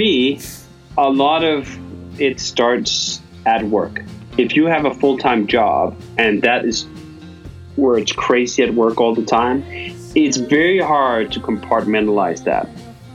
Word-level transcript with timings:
me, 0.00 0.40
a 0.96 1.10
lot 1.10 1.44
of 1.44 1.68
it 2.18 2.40
starts 2.40 3.20
at 3.44 3.62
work. 3.64 4.02
If 4.38 4.56
you 4.56 4.64
have 4.64 4.86
a 4.86 4.94
full 4.94 5.18
time 5.18 5.46
job 5.46 5.94
and 6.16 6.42
that 6.42 6.64
is 6.64 6.86
where 7.76 7.98
it's 7.98 8.12
crazy 8.12 8.62
at 8.62 8.72
work 8.74 8.98
all 8.98 9.14
the 9.14 9.24
time, 9.40 9.62
it's 10.14 10.38
very 10.38 10.80
hard 10.80 11.30
to 11.32 11.40
compartmentalize 11.40 12.44
that. 12.44 12.66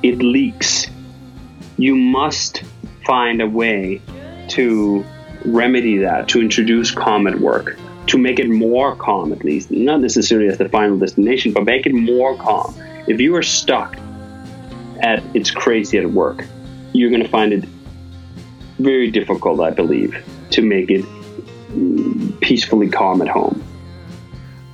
It 0.03 0.19
leaks. 0.19 0.85
You 1.77 1.95
must 1.95 2.63
find 3.03 3.41
a 3.41 3.47
way 3.47 4.01
to 4.49 5.03
remedy 5.43 5.97
that, 5.97 6.29
to 6.29 6.39
introduce 6.39 6.91
calm 6.91 7.25
at 7.25 7.39
work, 7.39 7.77
to 8.07 8.17
make 8.17 8.39
it 8.39 8.49
more 8.49 8.95
calm 8.95 9.33
at 9.33 9.43
least, 9.43 9.71
not 9.71 10.01
necessarily 10.01 10.47
as 10.49 10.59
the 10.59 10.69
final 10.69 10.97
destination, 10.97 11.51
but 11.51 11.63
make 11.65 11.85
it 11.87 11.93
more 11.93 12.37
calm. 12.37 12.75
If 13.07 13.19
you 13.19 13.35
are 13.35 13.43
stuck 13.43 13.97
at 15.01 15.21
it's 15.33 15.51
crazy 15.51 15.97
at 15.97 16.09
work, 16.11 16.45
you're 16.95 17.09
going 17.09 17.23
to 17.23 17.29
find 17.29 17.53
it 17.53 17.65
very 18.79 19.11
difficult, 19.11 19.59
I 19.59 19.69
believe, 19.69 20.15
to 20.51 20.61
make 20.61 20.89
it 20.89 21.05
peacefully 22.41 22.89
calm 22.89 23.21
at 23.21 23.27
home. 23.27 23.63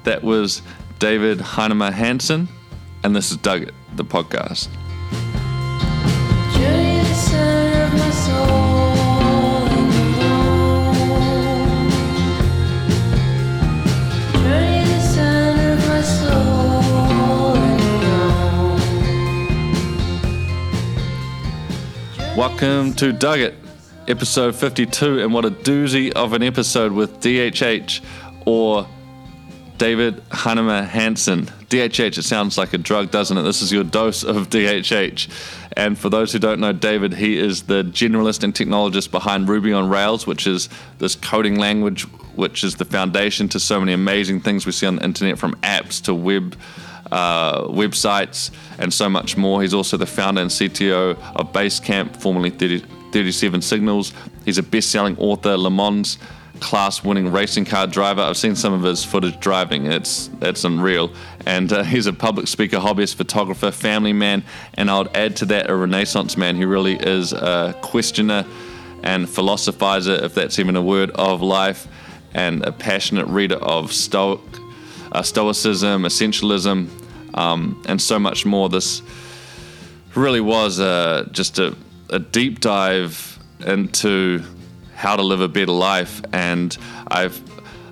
That 0.03 0.23
was 0.23 0.61
David 0.99 1.39
Heinemeier 1.39 1.93
Hansson, 1.93 2.47
and 3.03 3.15
this 3.15 3.31
is 3.31 3.37
Doug 3.37 3.71
the 3.95 4.05
podcast. 4.05 4.67
Welcome 22.41 22.93
to 22.93 23.13
Doug 23.13 23.39
It, 23.39 23.53
episode 24.07 24.55
52, 24.55 25.21
and 25.21 25.31
what 25.31 25.45
a 25.45 25.51
doozy 25.51 26.11
of 26.11 26.33
an 26.33 26.41
episode 26.41 26.91
with 26.91 27.19
DHH 27.19 28.01
or 28.47 28.87
David 29.77 30.27
Heinemeier 30.29 30.87
Hansson. 30.87 31.45
DHH, 31.69 32.17
it 32.17 32.23
sounds 32.23 32.57
like 32.57 32.73
a 32.73 32.79
drug, 32.79 33.11
doesn't 33.11 33.37
it? 33.37 33.43
This 33.43 33.61
is 33.61 33.71
your 33.71 33.83
dose 33.83 34.23
of 34.23 34.49
DHH. 34.49 35.29
And 35.77 35.95
for 35.95 36.09
those 36.09 36.33
who 36.33 36.39
don't 36.39 36.59
know 36.59 36.73
David, 36.73 37.13
he 37.13 37.37
is 37.37 37.61
the 37.61 37.83
generalist 37.83 38.41
and 38.43 38.55
technologist 38.55 39.11
behind 39.11 39.47
Ruby 39.47 39.71
on 39.71 39.87
Rails, 39.87 40.25
which 40.25 40.47
is 40.47 40.67
this 40.97 41.13
coding 41.13 41.59
language, 41.59 42.05
which 42.35 42.63
is 42.63 42.73
the 42.73 42.85
foundation 42.85 43.49
to 43.49 43.59
so 43.59 43.79
many 43.79 43.93
amazing 43.93 44.41
things 44.41 44.65
we 44.65 44.71
see 44.71 44.87
on 44.87 44.95
the 44.95 45.03
internet 45.03 45.37
from 45.37 45.53
apps 45.57 46.01
to 46.05 46.15
web. 46.15 46.55
Uh, 47.11 47.67
websites 47.67 48.51
and 48.79 48.93
so 48.93 49.09
much 49.09 49.35
more. 49.35 49.61
He's 49.61 49.73
also 49.73 49.97
the 49.97 50.05
founder 50.05 50.39
and 50.39 50.49
CTO 50.49 51.17
of 51.35 51.51
Basecamp, 51.51 52.15
formerly 52.15 52.51
30, 52.51 52.85
37 53.11 53.61
Signals. 53.61 54.13
He's 54.45 54.57
a 54.57 54.63
best 54.63 54.91
selling 54.91 55.17
author, 55.17 55.57
Le 55.57 55.69
Mans 55.69 56.17
class 56.61 57.03
winning 57.03 57.31
racing 57.31 57.65
car 57.65 57.87
driver. 57.87 58.21
I've 58.21 58.37
seen 58.37 58.55
some 58.55 58.71
of 58.71 58.83
his 58.83 59.03
footage 59.03 59.39
driving. 59.39 59.87
It's 59.87 60.29
it's 60.41 60.63
unreal. 60.63 61.11
And 61.45 61.73
uh, 61.73 61.83
he's 61.93 62.05
a 62.05 62.13
public 62.13 62.47
speaker, 62.47 62.77
hobbyist, 62.77 63.15
photographer, 63.15 63.71
family 63.71 64.13
man, 64.13 64.43
and 64.75 64.89
I 64.89 64.99
would 64.99 65.15
add 65.17 65.35
to 65.37 65.45
that 65.47 65.69
a 65.69 65.75
renaissance 65.75 66.37
man. 66.37 66.55
He 66.55 66.63
really 66.63 66.95
is 66.95 67.33
a 67.33 67.75
questioner 67.81 68.45
and 69.03 69.27
philosophizer, 69.27 70.21
if 70.21 70.35
that's 70.35 70.59
even 70.59 70.75
a 70.75 70.81
word, 70.81 71.09
of 71.11 71.41
life, 71.41 71.87
and 72.33 72.63
a 72.63 72.71
passionate 72.71 73.25
reader 73.27 73.55
of 73.55 73.91
Stoic, 73.91 74.39
uh, 75.11 75.23
Stoicism, 75.23 76.03
Essentialism, 76.03 76.87
um, 77.33 77.81
and 77.87 78.01
so 78.01 78.19
much 78.19 78.45
more. 78.45 78.69
This 78.69 79.01
really 80.15 80.41
was 80.41 80.79
uh, 80.79 81.27
just 81.31 81.59
a, 81.59 81.75
a 82.09 82.19
deep 82.19 82.59
dive 82.59 83.39
into 83.65 84.43
how 84.95 85.15
to 85.15 85.21
live 85.21 85.41
a 85.41 85.47
better 85.47 85.71
life. 85.71 86.21
And 86.33 86.77
I've 87.07 87.41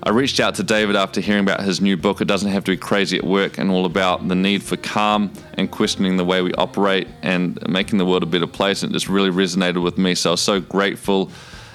I 0.02 0.10
reached 0.10 0.40
out 0.40 0.54
to 0.54 0.62
David 0.62 0.96
after 0.96 1.20
hearing 1.20 1.42
about 1.42 1.62
his 1.62 1.82
new 1.82 1.94
book. 1.94 2.22
It 2.22 2.24
doesn't 2.24 2.50
have 2.50 2.64
to 2.64 2.72
be 2.72 2.78
crazy 2.78 3.18
at 3.18 3.24
work, 3.24 3.58
and 3.58 3.70
all 3.70 3.84
about 3.84 4.26
the 4.26 4.34
need 4.34 4.62
for 4.62 4.78
calm 4.78 5.30
and 5.54 5.70
questioning 5.70 6.16
the 6.16 6.24
way 6.24 6.40
we 6.40 6.54
operate 6.54 7.06
and 7.22 7.58
making 7.68 7.98
the 7.98 8.06
world 8.06 8.22
a 8.22 8.26
better 8.26 8.46
place. 8.46 8.82
And 8.82 8.90
it 8.90 8.94
just 8.94 9.10
really 9.10 9.30
resonated 9.30 9.82
with 9.82 9.98
me. 9.98 10.14
So 10.14 10.30
I 10.30 10.32
was 10.32 10.40
so 10.40 10.58
grateful 10.58 11.30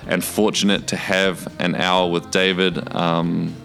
and 0.07 0.23
fortunate 0.23 0.87
to 0.87 0.95
have 0.95 1.47
an 1.59 1.75
hour 1.75 2.09
with 2.09 2.31
David. 2.31 2.95
Um, 2.95 3.55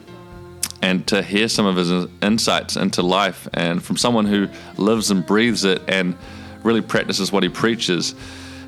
and 0.82 1.06
to 1.08 1.22
hear 1.22 1.48
some 1.48 1.66
of 1.66 1.76
his 1.76 2.06
insights 2.22 2.76
into 2.76 3.02
life 3.02 3.48
and 3.54 3.82
from 3.82 3.96
someone 3.96 4.26
who 4.26 4.48
lives 4.76 5.10
and 5.10 5.26
breathes 5.26 5.64
it 5.64 5.82
and 5.88 6.16
really 6.62 6.80
practices 6.80 7.32
what 7.32 7.42
he 7.42 7.48
preaches 7.48 8.14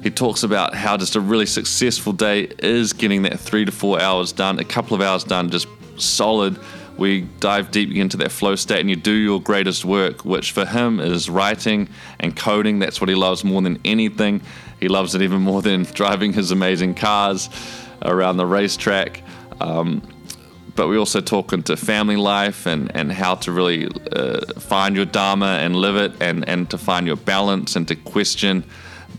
he 0.02 0.10
talks 0.10 0.42
about 0.42 0.74
how 0.74 0.96
just 0.96 1.14
a 1.14 1.20
really 1.20 1.46
successful 1.46 2.12
day 2.12 2.48
is 2.58 2.92
getting 2.92 3.22
that 3.22 3.38
three 3.38 3.64
to 3.64 3.70
four 3.70 4.00
hours 4.00 4.32
done, 4.32 4.58
a 4.58 4.64
couple 4.64 4.96
of 4.96 5.00
hours 5.00 5.22
done, 5.22 5.48
just 5.48 5.68
solid. 5.96 6.58
We 6.98 7.22
dive 7.38 7.70
deep 7.70 7.94
into 7.94 8.16
that 8.18 8.32
flow 8.32 8.56
state 8.56 8.80
and 8.80 8.90
you 8.90 8.96
do 8.96 9.12
your 9.12 9.40
greatest 9.40 9.84
work, 9.84 10.24
which 10.24 10.50
for 10.50 10.66
him 10.66 10.98
is 10.98 11.30
writing 11.30 11.88
and 12.18 12.36
coding. 12.36 12.80
That's 12.80 13.00
what 13.00 13.08
he 13.08 13.14
loves 13.14 13.44
more 13.44 13.62
than 13.62 13.78
anything. 13.84 14.42
He 14.80 14.88
loves 14.88 15.14
it 15.14 15.22
even 15.22 15.40
more 15.40 15.62
than 15.62 15.84
driving 15.94 16.32
his 16.32 16.50
amazing 16.50 16.96
cars 16.96 17.48
around 18.02 18.38
the 18.38 18.46
racetrack. 18.46 19.22
Um, 19.60 20.02
but 20.74 20.88
we 20.88 20.96
also 20.96 21.20
talk 21.20 21.52
into 21.52 21.76
family 21.76 22.16
life 22.16 22.66
and, 22.66 22.94
and 22.96 23.12
how 23.12 23.34
to 23.36 23.52
really 23.52 23.88
uh, 24.12 24.40
find 24.58 24.96
your 24.96 25.04
dharma 25.04 25.58
and 25.60 25.76
live 25.76 25.96
it 25.96 26.12
and, 26.20 26.48
and 26.48 26.70
to 26.70 26.78
find 26.78 27.06
your 27.06 27.16
balance 27.16 27.76
and 27.76 27.86
to 27.88 27.96
question 27.96 28.64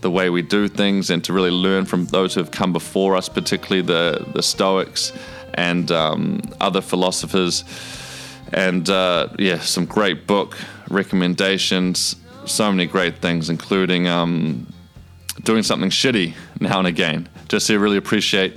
the 0.00 0.10
way 0.10 0.30
we 0.30 0.42
do 0.42 0.68
things 0.68 1.10
and 1.10 1.24
to 1.24 1.32
really 1.32 1.50
learn 1.50 1.84
from 1.84 2.06
those 2.06 2.34
who 2.34 2.40
have 2.40 2.50
come 2.50 2.72
before 2.72 3.16
us, 3.16 3.28
particularly 3.28 3.82
the, 3.82 4.26
the 4.34 4.42
Stoics 4.42 5.12
and 5.54 5.90
um, 5.90 6.40
other 6.60 6.80
philosophers. 6.80 7.64
And 8.52 8.88
uh, 8.90 9.28
yeah, 9.38 9.60
some 9.60 9.86
great 9.86 10.26
book 10.26 10.58
recommendations, 10.90 12.16
so 12.44 12.70
many 12.70 12.86
great 12.86 13.18
things, 13.18 13.48
including 13.48 14.06
um, 14.08 14.66
doing 15.42 15.62
something 15.62 15.90
shitty 15.90 16.34
now 16.60 16.78
and 16.78 16.86
again. 16.88 17.28
Just 17.48 17.68
to 17.68 17.78
really 17.78 17.96
appreciate, 17.96 18.56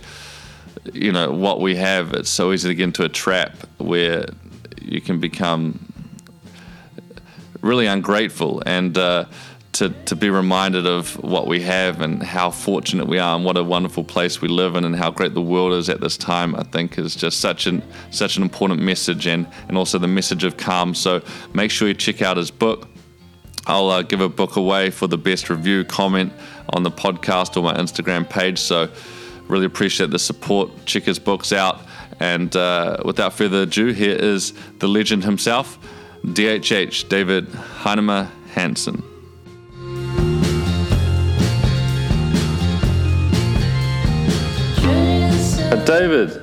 you 0.93 1.11
know, 1.11 1.31
what 1.31 1.61
we 1.61 1.75
have. 1.75 2.13
It's 2.13 2.29
so 2.29 2.51
easy 2.51 2.69
to 2.69 2.75
get 2.75 2.83
into 2.83 3.03
a 3.03 3.09
trap 3.09 3.55
where 3.77 4.25
you 4.81 5.01
can 5.01 5.19
become 5.19 5.79
really 7.61 7.87
ungrateful 7.87 8.63
and. 8.65 8.97
Uh, 8.97 9.25
to, 9.77 9.89
to 10.05 10.15
be 10.15 10.31
reminded 10.31 10.87
of 10.87 11.21
what 11.23 11.45
we 11.45 11.61
have 11.61 12.01
and 12.01 12.23
how 12.23 12.49
fortunate 12.49 13.07
we 13.07 13.19
are 13.19 13.35
and 13.35 13.45
what 13.45 13.57
a 13.57 13.63
wonderful 13.63 14.03
place 14.03 14.41
we 14.41 14.47
live 14.47 14.75
in 14.75 14.83
and 14.83 14.95
how 14.95 15.11
great 15.11 15.35
the 15.35 15.41
world 15.41 15.73
is 15.73 15.87
at 15.87 16.01
this 16.01 16.17
time, 16.17 16.55
I 16.55 16.63
think 16.63 16.97
is 16.97 17.15
just 17.15 17.39
such 17.39 17.67
an 17.67 17.83
such 18.09 18.37
an 18.37 18.43
important 18.43 18.81
message 18.81 19.27
and, 19.27 19.45
and 19.67 19.77
also 19.77 19.99
the 19.99 20.07
message 20.07 20.43
of 20.43 20.57
calm. 20.57 20.95
So 20.95 21.21
make 21.53 21.69
sure 21.69 21.87
you 21.87 21.93
check 21.93 22.23
out 22.23 22.37
his 22.37 22.49
book. 22.49 22.87
I'll 23.67 23.91
uh, 23.91 24.01
give 24.01 24.19
a 24.19 24.29
book 24.29 24.55
away 24.55 24.89
for 24.89 25.05
the 25.05 25.17
best 25.17 25.47
review 25.47 25.83
comment 25.83 26.33
on 26.71 26.81
the 26.81 26.91
podcast 26.91 27.55
or 27.55 27.61
my 27.61 27.75
Instagram 27.75 28.27
page. 28.27 28.57
So 28.57 28.89
really 29.47 29.66
appreciate 29.66 30.12
the 30.12 30.19
support. 30.19 30.69
Check 30.85 31.03
his 31.03 31.19
books 31.19 31.52
out. 31.52 31.81
And 32.19 32.56
uh, 32.56 32.97
without 33.06 33.34
further 33.34 33.63
ado, 33.63 33.88
here 33.88 34.16
is 34.16 34.53
the 34.80 34.88
legend 34.88 35.24
himself, 35.24 35.78
DHH, 36.25 37.09
David 37.09 37.47
Heinemeier 37.47 38.30
Hansson. 38.50 39.03
Uh, 45.72 45.75
David. 45.85 46.41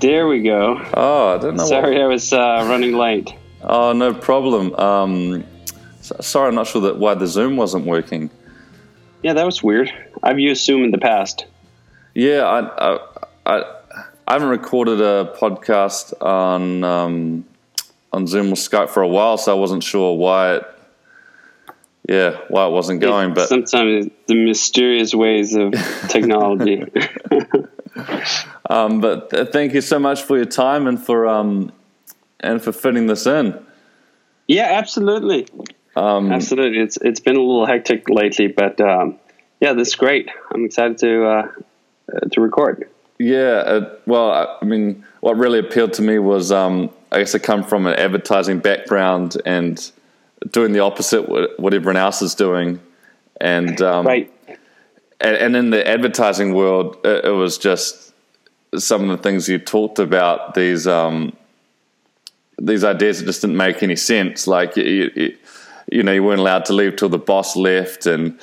There 0.00 0.28
we 0.28 0.42
go. 0.42 0.80
Oh, 0.94 1.34
I 1.34 1.38
don't 1.38 1.56
know. 1.56 1.66
Sorry, 1.66 1.94
what... 1.94 2.02
I 2.02 2.06
was 2.06 2.32
uh, 2.32 2.64
running 2.68 2.92
late. 2.92 3.34
Oh, 3.62 3.92
no 3.92 4.14
problem. 4.14 4.72
Um, 4.76 5.44
sorry, 6.00 6.48
I'm 6.48 6.54
not 6.54 6.68
sure 6.68 6.82
that 6.82 6.98
why 6.98 7.14
the 7.14 7.26
Zoom 7.26 7.56
wasn't 7.56 7.84
working. 7.84 8.30
Yeah, 9.24 9.32
that 9.32 9.44
was 9.44 9.62
weird. 9.62 9.92
I've 10.22 10.38
used 10.38 10.64
Zoom 10.64 10.84
in 10.84 10.92
the 10.92 10.98
past. 10.98 11.46
Yeah, 12.18 12.42
I, 12.42 12.60
I, 12.66 12.98
I, 13.46 13.74
I 14.26 14.32
haven't 14.32 14.48
recorded 14.48 15.00
a 15.00 15.32
podcast 15.38 16.20
on 16.20 16.82
um, 16.82 17.44
on 18.12 18.26
Zoom 18.26 18.48
or 18.48 18.56
Skype 18.56 18.88
for 18.88 19.04
a 19.04 19.06
while, 19.06 19.38
so 19.38 19.52
I 19.52 19.54
wasn't 19.54 19.84
sure 19.84 20.16
why 20.16 20.56
it 20.56 20.64
yeah, 22.08 22.40
why 22.48 22.66
it 22.66 22.70
wasn't 22.70 23.00
going. 23.00 23.34
But 23.34 23.48
sometimes 23.48 24.08
the 24.26 24.34
mysterious 24.34 25.14
ways 25.14 25.54
of 25.54 25.72
technology. 26.08 26.82
um, 28.68 29.00
but 29.00 29.30
th- 29.30 29.50
thank 29.50 29.72
you 29.72 29.80
so 29.80 30.00
much 30.00 30.22
for 30.22 30.36
your 30.36 30.46
time 30.46 30.88
and 30.88 31.00
for 31.00 31.24
um, 31.24 31.70
and 32.40 32.60
for 32.60 32.72
fitting 32.72 33.06
this 33.06 33.28
in. 33.28 33.64
Yeah, 34.48 34.72
absolutely. 34.72 35.46
Um, 35.94 36.32
absolutely. 36.32 36.80
It's 36.80 36.98
it's 37.00 37.20
been 37.20 37.36
a 37.36 37.40
little 37.40 37.66
hectic 37.66 38.10
lately, 38.10 38.48
but 38.48 38.80
um, 38.80 39.20
yeah, 39.60 39.72
this 39.72 39.86
is 39.86 39.94
great. 39.94 40.28
I'm 40.52 40.64
excited 40.64 40.98
to 40.98 41.24
uh, 41.24 41.52
to 42.30 42.40
record. 42.40 42.88
Yeah, 43.18 43.62
uh, 43.66 43.96
well, 44.06 44.58
I 44.60 44.64
mean, 44.64 45.04
what 45.20 45.36
really 45.36 45.58
appealed 45.58 45.92
to 45.94 46.02
me 46.02 46.18
was 46.18 46.52
um, 46.52 46.90
I 47.10 47.18
guess 47.18 47.34
I 47.34 47.38
come 47.38 47.64
from 47.64 47.86
an 47.86 47.94
advertising 47.94 48.60
background 48.60 49.36
and 49.44 49.90
doing 50.52 50.72
the 50.72 50.80
opposite 50.80 51.28
what 51.58 51.74
everyone 51.74 51.96
else 51.96 52.22
is 52.22 52.34
doing, 52.34 52.80
and 53.40 53.80
um, 53.82 54.06
right 54.06 54.32
and, 55.20 55.36
and 55.36 55.56
in 55.56 55.70
the 55.70 55.86
advertising 55.86 56.54
world, 56.54 56.98
it, 57.04 57.24
it, 57.24 57.30
was 57.30 57.58
just 57.58 58.14
some 58.76 59.10
of 59.10 59.16
the 59.16 59.22
things 59.22 59.48
you 59.48 59.58
talked 59.58 59.98
about. 59.98 60.54
These 60.54 60.86
um, 60.86 61.36
these 62.58 62.84
ideas 62.84 63.20
that 63.20 63.26
just 63.26 63.40
didn't 63.40 63.56
make 63.56 63.82
any 63.82 63.96
sense. 63.96 64.46
Like 64.46 64.76
you, 64.76 65.10
you, 65.14 65.36
you 65.90 66.02
know, 66.02 66.12
you 66.12 66.22
weren't 66.22 66.40
allowed 66.40 66.64
to 66.66 66.72
leave 66.72 66.96
till 66.96 67.08
the 67.08 67.18
boss 67.18 67.56
left, 67.56 68.06
and 68.06 68.38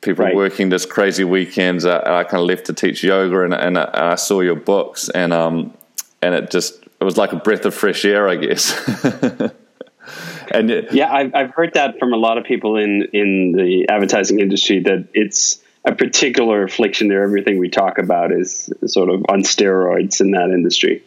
people 0.00 0.24
right. 0.24 0.34
working 0.34 0.68
this 0.68 0.86
crazy 0.86 1.24
weekends. 1.24 1.84
I, 1.84 2.20
I, 2.20 2.24
kind 2.24 2.40
of 2.40 2.46
left 2.46 2.66
to 2.66 2.72
teach 2.72 3.02
yoga, 3.02 3.42
and, 3.42 3.54
and, 3.54 3.78
I, 3.78 3.82
and 3.82 4.04
I 4.04 4.14
saw 4.14 4.40
your 4.40 4.56
books, 4.56 5.08
and 5.08 5.32
um, 5.32 5.74
and 6.22 6.34
it 6.34 6.50
just 6.50 6.82
it 6.82 7.04
was 7.04 7.16
like 7.16 7.32
a 7.32 7.36
breath 7.36 7.64
of 7.64 7.74
fresh 7.74 8.04
air, 8.04 8.28
I 8.28 8.36
guess. 8.36 8.72
and 10.50 10.70
it, 10.70 10.92
yeah, 10.92 11.12
I've 11.12 11.34
I've 11.34 11.50
heard 11.50 11.74
that 11.74 11.98
from 11.98 12.12
a 12.12 12.16
lot 12.16 12.38
of 12.38 12.44
people 12.44 12.76
in 12.76 13.08
in 13.12 13.52
the 13.52 13.88
advertising 13.88 14.40
industry 14.40 14.80
that 14.80 15.08
it's 15.14 15.62
a 15.84 15.94
particular 15.94 16.62
affliction 16.62 17.08
there. 17.08 17.22
Everything 17.22 17.58
we 17.58 17.68
talk 17.68 17.98
about 17.98 18.32
is 18.32 18.72
sort 18.86 19.08
of 19.08 19.24
on 19.28 19.42
steroids 19.42 20.20
in 20.20 20.32
that 20.32 20.50
industry. 20.50 21.02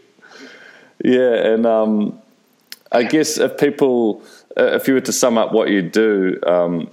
Yeah, 1.03 1.33
and 1.33 1.65
um, 1.65 2.21
I 2.91 3.03
guess 3.03 3.37
if 3.37 3.57
people, 3.57 4.23
uh, 4.57 4.75
if 4.75 4.87
you 4.87 4.93
were 4.93 5.01
to 5.01 5.11
sum 5.11 5.37
up 5.37 5.51
what 5.51 5.69
you 5.69 5.81
do, 5.81 6.39
um, 6.45 6.89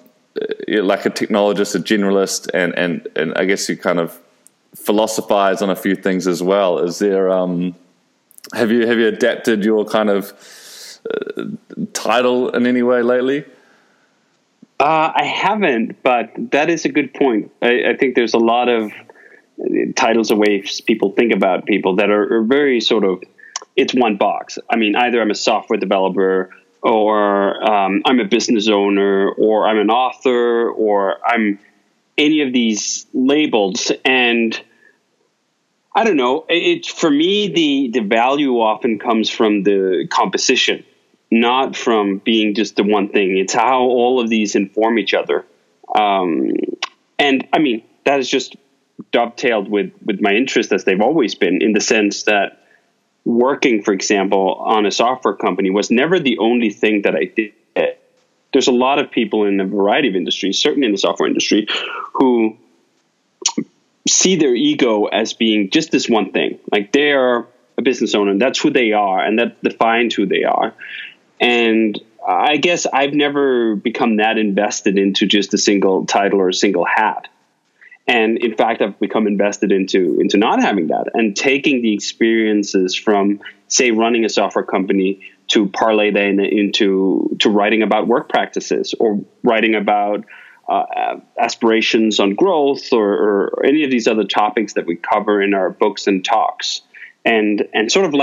like 0.68 1.06
a 1.06 1.10
technologist, 1.10 1.74
a 1.74 1.78
generalist, 1.78 2.48
and 2.54 2.76
and 2.78 3.08
and 3.16 3.34
I 3.34 3.44
guess 3.44 3.68
you 3.68 3.76
kind 3.76 3.98
of 3.98 4.18
philosophize 4.74 5.62
on 5.62 5.70
a 5.70 5.76
few 5.76 5.96
things 5.96 6.26
as 6.26 6.42
well. 6.42 6.78
Is 6.78 6.98
there 6.98 7.30
um, 7.30 7.74
have 8.54 8.70
you 8.70 8.86
have 8.86 8.98
you 8.98 9.08
adapted 9.08 9.64
your 9.64 9.84
kind 9.84 10.08
of 10.08 10.32
uh, 11.08 11.44
title 11.92 12.50
in 12.50 12.66
any 12.66 12.82
way 12.82 13.02
lately? 13.02 13.44
Uh, 14.78 15.12
I 15.14 15.24
haven't, 15.24 16.02
but 16.02 16.30
that 16.52 16.70
is 16.70 16.86
a 16.86 16.88
good 16.88 17.12
point. 17.12 17.52
I, 17.60 17.90
I, 17.90 17.96
think 17.98 18.14
there's 18.14 18.32
a 18.32 18.38
lot 18.38 18.70
of 18.70 18.90
titles 19.94 20.30
or 20.30 20.36
ways 20.36 20.80
people 20.80 21.12
think 21.12 21.34
about 21.34 21.66
people 21.66 21.96
that 21.96 22.08
are, 22.08 22.38
are, 22.38 22.42
very 22.42 22.80
sort 22.80 23.04
of 23.04 23.22
it's 23.76 23.92
one 23.92 24.16
box. 24.16 24.58
I 24.70 24.76
mean, 24.76 24.96
either 24.96 25.20
I'm 25.20 25.30
a 25.30 25.34
software 25.34 25.78
developer, 25.78 26.48
or 26.82 27.62
um, 27.62 28.02
I'm 28.04 28.20
a 28.20 28.24
business 28.24 28.68
owner, 28.68 29.30
or 29.30 29.66
I'm 29.66 29.78
an 29.78 29.90
author, 29.90 30.70
or 30.70 31.18
I'm 31.26 31.58
any 32.16 32.42
of 32.42 32.52
these 32.52 33.06
labels, 33.12 33.90
and 34.04 34.60
I 35.94 36.04
don't 36.04 36.16
know. 36.16 36.46
It 36.48 36.86
for 36.86 37.10
me 37.10 37.48
the 37.48 38.00
the 38.00 38.06
value 38.06 38.60
often 38.60 38.98
comes 38.98 39.28
from 39.28 39.62
the 39.62 40.06
composition, 40.10 40.84
not 41.30 41.76
from 41.76 42.18
being 42.18 42.54
just 42.54 42.76
the 42.76 42.84
one 42.84 43.08
thing. 43.08 43.36
It's 43.36 43.54
how 43.54 43.80
all 43.80 44.20
of 44.20 44.28
these 44.28 44.54
inform 44.54 44.98
each 44.98 45.14
other, 45.14 45.44
um, 45.94 46.52
and 47.18 47.46
I 47.52 47.58
mean 47.58 47.82
that 48.04 48.20
is 48.20 48.28
just 48.28 48.56
dovetailed 49.12 49.68
with 49.68 49.92
with 50.04 50.20
my 50.20 50.32
interest 50.32 50.72
as 50.72 50.84
they've 50.84 51.00
always 51.00 51.34
been 51.34 51.62
in 51.62 51.72
the 51.72 51.80
sense 51.80 52.24
that 52.24 52.59
working, 53.30 53.82
for 53.82 53.92
example, 53.92 54.54
on 54.54 54.86
a 54.86 54.90
software 54.90 55.34
company 55.34 55.70
was 55.70 55.90
never 55.90 56.18
the 56.18 56.38
only 56.38 56.70
thing 56.70 57.02
that 57.02 57.14
I 57.14 57.24
did. 57.24 57.52
There's 58.52 58.66
a 58.66 58.72
lot 58.72 58.98
of 58.98 59.12
people 59.12 59.44
in 59.44 59.60
a 59.60 59.64
variety 59.64 60.08
of 60.08 60.16
industries, 60.16 60.60
certainly 60.60 60.86
in 60.86 60.92
the 60.92 60.98
software 60.98 61.28
industry, 61.28 61.68
who 62.14 62.56
see 64.08 64.34
their 64.34 64.54
ego 64.54 65.04
as 65.04 65.34
being 65.34 65.70
just 65.70 65.92
this 65.92 66.08
one 66.08 66.32
thing. 66.32 66.58
Like 66.72 66.90
they 66.90 67.12
are 67.12 67.46
a 67.78 67.82
business 67.82 68.14
owner, 68.16 68.32
and 68.32 68.42
that's 68.42 68.58
who 68.58 68.70
they 68.70 68.90
are, 68.92 69.24
and 69.24 69.38
that 69.38 69.62
defines 69.62 70.14
who 70.14 70.26
they 70.26 70.42
are. 70.42 70.74
And 71.40 71.96
I 72.26 72.56
guess 72.56 72.86
I've 72.92 73.14
never 73.14 73.76
become 73.76 74.16
that 74.16 74.36
invested 74.36 74.98
into 74.98 75.26
just 75.26 75.54
a 75.54 75.58
single 75.58 76.04
title 76.06 76.40
or 76.40 76.48
a 76.48 76.54
single 76.54 76.84
hat. 76.84 77.28
And 78.10 78.38
in 78.38 78.56
fact, 78.56 78.82
I've 78.82 78.98
become 78.98 79.28
invested 79.28 79.70
into 79.70 80.18
into 80.20 80.36
not 80.36 80.60
having 80.60 80.88
that 80.88 81.06
and 81.14 81.36
taking 81.36 81.80
the 81.80 81.94
experiences 81.94 82.96
from, 82.96 83.40
say, 83.68 83.92
running 83.92 84.24
a 84.24 84.28
software 84.28 84.64
company 84.64 85.20
to 85.50 85.68
parlay 85.68 86.10
them 86.10 86.40
into 86.40 87.36
to 87.38 87.48
writing 87.48 87.82
about 87.82 88.08
work 88.08 88.28
practices 88.28 88.96
or 88.98 89.20
writing 89.44 89.76
about 89.76 90.24
uh, 90.68 91.20
aspirations 91.38 92.18
on 92.18 92.34
growth 92.34 92.92
or, 92.92 93.12
or, 93.12 93.64
any 93.64 93.84
of 93.84 93.90
these 93.92 94.08
other 94.08 94.24
topics 94.24 94.74
that 94.74 94.86
we 94.86 94.96
cover 94.96 95.40
in 95.40 95.54
our 95.54 95.70
books 95.70 96.08
and 96.08 96.24
talks. 96.24 96.82
And 97.24 97.68
and 97.72 97.92
sort 97.92 98.06
of 98.06 98.14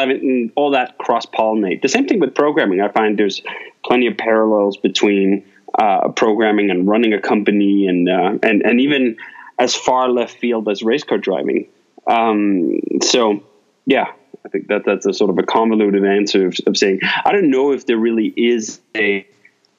all 0.57 0.72
that 0.72 0.98
cross 0.98 1.25
pollinate 1.28 1.81
the 1.81 1.88
same 1.88 2.10
thing 2.10 2.19
with 2.19 2.36
programming. 2.36 2.81
I 2.81 2.92
find 2.92 3.18
there's 3.18 3.42
plenty 3.86 4.07
of 4.07 4.18
parallels 4.18 4.75
between 4.75 5.45
uh, 5.80 6.10
programming 6.10 6.72
and 6.72 6.88
running 6.90 7.13
a 7.13 7.22
company 7.22 7.88
and 7.88 8.10
uh, 8.10 8.38
and 8.44 8.63
and 8.63 8.81
even 8.81 9.16
as 9.59 9.75
far 9.75 10.09
left 10.09 10.38
field 10.38 10.68
as 10.69 10.83
race 10.83 11.04
car 11.04 11.18
driving 11.18 11.68
um, 12.07 12.80
so 13.01 13.44
yeah 13.86 14.12
i 14.45 14.50
think 14.50 14.68
that 14.68 14.83
that's 14.86 15.06
a 15.06 15.13
sort 15.13 15.30
of 15.30 15.38
a 15.38 15.44
convoluted 15.44 16.06
answer 16.06 16.48
of, 16.48 16.56
of 16.68 16.77
saying 16.77 17.00
i 17.25 17.31
don't 17.31 17.50
know 17.50 17.71
if 17.71 17.86
there 17.86 17.98
really 17.98 18.33
is 18.36 18.80
a 18.95 19.27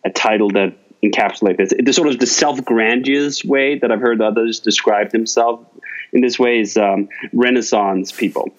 a 0.04 0.10
title 0.10 0.50
that 0.50 0.76
encapsulates 1.02 1.56
this. 1.58 1.72
The 1.78 1.92
sort 1.92 2.08
of 2.08 2.18
the 2.18 2.26
self-grandiose 2.26 3.44
way 3.44 3.78
that 3.78 3.90
I've 3.90 4.00
heard 4.00 4.20
others 4.20 4.60
describe 4.60 5.10
themselves 5.10 5.66
in 6.12 6.20
this 6.20 6.38
way 6.38 6.60
is 6.60 6.76
um, 6.76 7.08
Renaissance 7.32 8.12
people. 8.12 8.50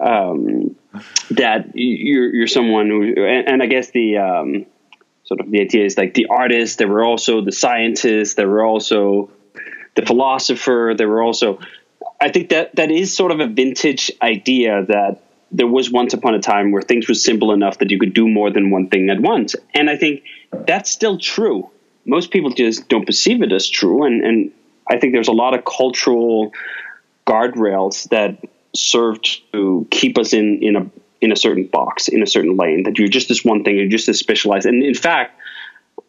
Um, 0.00 0.76
that 1.30 1.72
you're 1.74 2.34
you're 2.34 2.46
someone 2.46 2.88
who, 2.88 3.24
and, 3.24 3.48
and 3.48 3.62
I 3.62 3.66
guess 3.66 3.90
the 3.90 4.18
um, 4.18 4.66
sort 5.24 5.40
of 5.40 5.50
the 5.50 5.60
idea 5.60 5.84
is 5.84 5.98
like 5.98 6.14
the 6.14 6.26
artists. 6.26 6.76
There 6.76 6.88
were 6.88 7.04
also 7.04 7.42
the 7.42 7.52
scientists. 7.52 8.34
There 8.34 8.48
were 8.48 8.64
also 8.64 9.30
the 9.94 10.04
philosopher. 10.04 10.94
There 10.96 11.08
were 11.08 11.22
also. 11.22 11.58
I 12.20 12.30
think 12.30 12.50
that 12.50 12.76
that 12.76 12.90
is 12.90 13.14
sort 13.14 13.32
of 13.32 13.40
a 13.40 13.46
vintage 13.46 14.10
idea 14.22 14.84
that 14.86 15.20
there 15.50 15.66
was 15.66 15.90
once 15.90 16.14
upon 16.14 16.34
a 16.34 16.40
time 16.40 16.72
where 16.72 16.82
things 16.82 17.08
were 17.08 17.14
simple 17.14 17.52
enough 17.52 17.78
that 17.78 17.90
you 17.90 17.98
could 17.98 18.12
do 18.12 18.28
more 18.28 18.50
than 18.50 18.70
one 18.70 18.88
thing 18.88 19.08
at 19.10 19.20
once. 19.20 19.54
And 19.72 19.88
I 19.88 19.96
think 19.96 20.24
that's 20.66 20.90
still 20.90 21.18
true. 21.18 21.70
Most 22.04 22.30
people 22.30 22.50
just 22.50 22.88
don't 22.88 23.06
perceive 23.06 23.42
it 23.42 23.52
as 23.52 23.68
true. 23.68 24.04
And, 24.04 24.24
and 24.24 24.50
I 24.88 24.98
think 24.98 25.12
there's 25.12 25.28
a 25.28 25.32
lot 25.32 25.54
of 25.54 25.64
cultural 25.64 26.52
guardrails 27.26 28.08
that 28.10 28.44
serve 28.74 29.20
to 29.52 29.86
keep 29.90 30.18
us 30.18 30.32
in, 30.32 30.62
in 30.62 30.76
a 30.76 30.90
in 31.20 31.32
a 31.32 31.36
certain 31.36 31.66
box, 31.66 32.08
in 32.08 32.22
a 32.22 32.26
certain 32.26 32.56
lane, 32.56 32.82
that 32.82 32.98
you're 32.98 33.08
just 33.08 33.28
this 33.28 33.42
one 33.42 33.64
thing, 33.64 33.78
you're 33.78 33.88
just 33.88 34.06
this 34.06 34.18
specialized. 34.18 34.66
And 34.66 34.82
in 34.82 34.94
fact, 34.94 35.40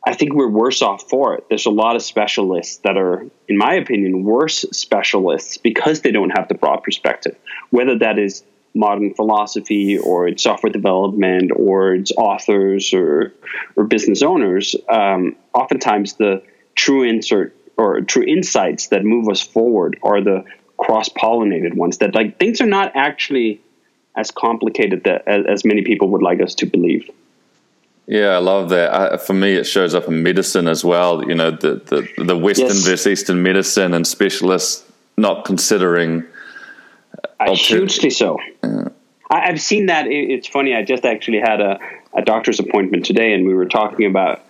I 0.07 0.13
think 0.13 0.33
we're 0.33 0.49
worse 0.49 0.81
off 0.81 1.09
for 1.09 1.35
it. 1.35 1.45
There's 1.49 1.65
a 1.65 1.71
lot 1.71 1.95
of 1.95 2.03
specialists 2.03 2.77
that 2.83 2.95
are, 2.95 3.25
in 3.47 3.57
my 3.57 3.73
opinion, 3.73 4.23
worse 4.23 4.63
specialists 4.71 5.57
because 5.57 6.01
they 6.01 6.11
don't 6.11 6.29
have 6.29 6.47
the 6.47 6.53
broad 6.53 6.83
perspective. 6.83 7.35
Whether 7.71 7.97
that 7.99 8.19
is 8.19 8.43
modern 8.75 9.13
philosophy 9.15 9.97
or 9.97 10.27
it's 10.27 10.43
software 10.43 10.71
development 10.71 11.51
or 11.55 11.95
it's 11.95 12.11
authors 12.11 12.93
or 12.93 13.33
or 13.75 13.85
business 13.85 14.21
owners, 14.21 14.75
um, 14.89 15.35
oftentimes 15.53 16.13
the 16.13 16.43
true 16.75 17.03
insert 17.03 17.55
or 17.77 18.01
true 18.01 18.23
insights 18.23 18.89
that 18.89 19.03
move 19.03 19.27
us 19.27 19.41
forward 19.41 19.97
are 20.03 20.21
the 20.21 20.43
cross 20.77 21.09
pollinated 21.09 21.73
ones 21.73 21.97
that 21.97 22.13
like 22.13 22.37
things 22.37 22.61
are 22.61 22.67
not 22.67 22.91
actually 22.95 23.61
as 24.15 24.31
complicated 24.31 25.03
that, 25.05 25.27
as, 25.27 25.45
as 25.45 25.65
many 25.65 25.81
people 25.81 26.09
would 26.09 26.21
like 26.21 26.41
us 26.41 26.55
to 26.55 26.65
believe. 26.65 27.09
Yeah, 28.07 28.29
I 28.29 28.37
love 28.37 28.69
that. 28.69 29.21
For 29.21 29.33
me, 29.33 29.55
it 29.55 29.63
shows 29.65 29.95
up 29.95 30.07
in 30.07 30.21
medicine 30.21 30.67
as 30.67 30.85
well. 30.85 31.27
You 31.27 31.35
know, 31.35 31.51
the 31.51 31.75
the, 32.15 32.23
the 32.23 32.37
Western 32.37 32.67
yes. 32.67 32.85
versus 32.85 33.07
Eastern 33.07 33.41
medicine 33.41 33.93
and 33.93 34.05
specialists 34.05 34.83
not 35.17 35.45
considering 35.45 36.23
uh, 37.39 37.55
hugely 37.55 38.09
so. 38.09 38.39
Yeah. 38.63 38.89
I, 39.29 39.47
have 39.47 39.61
seen 39.61 39.87
that. 39.87 40.07
it's 40.07 40.47
funny. 40.47 40.75
I 40.75 40.83
just 40.83 41.03
actually 41.03 41.39
had 41.39 41.61
a, 41.61 41.79
a 42.13 42.21
doctor's 42.21 42.59
appointment 42.59 43.05
today, 43.05 43.33
and 43.33 43.47
we 43.47 43.53
were 43.53 43.65
talking 43.65 44.05
about 44.05 44.43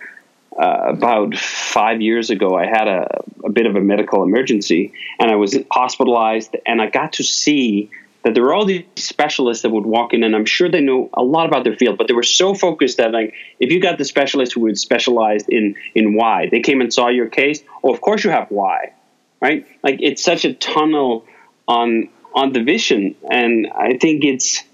uh, 0.58 0.84
about 0.88 1.34
five 1.36 2.00
years 2.00 2.30
ago. 2.30 2.56
I 2.56 2.66
had 2.66 2.88
a, 2.88 3.24
a 3.44 3.50
bit 3.50 3.66
of 3.66 3.76
a 3.76 3.80
medical 3.80 4.22
emergency, 4.22 4.92
and 5.18 5.30
I 5.30 5.36
was 5.36 5.56
hospitalized, 5.70 6.56
and 6.66 6.82
I 6.82 6.90
got 6.90 7.14
to 7.14 7.22
see 7.22 7.90
that 8.26 8.34
there 8.34 8.42
were 8.42 8.52
all 8.52 8.64
these 8.64 8.82
specialists 8.96 9.62
that 9.62 9.70
would 9.70 9.86
walk 9.86 10.12
in, 10.12 10.24
and 10.24 10.34
I'm 10.34 10.46
sure 10.46 10.68
they 10.68 10.80
know 10.80 11.08
a 11.14 11.22
lot 11.22 11.46
about 11.46 11.62
their 11.62 11.76
field, 11.76 11.96
but 11.96 12.08
they 12.08 12.12
were 12.12 12.24
so 12.24 12.54
focused 12.54 12.96
that 12.96 13.12
like 13.12 13.34
if 13.60 13.70
you 13.70 13.80
got 13.80 13.98
the 13.98 14.04
specialist 14.04 14.52
who 14.52 14.62
was 14.62 14.80
specialized 14.80 15.48
in 15.48 15.76
in 15.94 16.16
Y, 16.16 16.48
they 16.50 16.58
came 16.58 16.80
and 16.80 16.92
saw 16.92 17.06
your 17.06 17.28
case. 17.28 17.62
Oh, 17.84 17.94
of 17.94 18.00
course 18.00 18.24
you 18.24 18.30
have 18.30 18.50
Y, 18.50 18.92
right? 19.40 19.64
Like 19.84 19.98
it's 20.00 20.24
such 20.24 20.44
a 20.44 20.54
tunnel 20.54 21.24
on 21.68 22.08
on 22.34 22.52
the 22.52 22.64
vision, 22.64 23.14
and 23.30 23.68
I 23.72 23.96
think 23.96 24.24
it's 24.24 24.64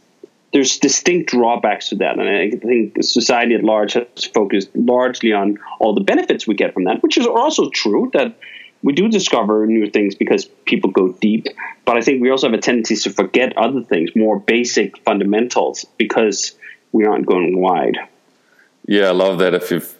there's 0.54 0.78
distinct 0.78 1.28
drawbacks 1.28 1.90
to 1.90 1.96
that, 1.96 2.18
and 2.18 2.26
I 2.26 2.52
think 2.56 3.04
society 3.04 3.54
at 3.54 3.62
large 3.62 3.92
has 3.92 4.24
focused 4.32 4.70
largely 4.74 5.34
on 5.34 5.58
all 5.78 5.92
the 5.92 6.00
benefits 6.00 6.46
we 6.46 6.54
get 6.54 6.72
from 6.72 6.84
that, 6.84 7.02
which 7.02 7.18
is 7.18 7.26
also 7.26 7.68
true 7.68 8.10
that 8.14 8.34
we 8.82 8.92
do 8.92 9.08
discover 9.08 9.66
new 9.66 9.88
things 9.90 10.14
because 10.14 10.44
people 10.44 10.90
go 10.90 11.12
deep, 11.12 11.46
but 11.84 11.96
I 11.96 12.00
think 12.00 12.20
we 12.20 12.30
also 12.30 12.48
have 12.48 12.58
a 12.58 12.60
tendency 12.60 12.96
to 12.96 13.10
forget 13.10 13.56
other 13.56 13.82
things, 13.82 14.10
more 14.16 14.38
basic 14.38 14.98
fundamentals, 15.04 15.86
because 15.98 16.52
we 16.90 17.06
aren't 17.06 17.26
going 17.26 17.60
wide. 17.60 17.98
Yeah, 18.86 19.08
I 19.08 19.12
love 19.12 19.38
that. 19.38 19.54
If 19.54 19.70
you've 19.70 19.96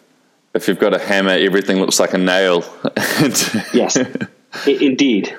if 0.53 0.67
you've 0.67 0.79
got 0.79 0.93
a 0.93 0.99
hammer, 0.99 1.31
everything 1.31 1.77
looks 1.77 1.99
like 1.99 2.13
a 2.13 2.17
nail. 2.17 2.63
yes. 3.73 3.97
Indeed. 4.67 5.35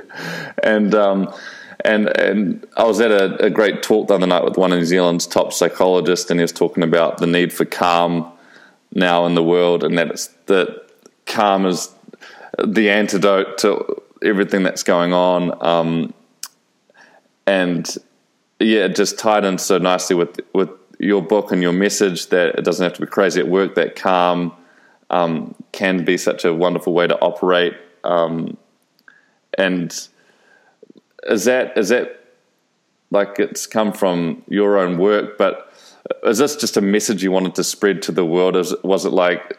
and 0.62 0.94
um, 0.94 1.32
and 1.84 2.08
and 2.18 2.66
I 2.76 2.84
was 2.84 3.00
at 3.00 3.10
a, 3.10 3.44
a, 3.44 3.50
great 3.50 3.82
talk 3.82 4.08
the 4.08 4.14
other 4.14 4.26
night 4.26 4.42
with 4.42 4.56
one 4.56 4.72
of 4.72 4.78
New 4.78 4.84
Zealand's 4.84 5.26
top 5.26 5.52
psychologists, 5.52 6.30
and 6.30 6.40
he 6.40 6.42
was 6.42 6.52
talking 6.52 6.82
about 6.82 7.18
the 7.18 7.26
need 7.26 7.52
for 7.52 7.64
calm 7.64 8.30
now 8.92 9.26
in 9.26 9.34
the 9.34 9.42
world, 9.42 9.84
and 9.84 9.96
that 9.98 10.08
it's 10.08 10.28
that 10.46 10.88
calm 11.26 11.66
is 11.66 11.93
the 12.62 12.90
antidote 12.90 13.58
to 13.58 14.02
everything 14.23 14.62
that's 14.62 14.82
going 14.82 15.12
on. 15.12 15.64
Um, 15.64 16.14
and 17.46 17.96
yeah, 18.58 18.84
it 18.84 18.96
just 18.96 19.18
tied 19.18 19.44
in 19.44 19.58
so 19.58 19.78
nicely 19.78 20.16
with 20.16 20.40
with 20.52 20.70
your 20.99 21.23
book 21.23 21.52
and 21.52 21.61
your 21.61 21.73
message 21.73 22.28
that 22.28 22.54
it 22.56 22.64
doesn't 22.64 22.82
have 22.82 22.94
to 22.94 23.00
be 23.00 23.06
crazy 23.06 23.40
at 23.40 23.49
work. 23.49 23.75
That 23.75 23.96
calm 23.96 24.54
um, 25.11 25.54
can 25.73 26.04
be 26.04 26.16
such 26.16 26.44
a 26.44 26.54
wonderful 26.54 26.92
way 26.92 27.06
to 27.06 27.18
operate. 27.20 27.75
Um, 28.04 28.56
and 29.58 29.90
is 31.25 31.44
that 31.44 31.76
is 31.76 31.88
that 31.90 32.20
like 33.11 33.38
it's 33.38 33.66
come 33.66 33.92
from 33.92 34.42
your 34.49 34.78
own 34.78 34.99
work, 34.99 35.38
but 35.38 35.73
is 36.25 36.38
this 36.38 36.56
just 36.56 36.76
a 36.76 36.80
message 36.80 37.23
you 37.23 37.30
wanted 37.30 37.54
to 37.54 37.64
spread 37.64 38.02
to 38.02 38.12
the 38.12 38.25
world? 38.25 38.56
Is, 38.56 38.75
was 38.82 39.04
it 39.04 39.11
like 39.11 39.58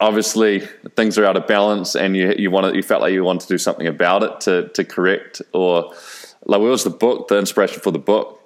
obviously 0.00 0.60
things 0.96 1.18
are 1.18 1.24
out 1.24 1.36
of 1.36 1.46
balance 1.46 1.94
and 1.94 2.16
you 2.16 2.34
you 2.38 2.50
wanted 2.50 2.74
you 2.74 2.82
felt 2.82 3.02
like 3.02 3.12
you 3.12 3.24
wanted 3.24 3.42
to 3.42 3.48
do 3.48 3.58
something 3.58 3.86
about 3.86 4.22
it 4.22 4.40
to 4.40 4.68
to 4.68 4.84
correct 4.84 5.42
or 5.52 5.92
like 6.44 6.60
where 6.60 6.70
was 6.70 6.84
the 6.84 6.90
book 6.90 7.28
the 7.28 7.38
inspiration 7.38 7.80
for 7.80 7.90
the 7.90 7.98
book? 7.98 8.36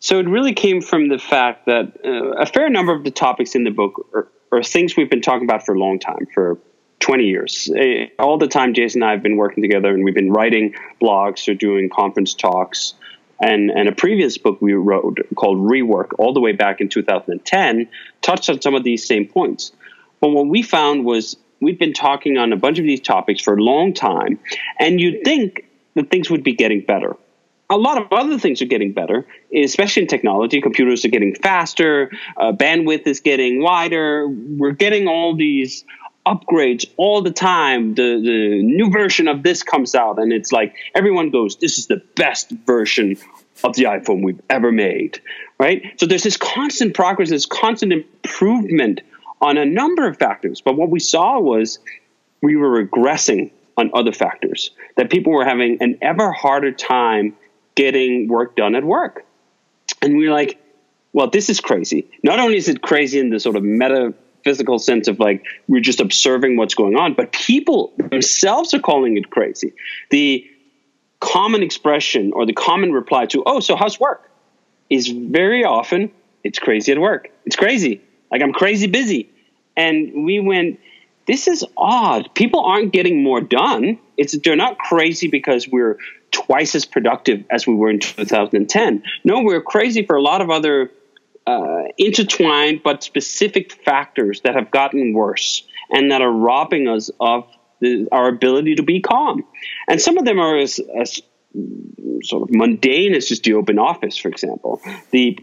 So 0.00 0.18
it 0.18 0.28
really 0.28 0.52
came 0.52 0.80
from 0.80 1.08
the 1.08 1.18
fact 1.18 1.66
that 1.66 1.96
uh, 2.04 2.32
a 2.32 2.46
fair 2.46 2.68
number 2.68 2.92
of 2.92 3.04
the 3.04 3.12
topics 3.12 3.54
in 3.54 3.62
the 3.62 3.70
book 3.70 4.04
are, 4.12 4.26
are 4.50 4.62
things 4.62 4.96
we've 4.96 5.08
been 5.08 5.20
talking 5.20 5.44
about 5.44 5.64
for 5.64 5.76
a 5.76 5.78
long 5.78 6.00
time, 6.00 6.26
for 6.34 6.58
20 6.98 7.24
years. 7.24 7.70
All 8.18 8.36
the 8.36 8.48
time, 8.48 8.74
Jason 8.74 9.02
and 9.02 9.08
I 9.08 9.12
have 9.12 9.22
been 9.22 9.36
working 9.36 9.62
together 9.62 9.94
and 9.94 10.02
we've 10.02 10.14
been 10.14 10.32
writing 10.32 10.74
blogs 11.00 11.48
or 11.48 11.54
doing 11.54 11.88
conference 11.88 12.34
talks. 12.34 12.94
And, 13.40 13.70
and 13.70 13.88
a 13.88 13.92
previous 13.92 14.38
book 14.38 14.60
we 14.60 14.72
wrote 14.72 15.18
called 15.36 15.58
Rework, 15.58 16.10
all 16.18 16.32
the 16.32 16.40
way 16.40 16.52
back 16.52 16.80
in 16.80 16.88
2010, 16.88 17.88
touched 18.22 18.48
on 18.48 18.60
some 18.60 18.74
of 18.74 18.84
these 18.84 19.04
same 19.04 19.26
points. 19.26 19.72
But 20.22 20.28
what 20.28 20.46
we 20.46 20.62
found 20.62 21.04
was 21.04 21.36
we've 21.60 21.78
been 21.78 21.92
talking 21.92 22.38
on 22.38 22.52
a 22.52 22.56
bunch 22.56 22.78
of 22.78 22.84
these 22.84 23.00
topics 23.00 23.42
for 23.42 23.56
a 23.56 23.60
long 23.60 23.92
time, 23.92 24.38
and 24.78 25.00
you'd 25.00 25.24
think 25.24 25.66
that 25.94 26.10
things 26.10 26.30
would 26.30 26.44
be 26.44 26.54
getting 26.54 26.80
better. 26.80 27.16
A 27.68 27.76
lot 27.76 28.00
of 28.00 28.12
other 28.12 28.38
things 28.38 28.62
are 28.62 28.66
getting 28.66 28.92
better, 28.92 29.26
especially 29.54 30.02
in 30.02 30.08
technology. 30.08 30.60
Computers 30.60 31.04
are 31.04 31.08
getting 31.08 31.34
faster, 31.34 32.12
uh, 32.36 32.52
bandwidth 32.52 33.06
is 33.06 33.20
getting 33.20 33.62
wider. 33.62 34.28
We're 34.28 34.72
getting 34.72 35.08
all 35.08 35.34
these 35.34 35.84
upgrades 36.24 36.84
all 36.96 37.22
the 37.22 37.32
time. 37.32 37.94
The 37.94 38.20
the 38.22 38.62
new 38.62 38.90
version 38.90 39.26
of 39.26 39.42
this 39.42 39.64
comes 39.64 39.96
out, 39.96 40.20
and 40.20 40.32
it's 40.32 40.52
like 40.52 40.76
everyone 40.94 41.30
goes, 41.30 41.56
"This 41.56 41.78
is 41.78 41.88
the 41.88 42.00
best 42.14 42.50
version 42.64 43.16
of 43.64 43.74
the 43.74 43.84
iPhone 43.84 44.22
we've 44.22 44.42
ever 44.48 44.70
made." 44.70 45.20
Right? 45.58 45.82
So 45.98 46.06
there's 46.06 46.22
this 46.22 46.36
constant 46.36 46.94
progress, 46.94 47.30
this 47.30 47.46
constant 47.46 47.92
improvement 47.92 49.00
on 49.42 49.58
a 49.58 49.66
number 49.66 50.08
of 50.08 50.16
factors. 50.16 50.62
But 50.62 50.76
what 50.76 50.88
we 50.88 51.00
saw 51.00 51.38
was 51.38 51.78
we 52.40 52.56
were 52.56 52.84
regressing 52.84 53.50
on 53.76 53.90
other 53.92 54.12
factors. 54.12 54.70
That 54.96 55.10
people 55.10 55.32
were 55.32 55.44
having 55.44 55.78
an 55.80 55.98
ever 56.00 56.32
harder 56.32 56.72
time 56.72 57.36
getting 57.74 58.28
work 58.28 58.56
done 58.56 58.74
at 58.74 58.84
work, 58.84 59.24
and 60.00 60.16
we 60.16 60.28
we're 60.28 60.32
like, 60.32 60.58
"Well, 61.12 61.28
this 61.28 61.50
is 61.50 61.60
crazy." 61.60 62.08
Not 62.22 62.38
only 62.38 62.56
is 62.56 62.68
it 62.68 62.80
crazy 62.80 63.18
in 63.18 63.30
the 63.30 63.40
sort 63.40 63.56
of 63.56 63.62
meta 63.62 64.14
physical 64.44 64.78
sense 64.78 65.06
of 65.08 65.20
like 65.20 65.44
we're 65.68 65.80
just 65.80 66.00
observing 66.00 66.56
what's 66.56 66.74
going 66.74 66.96
on, 66.96 67.14
but 67.14 67.32
people 67.32 67.92
themselves 67.96 68.74
are 68.74 68.80
calling 68.80 69.16
it 69.16 69.30
crazy. 69.30 69.72
The 70.10 70.48
common 71.20 71.62
expression 71.62 72.32
or 72.32 72.44
the 72.46 72.52
common 72.52 72.92
reply 72.92 73.26
to, 73.26 73.44
oh, 73.46 73.60
so 73.60 73.76
how's 73.76 74.00
work? 74.00 74.28
is 74.92 75.08
very 75.08 75.64
often, 75.64 76.10
it's 76.44 76.58
crazy 76.58 76.92
at 76.92 76.98
work. 76.98 77.30
It's 77.46 77.56
crazy. 77.56 78.02
Like 78.32 78.42
I'm 78.42 78.52
crazy 78.52 78.86
busy. 78.86 79.30
And 79.76 80.24
we 80.24 80.40
went, 80.40 80.80
this 81.26 81.46
is 81.46 81.64
odd. 81.76 82.34
People 82.34 82.64
aren't 82.64 82.92
getting 82.92 83.22
more 83.22 83.40
done. 83.40 83.98
It's 84.16 84.36
they're 84.38 84.56
not 84.56 84.78
crazy 84.78 85.28
because 85.28 85.68
we're 85.68 85.98
twice 86.30 86.74
as 86.74 86.84
productive 86.84 87.44
as 87.50 87.66
we 87.66 87.74
were 87.74 87.90
in 87.90 88.00
2010. 88.00 89.04
No, 89.22 89.42
we're 89.42 89.60
crazy 89.60 90.04
for 90.04 90.16
a 90.16 90.22
lot 90.22 90.40
of 90.40 90.50
other 90.50 90.90
uh, 91.46 91.82
intertwined 91.98 92.82
but 92.82 93.02
specific 93.02 93.72
factors 93.72 94.40
that 94.42 94.54
have 94.54 94.70
gotten 94.70 95.12
worse 95.12 95.62
and 95.90 96.10
that 96.10 96.22
are 96.22 96.32
robbing 96.32 96.88
us 96.88 97.10
of 97.20 97.46
the, 97.80 98.08
our 98.10 98.28
ability 98.28 98.76
to 98.76 98.82
be 98.82 99.00
calm. 99.00 99.44
And 99.88 100.00
some 100.00 100.16
of 100.18 100.24
them 100.24 100.38
are 100.38 100.56
as, 100.56 100.80
as 101.00 101.20
sort 102.22 102.48
of 102.48 102.54
mundane 102.54 103.14
as 103.14 103.26
just 103.26 103.44
the 103.44 103.54
open 103.54 103.78
office, 103.78 104.16
for 104.16 104.28
example. 104.28 104.80
The 105.10 105.38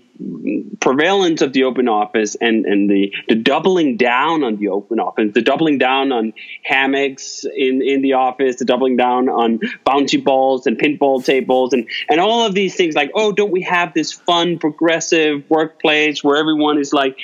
prevalence 0.81 1.41
of 1.41 1.53
the 1.53 1.63
open 1.63 1.87
office 1.87 2.35
and, 2.35 2.65
and 2.65 2.89
the, 2.89 3.13
the 3.27 3.35
doubling 3.35 3.95
down 3.95 4.43
on 4.43 4.57
the 4.57 4.69
open 4.69 4.99
office, 4.99 5.33
the 5.33 5.41
doubling 5.41 5.77
down 5.77 6.11
on 6.11 6.33
hammocks 6.63 7.45
in, 7.55 7.81
in 7.81 8.01
the 8.01 8.13
office, 8.13 8.57
the 8.57 8.65
doubling 8.65 8.97
down 8.97 9.29
on 9.29 9.59
bouncy 9.85 10.21
balls 10.21 10.67
and 10.67 10.77
pinball 10.77 11.23
tables 11.23 11.73
and, 11.73 11.87
and 12.09 12.19
all 12.19 12.45
of 12.45 12.53
these 12.53 12.75
things 12.75 12.95
like, 12.95 13.11
oh, 13.15 13.31
don't 13.31 13.51
we 13.51 13.61
have 13.61 13.93
this 13.93 14.11
fun, 14.11 14.59
progressive 14.59 15.43
workplace 15.49 16.23
where 16.23 16.37
everyone 16.37 16.77
is 16.77 16.91
like 16.91 17.17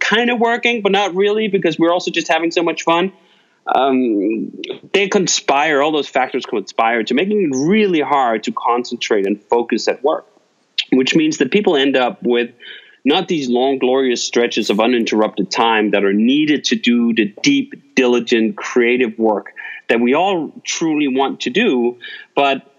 kind 0.00 0.30
of 0.30 0.40
working, 0.40 0.82
but 0.82 0.92
not 0.92 1.14
really 1.14 1.48
because 1.48 1.78
we're 1.78 1.92
also 1.92 2.10
just 2.10 2.28
having 2.28 2.50
so 2.50 2.62
much 2.62 2.82
fun? 2.82 3.12
Um, 3.66 4.52
they 4.92 5.08
conspire, 5.08 5.82
all 5.82 5.92
those 5.92 6.08
factors 6.08 6.44
conspire 6.44 7.02
to 7.04 7.14
making 7.14 7.42
it 7.42 7.56
really 7.56 8.00
hard 8.00 8.44
to 8.44 8.52
concentrate 8.52 9.26
and 9.26 9.40
focus 9.42 9.88
at 9.88 10.02
work, 10.02 10.26
which 10.92 11.14
means 11.14 11.38
that 11.38 11.50
people 11.50 11.76
end 11.76 11.96
up 11.96 12.22
with 12.22 12.50
not 13.04 13.28
these 13.28 13.48
long, 13.48 13.78
glorious 13.78 14.22
stretches 14.22 14.70
of 14.70 14.80
uninterrupted 14.80 15.50
time 15.50 15.90
that 15.90 16.04
are 16.04 16.12
needed 16.12 16.64
to 16.64 16.76
do 16.76 17.12
the 17.14 17.34
deep, 17.42 17.94
diligent, 17.94 18.56
creative 18.56 19.18
work 19.18 19.52
that 19.88 20.00
we 20.00 20.14
all 20.14 20.52
truly 20.64 21.08
want 21.08 21.40
to 21.40 21.50
do, 21.50 21.98
but 22.34 22.70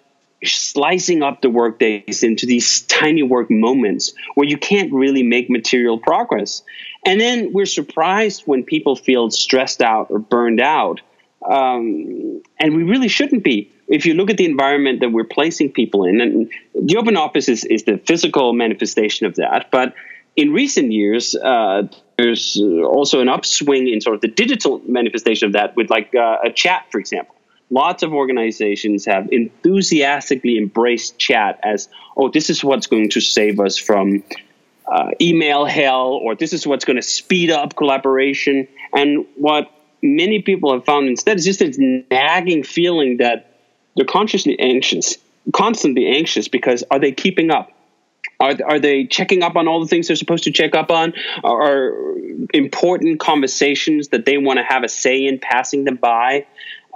slicing 0.43 1.23
up 1.23 1.41
the 1.41 1.49
work 1.49 1.79
days 1.79 2.23
into 2.23 2.45
these 2.45 2.81
tiny 2.81 3.23
work 3.23 3.49
moments 3.49 4.13
where 4.35 4.47
you 4.47 4.57
can't 4.57 4.91
really 4.93 5.23
make 5.23 5.49
material 5.49 5.97
progress. 5.97 6.63
And 7.05 7.21
then 7.21 7.53
we're 7.53 7.67
surprised 7.67 8.43
when 8.45 8.63
people 8.63 8.95
feel 8.95 9.29
stressed 9.29 9.81
out 9.81 10.07
or 10.09 10.19
burned 10.19 10.59
out. 10.59 11.01
Um, 11.47 12.41
and 12.59 12.75
we 12.75 12.83
really 12.83 13.07
shouldn't 13.07 13.43
be. 13.43 13.71
If 13.87 14.07
you 14.07 14.15
look 14.15 14.31
at 14.31 14.37
the 14.37 14.45
environment 14.45 15.01
that 15.01 15.11
we're 15.11 15.25
placing 15.25 15.71
people 15.71 16.05
in, 16.05 16.19
and 16.19 16.51
the 16.73 16.97
open 16.97 17.15
office 17.15 17.47
is, 17.47 17.63
is 17.63 17.83
the 17.83 17.99
physical 17.99 18.53
manifestation 18.53 19.27
of 19.27 19.35
that, 19.35 19.69
but 19.71 19.93
in 20.35 20.51
recent 20.51 20.91
years, 20.91 21.35
uh, 21.35 21.83
there's 22.17 22.59
also 22.59 23.21
an 23.21 23.29
upswing 23.29 23.87
in 23.87 24.01
sort 24.01 24.15
of 24.15 24.21
the 24.21 24.27
digital 24.27 24.81
manifestation 24.87 25.47
of 25.47 25.53
that 25.53 25.75
with 25.75 25.89
like 25.89 26.13
uh, 26.15 26.37
a 26.43 26.51
chat, 26.51 26.85
for 26.91 26.99
example. 26.99 27.35
Lots 27.69 28.03
of 28.03 28.13
organizations 28.13 29.05
have 29.05 29.29
enthusiastically 29.31 30.57
embraced 30.57 31.17
chat 31.17 31.59
as, 31.63 31.89
oh, 32.15 32.29
this 32.29 32.49
is 32.49 32.63
what's 32.63 32.87
going 32.87 33.09
to 33.11 33.21
save 33.21 33.59
us 33.59 33.77
from 33.77 34.23
uh, 34.87 35.11
email 35.19 35.65
hell, 35.65 36.19
or 36.21 36.35
this 36.35 36.53
is 36.53 36.65
what's 36.65 36.85
going 36.85 36.97
to 36.97 37.01
speed 37.01 37.51
up 37.51 37.75
collaboration. 37.75 38.67
And 38.93 39.25
what 39.35 39.71
many 40.01 40.41
people 40.41 40.73
have 40.73 40.85
found 40.85 41.07
instead 41.07 41.37
is 41.37 41.45
just 41.45 41.59
this 41.59 41.77
nagging 41.79 42.63
feeling 42.63 43.17
that 43.17 43.59
they're 43.95 44.05
consciously 44.05 44.59
anxious, 44.59 45.17
constantly 45.53 46.07
anxious 46.07 46.47
because 46.47 46.83
are 46.91 46.99
they 46.99 47.11
keeping 47.11 47.51
up? 47.51 47.71
Are, 48.39 48.53
are 48.67 48.79
they 48.79 49.05
checking 49.05 49.43
up 49.43 49.55
on 49.55 49.67
all 49.67 49.79
the 49.79 49.87
things 49.87 50.07
they're 50.07 50.15
supposed 50.15 50.43
to 50.43 50.51
check 50.51 50.75
up 50.75 50.91
on? 50.91 51.13
Are 51.43 51.93
important 52.53 53.19
conversations 53.19 54.09
that 54.09 54.25
they 54.25 54.37
want 54.37 54.57
to 54.57 54.63
have 54.63 54.83
a 54.83 54.89
say 54.89 55.25
in 55.25 55.39
passing 55.39 55.85
them 55.85 55.95
by? 55.95 56.45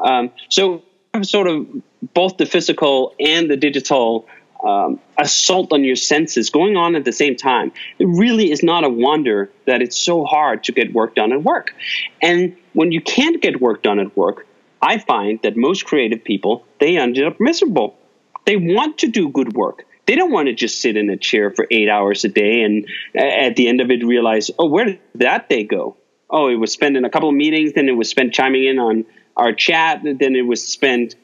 Um, 0.04 0.32
so, 0.50 0.84
sort 1.22 1.48
of 1.48 1.68
both 2.14 2.38
the 2.38 2.46
physical 2.46 3.16
and 3.20 3.50
the 3.50 3.58
digital 3.58 4.28
um, 4.64 5.00
assault 5.18 5.72
on 5.72 5.84
your 5.84 5.96
senses 5.96 6.50
going 6.50 6.76
on 6.76 6.96
at 6.96 7.06
the 7.06 7.12
same 7.12 7.36
time. 7.36 7.72
It 7.98 8.06
really 8.06 8.52
is 8.52 8.64
not 8.64 8.84
a 8.84 8.90
wonder 8.90 9.50
that 9.66 9.82
it's 9.82 9.98
so 9.98 10.26
hard 10.26 10.66
to 10.66 10.72
get 10.72 10.94
work 10.94 11.16
done 11.16 11.32
at 11.32 11.44
work. 11.44 11.74
And 12.22 12.58
when 12.74 12.92
you 12.92 13.02
can't 13.02 13.42
get 13.42 13.62
work 13.62 13.84
done 13.84 14.00
at 14.00 14.16
work, 14.18 14.46
I 14.82 14.98
find 14.98 15.40
that 15.44 15.58
most 15.58 15.86
creative 15.86 16.24
people 16.24 16.66
they 16.80 16.98
end 16.98 17.20
up 17.20 17.40
miserable. 17.40 17.98
They 18.46 18.56
want 18.56 19.00
to 19.00 19.08
do 19.08 19.30
good 19.30 19.54
work. 19.54 19.86
They 20.08 20.16
don't 20.16 20.32
want 20.32 20.48
to 20.48 20.54
just 20.54 20.82
sit 20.82 20.98
in 20.98 21.10
a 21.10 21.18
chair 21.18 21.52
for 21.52 21.68
eight 21.70 21.88
hours 21.88 22.24
a 22.26 22.30
day 22.30 22.64
and 22.64 22.88
at 23.16 23.56
the 23.56 23.68
end 23.68 23.80
of 23.80 23.92
it 23.92 24.04
realize, 24.04 24.50
oh, 24.58 24.68
where 24.68 24.86
did 24.86 25.00
that 25.16 25.50
day 25.50 25.64
go? 25.64 25.98
Oh, 26.30 26.48
it 26.48 26.56
was 26.56 26.72
spent 26.72 26.98
in 26.98 27.06
a 27.06 27.10
couple 27.10 27.30
of 27.30 27.36
meetings, 27.36 27.74
then 27.74 27.88
it 27.88 27.94
was 27.94 28.10
spent 28.10 28.34
chiming 28.34 28.66
in 28.66 28.80
on 28.80 29.06
our 29.38 29.54
chat, 29.54 30.02
then 30.04 30.36
it 30.36 30.48
was 30.48 30.66
spent 30.68 31.16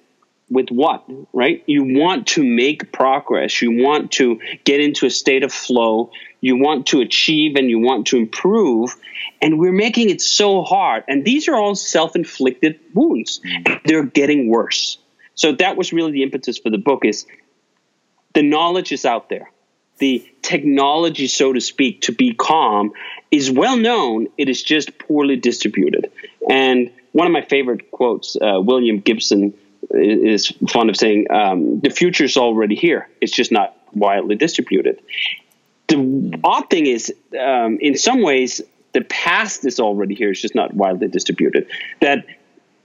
with 0.50 0.70
what, 0.70 1.06
right? 1.34 1.64
You 1.66 1.84
want 1.84 2.28
to 2.28 2.44
make 2.44 2.92
progress. 2.92 3.62
You 3.62 3.84
want 3.84 4.12
to 4.14 4.40
get 4.64 4.80
into 4.80 5.06
a 5.06 5.10
state 5.10 5.44
of 5.44 5.52
flow. 5.52 6.12
You 6.40 6.58
want 6.58 6.88
to 6.88 7.02
achieve 7.02 7.56
and 7.56 7.70
you 7.70 7.80
want 7.80 8.08
to 8.08 8.18
improve. 8.18 8.96
And 9.42 9.60
we're 9.60 9.72
making 9.72 10.10
it 10.10 10.22
so 10.22 10.62
hard. 10.62 11.04
And 11.08 11.26
these 11.26 11.48
are 11.48 11.56
all 11.56 11.76
self 11.76 12.16
inflicted 12.16 12.80
wounds. 12.94 13.42
They're 13.86 14.06
getting 14.06 14.50
worse. 14.50 15.00
So 15.34 15.52
that 15.54 15.78
was 15.78 15.92
really 15.92 16.12
the 16.12 16.24
impetus 16.24 16.58
for 16.58 16.70
the 16.70 16.78
book 16.78 17.04
is 17.06 17.26
the 18.34 18.44
knowledge 18.44 18.92
is 18.92 19.06
out 19.06 19.30
there. 19.30 19.52
The 19.98 20.30
technology, 20.42 21.28
so 21.28 21.54
to 21.54 21.62
speak, 21.62 22.02
to 22.02 22.12
be 22.12 22.34
calm 22.34 22.92
is 23.32 23.50
well 23.50 23.78
known. 23.78 24.28
It 24.38 24.50
is 24.50 24.62
just 24.62 25.00
poorly 25.00 25.38
distributed. 25.38 26.12
And 26.50 26.92
one 27.14 27.28
of 27.28 27.34
my 27.34 27.42
favorite 27.42 27.92
quotes, 27.92 28.36
uh, 28.36 28.60
William 28.60 29.00
Gibson 29.00 29.54
is 29.92 30.52
fond 30.70 30.90
of 30.90 30.98
saying, 30.98 31.28
um, 31.32 31.80
the 31.80 31.90
future 31.90 32.24
is 32.24 32.38
already 32.38 32.76
here. 32.76 33.10
It's 33.22 33.32
just 33.32 33.52
not 33.52 33.76
widely 33.94 34.36
distributed. 34.36 35.02
The 35.88 36.40
odd 36.44 36.70
thing 36.70 36.88
is, 36.88 37.14
um, 37.40 37.78
in 37.80 37.98
some 37.98 38.22
ways, 38.22 38.62
the 38.94 39.02
past 39.02 39.66
is 39.66 39.80
already 39.80 40.16
here. 40.16 40.32
It's 40.32 40.42
just 40.42 40.56
not 40.56 40.74
widely 40.74 41.08
distributed. 41.08 41.68
That 42.02 42.26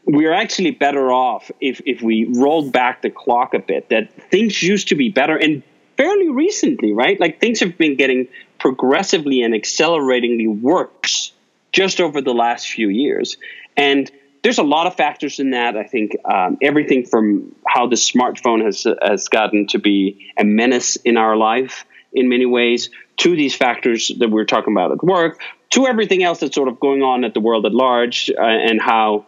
we're 0.04 0.32
actually 0.32 0.72
better 0.72 1.12
off 1.12 1.50
if, 1.60 1.80
if 1.86 2.02
we 2.02 2.24
rolled 2.24 2.72
back 2.72 3.02
the 3.02 3.10
clock 3.10 3.54
a 3.54 3.58
bit, 3.58 3.88
that 3.90 4.12
things 4.30 4.62
used 4.62 4.88
to 4.88 4.94
be 4.94 5.08
better 5.08 5.36
and 5.36 5.62
fairly 5.96 6.30
recently, 6.30 6.92
right? 6.92 7.18
Like 7.20 7.40
things 7.40 7.60
have 7.60 7.78
been 7.78 7.96
getting 7.96 8.28
progressively 8.58 9.42
and 9.42 9.54
acceleratingly 9.54 10.48
worse 10.48 11.32
just 11.72 12.00
over 12.00 12.20
the 12.20 12.34
last 12.34 12.68
few 12.68 12.88
years. 12.88 13.36
And 13.76 14.10
there's 14.42 14.58
a 14.58 14.62
lot 14.62 14.86
of 14.86 14.96
factors 14.96 15.38
in 15.38 15.50
that. 15.50 15.76
I 15.76 15.84
think 15.84 16.16
um, 16.24 16.58
everything 16.62 17.04
from 17.06 17.54
how 17.66 17.86
the 17.86 17.96
smartphone 17.96 18.64
has 18.64 18.86
has 19.02 19.28
gotten 19.28 19.66
to 19.68 19.78
be 19.78 20.32
a 20.38 20.44
menace 20.44 20.96
in 20.96 21.16
our 21.16 21.36
life 21.36 21.84
in 22.12 22.28
many 22.28 22.46
ways, 22.46 22.90
to 23.18 23.36
these 23.36 23.54
factors 23.54 24.10
that 24.18 24.30
we're 24.30 24.44
talking 24.44 24.72
about 24.72 24.90
at 24.90 25.02
work, 25.04 25.40
to 25.70 25.86
everything 25.86 26.24
else 26.24 26.40
that's 26.40 26.54
sort 26.54 26.68
of 26.68 26.80
going 26.80 27.02
on 27.02 27.22
at 27.24 27.34
the 27.34 27.40
world 27.40 27.64
at 27.66 27.72
large, 27.72 28.30
uh, 28.30 28.42
and 28.42 28.80
how 28.80 29.26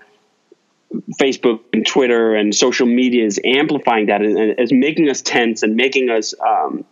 Facebook 1.20 1.60
and 1.72 1.86
Twitter 1.86 2.34
and 2.34 2.54
social 2.54 2.86
media 2.86 3.24
is 3.24 3.40
amplifying 3.44 4.06
that 4.06 4.22
and 4.22 4.58
is 4.58 4.72
making 4.72 5.08
us 5.08 5.22
tense 5.22 5.62
and 5.62 5.76
making 5.76 6.10
us 6.10 6.34
um, 6.40 6.84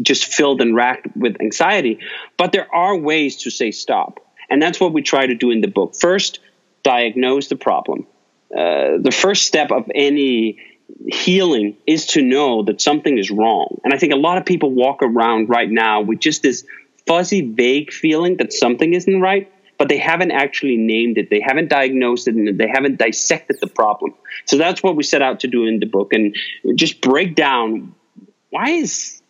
just 0.00 0.26
filled 0.26 0.60
and 0.60 0.74
racked 0.74 1.08
with 1.16 1.40
anxiety. 1.40 1.98
But 2.36 2.52
there 2.52 2.72
are 2.74 2.96
ways 2.96 3.42
to 3.42 3.50
say 3.50 3.70
stop. 3.70 4.20
And 4.50 4.62
that's 4.62 4.78
what 4.78 4.92
we 4.92 5.02
try 5.02 5.26
to 5.26 5.34
do 5.34 5.50
in 5.50 5.60
the 5.60 5.68
book. 5.68 5.94
First, 5.98 6.38
diagnose 6.84 7.48
the 7.48 7.56
problem. 7.56 8.06
Uh, 8.56 8.98
the 9.00 9.10
first 9.10 9.46
step 9.46 9.72
of 9.72 9.90
any 9.92 10.60
healing 11.08 11.76
is 11.86 12.06
to 12.06 12.22
know 12.22 12.62
that 12.62 12.80
something 12.80 13.18
is 13.18 13.30
wrong. 13.30 13.80
And 13.82 13.92
I 13.92 13.98
think 13.98 14.12
a 14.12 14.16
lot 14.16 14.38
of 14.38 14.46
people 14.46 14.70
walk 14.70 15.02
around 15.02 15.48
right 15.48 15.68
now 15.68 16.02
with 16.02 16.20
just 16.20 16.42
this 16.42 16.64
fuzzy, 17.06 17.40
vague 17.40 17.92
feeling 17.92 18.36
that 18.36 18.52
something 18.52 18.94
isn't 18.94 19.20
right, 19.20 19.50
but 19.78 19.88
they 19.88 19.98
haven't 19.98 20.30
actually 20.30 20.76
named 20.76 21.18
it. 21.18 21.30
They 21.30 21.40
haven't 21.40 21.68
diagnosed 21.68 22.28
it 22.28 22.36
and 22.36 22.58
they 22.58 22.68
haven't 22.68 22.98
dissected 22.98 23.58
the 23.60 23.66
problem. 23.66 24.14
So 24.44 24.56
that's 24.56 24.82
what 24.82 24.94
we 24.94 25.02
set 25.02 25.22
out 25.22 25.40
to 25.40 25.48
do 25.48 25.64
in 25.64 25.80
the 25.80 25.86
book 25.86 26.12
and 26.12 26.36
just 26.76 27.00
break 27.00 27.34
down 27.34 27.94
why 28.50 28.70
is 28.70 29.20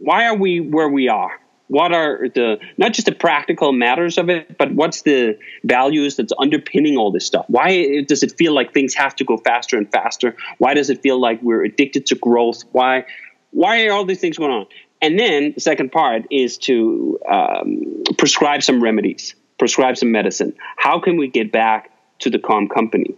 why 0.00 0.26
are 0.26 0.36
we 0.36 0.60
where 0.60 0.88
we 0.88 1.08
are? 1.08 1.40
What 1.68 1.92
are 1.92 2.28
the 2.28 2.58
not 2.76 2.92
just 2.92 3.06
the 3.06 3.14
practical 3.14 3.72
matters 3.72 4.18
of 4.18 4.28
it 4.28 4.58
but 4.58 4.72
what's 4.72 5.02
the 5.02 5.38
values 5.64 6.16
that's 6.16 6.32
underpinning 6.38 6.96
all 6.96 7.10
this 7.10 7.26
stuff? 7.26 7.46
Why 7.48 8.02
does 8.02 8.22
it 8.22 8.32
feel 8.36 8.54
like 8.54 8.74
things 8.74 8.94
have 8.94 9.16
to 9.16 9.24
go 9.24 9.36
faster 9.38 9.76
and 9.78 9.90
faster? 9.90 10.36
Why 10.58 10.74
does 10.74 10.90
it 10.90 11.02
feel 11.02 11.20
like 11.20 11.42
we're 11.42 11.64
addicted 11.64 12.06
to 12.06 12.14
growth? 12.14 12.64
Why 12.72 13.06
why 13.50 13.86
are 13.86 13.92
all 13.92 14.04
these 14.04 14.20
things 14.20 14.36
going 14.38 14.52
on? 14.52 14.66
And 15.00 15.18
then 15.18 15.52
the 15.54 15.60
second 15.60 15.92
part 15.92 16.24
is 16.30 16.58
to 16.58 17.18
um, 17.30 18.02
prescribe 18.18 18.62
some 18.62 18.82
remedies 18.82 19.34
prescribe 19.58 19.96
some 19.96 20.12
medicine. 20.12 20.54
How 20.76 21.00
can 21.00 21.16
we 21.16 21.28
get 21.28 21.52
back 21.52 21.90
to 22.20 22.30
the 22.30 22.38
calm 22.38 22.68
company? 22.68 23.14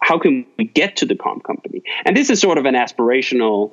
How 0.00 0.18
can 0.18 0.46
we 0.58 0.64
get 0.64 0.96
to 0.96 1.06
the 1.06 1.16
calm 1.16 1.40
company? 1.40 1.82
And 2.04 2.16
this 2.16 2.30
is 2.30 2.40
sort 2.40 2.58
of 2.58 2.64
an 2.64 2.74
aspirational 2.74 3.72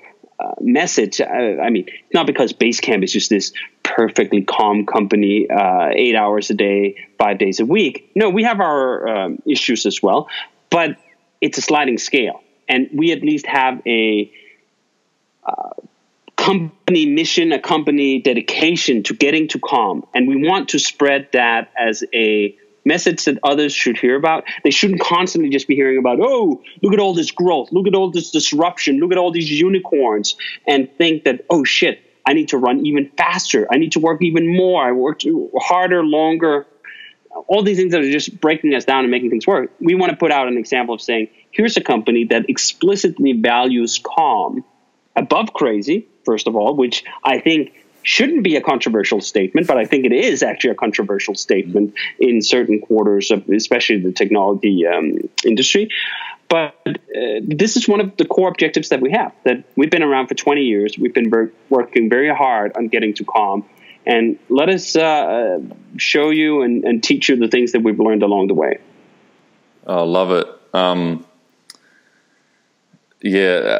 message. 0.59 1.21
Uh, 1.21 1.25
I 1.61 1.69
mean, 1.69 1.87
not 2.13 2.27
because 2.27 2.53
Basecamp 2.53 3.03
is 3.03 3.11
just 3.11 3.29
this 3.29 3.53
perfectly 3.83 4.43
calm 4.43 4.85
company, 4.85 5.49
uh, 5.49 5.89
eight 5.93 6.15
hours 6.15 6.49
a 6.49 6.53
day, 6.53 7.07
five 7.17 7.37
days 7.37 7.59
a 7.59 7.65
week. 7.65 8.11
No, 8.15 8.29
we 8.29 8.43
have 8.43 8.59
our 8.59 9.07
um, 9.07 9.39
issues 9.45 9.85
as 9.85 10.01
well, 10.01 10.27
but 10.69 10.97
it's 11.41 11.57
a 11.57 11.61
sliding 11.61 11.97
scale, 11.97 12.41
and 12.67 12.89
we 12.93 13.11
at 13.11 13.21
least 13.21 13.45
have 13.45 13.81
a 13.85 14.31
uh, 15.45 15.69
company 16.35 17.05
mission, 17.05 17.51
a 17.51 17.59
company 17.59 18.19
dedication 18.19 19.03
to 19.03 19.13
getting 19.13 19.47
to 19.49 19.59
calm, 19.59 20.05
and 20.13 20.27
we 20.27 20.47
want 20.47 20.69
to 20.69 20.79
spread 20.79 21.27
that 21.33 21.71
as 21.77 22.03
a 22.13 22.57
message 22.85 23.25
that 23.25 23.39
others 23.43 23.73
should 23.73 23.97
hear 23.97 24.15
about. 24.15 24.43
They 24.63 24.71
shouldn't 24.71 25.01
constantly 25.01 25.49
just 25.49 25.67
be 25.67 25.75
hearing 25.75 25.97
about, 25.97 26.19
oh, 26.21 26.61
look 26.81 26.93
at 26.93 26.99
all 26.99 27.13
this 27.13 27.31
growth, 27.31 27.71
look 27.71 27.87
at 27.87 27.95
all 27.95 28.11
this 28.11 28.31
disruption, 28.31 28.99
look 28.99 29.11
at 29.11 29.17
all 29.17 29.31
these 29.31 29.49
unicorns, 29.49 30.35
and 30.67 30.89
think 30.97 31.23
that, 31.23 31.45
oh 31.49 31.63
shit, 31.63 31.99
I 32.25 32.33
need 32.33 32.49
to 32.49 32.57
run 32.57 32.85
even 32.85 33.09
faster. 33.17 33.67
I 33.71 33.77
need 33.77 33.93
to 33.93 33.99
work 33.99 34.21
even 34.21 34.55
more. 34.55 34.83
I 34.83 34.91
work 34.91 35.21
harder, 35.57 36.03
longer. 36.03 36.65
All 37.47 37.63
these 37.63 37.77
things 37.77 37.91
that 37.91 38.01
are 38.01 38.11
just 38.11 38.39
breaking 38.39 38.73
us 38.75 38.85
down 38.85 38.99
and 39.01 39.11
making 39.11 39.29
things 39.29 39.47
work. 39.47 39.71
We 39.79 39.95
want 39.95 40.11
to 40.11 40.17
put 40.17 40.31
out 40.31 40.47
an 40.47 40.57
example 40.57 40.95
of 40.95 41.01
saying, 41.01 41.29
here's 41.51 41.77
a 41.77 41.81
company 41.81 42.25
that 42.25 42.49
explicitly 42.49 43.33
values 43.33 43.99
calm 44.01 44.63
above 45.15 45.53
crazy, 45.53 46.07
first 46.25 46.47
of 46.47 46.55
all, 46.55 46.75
which 46.75 47.03
I 47.23 47.39
think 47.39 47.73
shouldn't 48.03 48.43
be 48.43 48.55
a 48.55 48.61
controversial 48.61 49.21
statement, 49.21 49.67
but 49.67 49.77
I 49.77 49.85
think 49.85 50.05
it 50.05 50.11
is 50.11 50.43
actually 50.43 50.71
a 50.71 50.75
controversial 50.75 51.35
statement 51.35 51.93
in 52.19 52.41
certain 52.41 52.79
quarters 52.79 53.31
of, 53.31 53.49
especially 53.49 53.99
the 53.99 54.11
technology 54.11 54.85
um, 54.85 55.29
industry. 55.45 55.89
But 56.49 56.75
uh, 56.85 57.41
this 57.41 57.77
is 57.77 57.87
one 57.87 57.99
of 57.99 58.15
the 58.17 58.25
core 58.25 58.49
objectives 58.49 58.89
that 58.89 59.01
we 59.01 59.11
have. 59.11 59.33
That 59.43 59.63
we've 59.75 59.89
been 59.89 60.03
around 60.03 60.27
for 60.27 60.35
20 60.35 60.61
years. 60.61 60.97
We've 60.97 61.13
been 61.13 61.29
ver- 61.29 61.51
working 61.69 62.09
very 62.09 62.33
hard 62.33 62.73
on 62.75 62.89
getting 62.89 63.13
to 63.15 63.23
calm, 63.23 63.65
and 64.05 64.37
let 64.49 64.69
us 64.69 64.95
uh, 64.95 65.59
show 65.97 66.29
you 66.29 66.61
and, 66.61 66.83
and, 66.83 67.01
teach 67.01 67.29
you 67.29 67.37
the 67.37 67.47
things 67.47 67.71
that 67.71 67.81
we've 67.81 67.99
learned 67.99 68.21
along 68.21 68.47
the 68.47 68.53
way. 68.53 68.77
I 69.87 69.93
oh, 69.95 70.05
love 70.05 70.31
it. 70.31 70.47
Um, 70.73 71.25
yeah. 73.21 73.79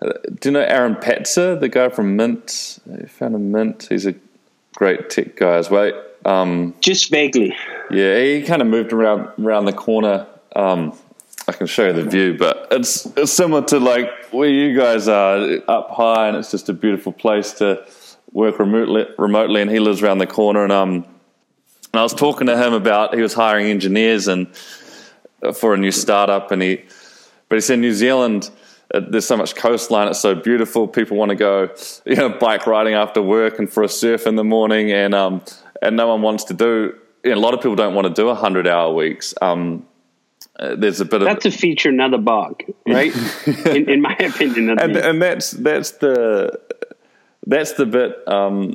Do 0.00 0.48
you 0.48 0.50
know 0.52 0.60
Aaron 0.60 0.94
Patzer, 0.94 1.60
the 1.60 1.68
guy 1.68 1.90
from 1.90 2.16
Mint? 2.16 2.78
He 3.00 3.06
founded 3.06 3.42
Mint. 3.42 3.86
He's 3.90 4.06
a 4.06 4.14
great 4.74 5.10
tech 5.10 5.36
guy 5.36 5.56
as 5.56 5.68
well. 5.68 5.92
Um, 6.24 6.74
Just 6.80 7.10
vaguely. 7.10 7.54
Yeah, 7.90 8.18
he 8.18 8.42
kind 8.42 8.62
of 8.62 8.68
moved 8.68 8.92
around 8.92 9.28
around 9.38 9.66
the 9.66 9.72
corner. 9.72 10.26
Um, 10.56 10.96
I 11.48 11.52
can 11.52 11.66
show 11.66 11.86
you 11.86 11.92
the 11.92 12.04
view, 12.04 12.36
but 12.38 12.68
it's 12.70 13.06
it's 13.16 13.32
similar 13.32 13.62
to 13.66 13.78
like 13.78 14.08
where 14.30 14.48
you 14.48 14.78
guys 14.78 15.08
are 15.08 15.58
up 15.68 15.90
high, 15.90 16.28
and 16.28 16.36
it's 16.36 16.50
just 16.50 16.68
a 16.68 16.72
beautiful 16.72 17.12
place 17.12 17.52
to 17.54 17.84
work 18.32 18.58
remotely. 18.58 19.06
Remotely, 19.18 19.60
and 19.60 19.70
he 19.70 19.80
lives 19.80 20.02
around 20.02 20.18
the 20.18 20.26
corner. 20.26 20.62
And 20.62 20.72
um, 20.72 20.92
and 21.92 22.00
I 22.00 22.02
was 22.02 22.14
talking 22.14 22.46
to 22.46 22.56
him 22.56 22.72
about 22.72 23.14
he 23.14 23.22
was 23.22 23.34
hiring 23.34 23.66
engineers 23.66 24.28
and 24.28 24.54
for 25.54 25.74
a 25.74 25.76
new 25.76 25.90
startup, 25.90 26.52
and 26.52 26.62
he, 26.62 26.84
but 27.48 27.56
he 27.56 27.60
said 27.60 27.78
New 27.78 27.94
Zealand 27.94 28.50
there's 28.94 29.26
so 29.26 29.36
much 29.36 29.54
coastline. 29.54 30.08
It's 30.08 30.20
so 30.20 30.34
beautiful. 30.34 30.88
People 30.88 31.16
want 31.16 31.30
to 31.30 31.36
go, 31.36 31.68
you 32.04 32.16
know, 32.16 32.28
bike 32.28 32.66
riding 32.66 32.94
after 32.94 33.22
work 33.22 33.58
and 33.58 33.70
for 33.70 33.82
a 33.82 33.88
surf 33.88 34.26
in 34.26 34.36
the 34.36 34.44
morning, 34.44 34.90
and 34.90 35.14
um, 35.14 35.42
and 35.82 35.96
no 35.96 36.08
one 36.08 36.22
wants 36.22 36.44
to 36.44 36.54
do. 36.54 36.94
You 37.22 37.32
know, 37.32 37.38
a 37.38 37.40
lot 37.40 37.54
of 37.54 37.60
people 37.60 37.76
don't 37.76 37.94
want 37.94 38.08
to 38.08 38.22
do 38.22 38.32
hundred 38.34 38.66
hour 38.66 38.92
weeks. 38.92 39.34
Um, 39.40 39.86
uh, 40.58 40.74
there's 40.74 41.00
a 41.00 41.04
bit 41.04 41.20
that's 41.20 41.22
of 41.22 41.42
that's 41.42 41.54
a 41.54 41.58
feature, 41.58 41.92
not 41.92 42.12
a 42.14 42.18
bug, 42.18 42.62
right? 42.86 43.14
in, 43.66 43.88
in, 43.88 44.00
my 44.00 44.16
opinion, 44.18 44.78
and, 44.78 44.96
and 44.96 45.22
that's 45.22 45.52
that's 45.52 45.92
the 45.92 46.60
that's 47.46 47.74
the 47.74 47.86
bit. 47.86 48.26
Um, 48.26 48.74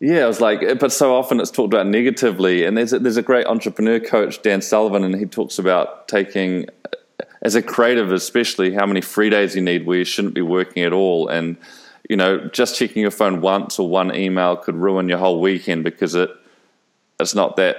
yeah, 0.00 0.24
I 0.24 0.26
was 0.26 0.40
like, 0.40 0.78
but 0.78 0.92
so 0.92 1.16
often 1.16 1.40
it's 1.40 1.50
talked 1.50 1.72
about 1.72 1.86
negatively, 1.86 2.64
and 2.64 2.76
there's 2.76 2.92
a, 2.92 2.98
there's 2.98 3.16
a 3.16 3.22
great 3.22 3.46
entrepreneur 3.46 3.98
coach, 3.98 4.42
Dan 4.42 4.60
Sullivan, 4.60 5.02
and 5.02 5.14
he 5.14 5.24
talks 5.24 5.58
about 5.58 6.08
taking 6.08 6.66
as 7.44 7.54
a 7.54 7.62
creative, 7.62 8.10
especially 8.10 8.72
how 8.72 8.86
many 8.86 9.02
free 9.02 9.30
days 9.30 9.54
you 9.54 9.60
need 9.60 9.86
where 9.86 9.98
you 9.98 10.04
shouldn't 10.04 10.34
be 10.34 10.42
working 10.42 10.82
at 10.82 10.92
all. 10.92 11.28
And, 11.28 11.56
you 12.08 12.16
know, 12.16 12.48
just 12.48 12.76
checking 12.76 13.02
your 13.02 13.10
phone 13.10 13.40
once 13.42 13.78
or 13.78 13.88
one 13.88 14.14
email 14.14 14.56
could 14.56 14.74
ruin 14.74 15.08
your 15.08 15.18
whole 15.18 15.40
weekend 15.40 15.84
because 15.84 16.14
it 16.14 16.30
it's 17.20 17.34
not 17.34 17.56
that 17.56 17.76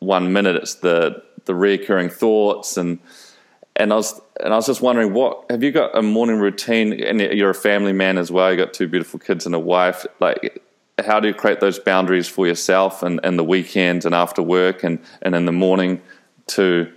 one 0.00 0.32
minute, 0.32 0.56
it's 0.56 0.74
the 0.74 1.22
the 1.44 1.54
recurring 1.54 2.10
thoughts. 2.10 2.76
And 2.76 2.98
and 3.76 3.92
I 3.92 3.96
was 3.96 4.20
and 4.42 4.52
I 4.52 4.56
was 4.56 4.66
just 4.66 4.82
wondering 4.82 5.14
what 5.14 5.44
have 5.48 5.62
you 5.62 5.70
got 5.70 5.96
a 5.96 6.02
morning 6.02 6.38
routine? 6.38 6.92
And 7.02 7.20
you're 7.20 7.50
a 7.50 7.54
family 7.54 7.92
man 7.92 8.18
as 8.18 8.30
well, 8.30 8.50
you 8.50 8.56
got 8.56 8.74
two 8.74 8.88
beautiful 8.88 9.20
kids 9.20 9.46
and 9.46 9.54
a 9.54 9.60
wife, 9.60 10.04
like 10.20 10.60
how 11.04 11.18
do 11.20 11.28
you 11.28 11.34
create 11.34 11.60
those 11.60 11.78
boundaries 11.78 12.28
for 12.28 12.46
yourself 12.46 13.02
and, 13.02 13.18
and 13.24 13.38
the 13.38 13.44
weekends 13.44 14.06
and 14.06 14.14
after 14.14 14.42
work 14.42 14.84
and, 14.84 15.00
and 15.22 15.34
in 15.34 15.44
the 15.44 15.52
morning 15.52 16.00
to 16.46 16.92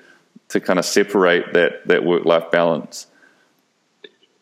to 0.50 0.60
kind 0.60 0.80
of 0.80 0.86
separate 0.86 1.54
that 1.54 1.88
that 1.88 2.04
work 2.04 2.26
life 2.26 2.52
balance? 2.52 3.08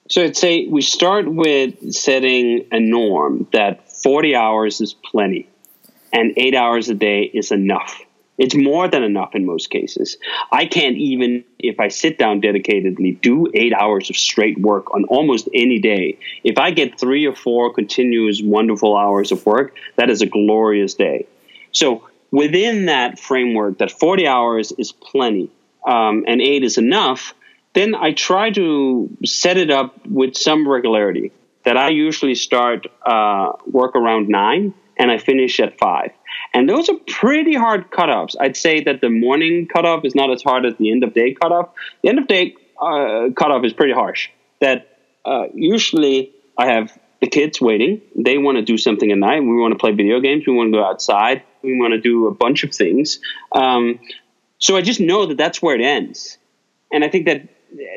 So 0.09 0.23
I'd 0.23 0.37
say 0.37 0.67
we 0.67 0.81
start 0.81 1.27
with 1.27 1.91
setting 1.93 2.67
a 2.71 2.79
norm 2.79 3.47
that 3.53 3.91
40 3.91 4.35
hours 4.35 4.79
is 4.79 4.93
plenty 4.93 5.49
and 6.13 6.33
eight 6.37 6.53
hours 6.53 6.89
a 6.89 6.93
day 6.93 7.23
is 7.23 7.51
enough. 7.51 7.99
It's 8.37 8.53
more 8.53 8.87
than 8.87 9.01
enough 9.01 9.33
in 9.33 9.45
most 9.45 9.69
cases. 9.69 10.17
I 10.51 10.65
can't 10.65 10.97
even, 10.97 11.43
if 11.57 11.79
I 11.79 11.87
sit 11.87 12.19
down 12.19 12.41
dedicatedly, 12.41 13.19
do 13.21 13.47
eight 13.53 13.73
hours 13.73 14.09
of 14.09 14.17
straight 14.17 14.59
work 14.59 14.93
on 14.93 15.05
almost 15.05 15.47
any 15.53 15.79
day. 15.79 16.19
If 16.43 16.57
I 16.57 16.71
get 16.71 16.99
three 16.99 17.25
or 17.25 17.33
four 17.33 17.73
continuous, 17.73 18.41
wonderful 18.43 18.95
hours 18.97 19.31
of 19.31 19.45
work, 19.45 19.75
that 19.95 20.09
is 20.09 20.21
a 20.21 20.25
glorious 20.25 20.93
day. 20.93 21.27
So 21.71 22.07
within 22.29 22.85
that 22.85 23.19
framework, 23.19 23.77
that 23.77 23.91
40 23.91 24.27
hours 24.27 24.71
is 24.73 24.91
plenty 24.91 25.49
um, 25.85 26.25
and 26.27 26.41
eight 26.41 26.63
is 26.63 26.77
enough, 26.77 27.33
then 27.73 27.93
I 27.95 28.13
try 28.13 28.51
to 28.51 29.09
set 29.25 29.57
it 29.57 29.69
up 29.69 30.05
with 30.07 30.35
some 30.35 30.67
regularity. 30.67 31.31
That 31.63 31.77
I 31.77 31.89
usually 31.89 32.35
start 32.35 32.85
uh, 33.05 33.53
work 33.65 33.95
around 33.95 34.29
nine 34.29 34.75
and 34.97 35.11
I 35.11 35.17
finish 35.17 35.59
at 35.59 35.77
five. 35.77 36.11
And 36.53 36.69
those 36.69 36.89
are 36.89 36.95
pretty 37.07 37.55
hard 37.55 37.91
cutoffs. 37.91 38.35
I'd 38.39 38.55
say 38.55 38.83
that 38.83 39.01
the 39.01 39.09
morning 39.09 39.67
cutoff 39.67 40.05
is 40.05 40.15
not 40.15 40.31
as 40.31 40.43
hard 40.43 40.65
as 40.65 40.75
the 40.77 40.91
end 40.91 41.03
of 41.03 41.13
day 41.13 41.33
cutoff. 41.33 41.69
The 42.01 42.09
end 42.09 42.19
of 42.19 42.27
day 42.27 42.55
uh, 42.79 43.29
cutoff 43.35 43.65
is 43.65 43.73
pretty 43.73 43.93
harsh. 43.93 44.29
That 44.61 44.99
uh, 45.25 45.45
usually 45.53 46.33
I 46.57 46.67
have 46.67 46.97
the 47.19 47.27
kids 47.27 47.59
waiting. 47.59 48.01
They 48.15 48.37
want 48.37 48.57
to 48.57 48.61
do 48.61 48.77
something 48.77 49.11
at 49.11 49.17
night. 49.17 49.41
We 49.41 49.55
want 49.55 49.73
to 49.73 49.79
play 49.79 49.91
video 49.91 50.19
games. 50.19 50.45
We 50.45 50.53
want 50.53 50.71
to 50.71 50.77
go 50.77 50.85
outside. 50.85 51.43
We 51.61 51.79
want 51.79 51.93
to 51.93 51.99
do 51.99 52.27
a 52.27 52.33
bunch 52.33 52.63
of 52.63 52.73
things. 52.73 53.19
Um, 53.51 53.99
so 54.59 54.75
I 54.77 54.81
just 54.81 54.99
know 54.99 55.25
that 55.27 55.37
that's 55.37 55.61
where 55.61 55.75
it 55.75 55.81
ends. 55.81 56.37
And 56.91 57.03
I 57.03 57.09
think 57.09 57.25
that 57.25 57.47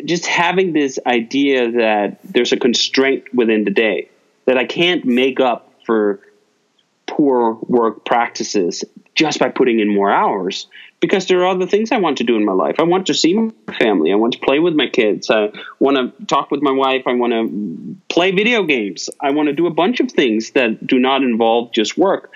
just 0.04 0.26
having 0.26 0.72
this 0.72 0.98
idea 1.06 1.70
that 1.72 2.18
there's 2.24 2.52
a 2.52 2.56
constraint 2.56 3.24
within 3.32 3.64
the 3.64 3.70
day 3.70 4.08
that 4.46 4.58
I 4.58 4.64
can't 4.64 5.04
make 5.04 5.40
up 5.40 5.72
for 5.84 6.20
poor 7.06 7.58
work 7.62 8.04
practices 8.04 8.84
just 9.18 9.40
by 9.40 9.48
putting 9.48 9.80
in 9.80 9.92
more 9.92 10.12
hours 10.12 10.68
because 11.00 11.26
there 11.26 11.40
are 11.40 11.48
other 11.48 11.66
things 11.66 11.90
I 11.90 11.98
want 11.98 12.18
to 12.18 12.24
do 12.24 12.36
in 12.36 12.44
my 12.44 12.52
life. 12.52 12.76
I 12.78 12.84
want 12.84 13.06
to 13.08 13.14
see 13.14 13.34
my 13.34 13.50
family. 13.76 14.12
I 14.12 14.14
want 14.14 14.34
to 14.34 14.38
play 14.38 14.60
with 14.60 14.74
my 14.74 14.86
kids. 14.88 15.28
I 15.28 15.50
want 15.80 15.96
to 15.96 16.26
talk 16.26 16.52
with 16.52 16.62
my 16.62 16.70
wife. 16.70 17.02
I 17.04 17.14
want 17.14 17.32
to 17.32 17.96
play 18.08 18.30
video 18.30 18.62
games. 18.62 19.10
I 19.20 19.32
want 19.32 19.48
to 19.48 19.52
do 19.52 19.66
a 19.66 19.74
bunch 19.74 19.98
of 19.98 20.12
things 20.12 20.52
that 20.52 20.86
do 20.86 21.00
not 21.00 21.24
involve 21.24 21.72
just 21.72 21.98
work. 21.98 22.30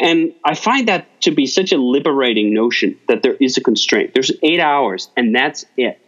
And 0.00 0.32
I 0.42 0.54
find 0.54 0.88
that 0.88 1.20
to 1.22 1.32
be 1.32 1.46
such 1.46 1.70
a 1.70 1.76
liberating 1.76 2.54
notion 2.54 2.98
that 3.08 3.22
there 3.22 3.34
is 3.34 3.58
a 3.58 3.60
constraint. 3.60 4.14
There's 4.14 4.32
eight 4.42 4.58
hours, 4.58 5.10
and 5.18 5.34
that's 5.34 5.66
it. 5.76 6.00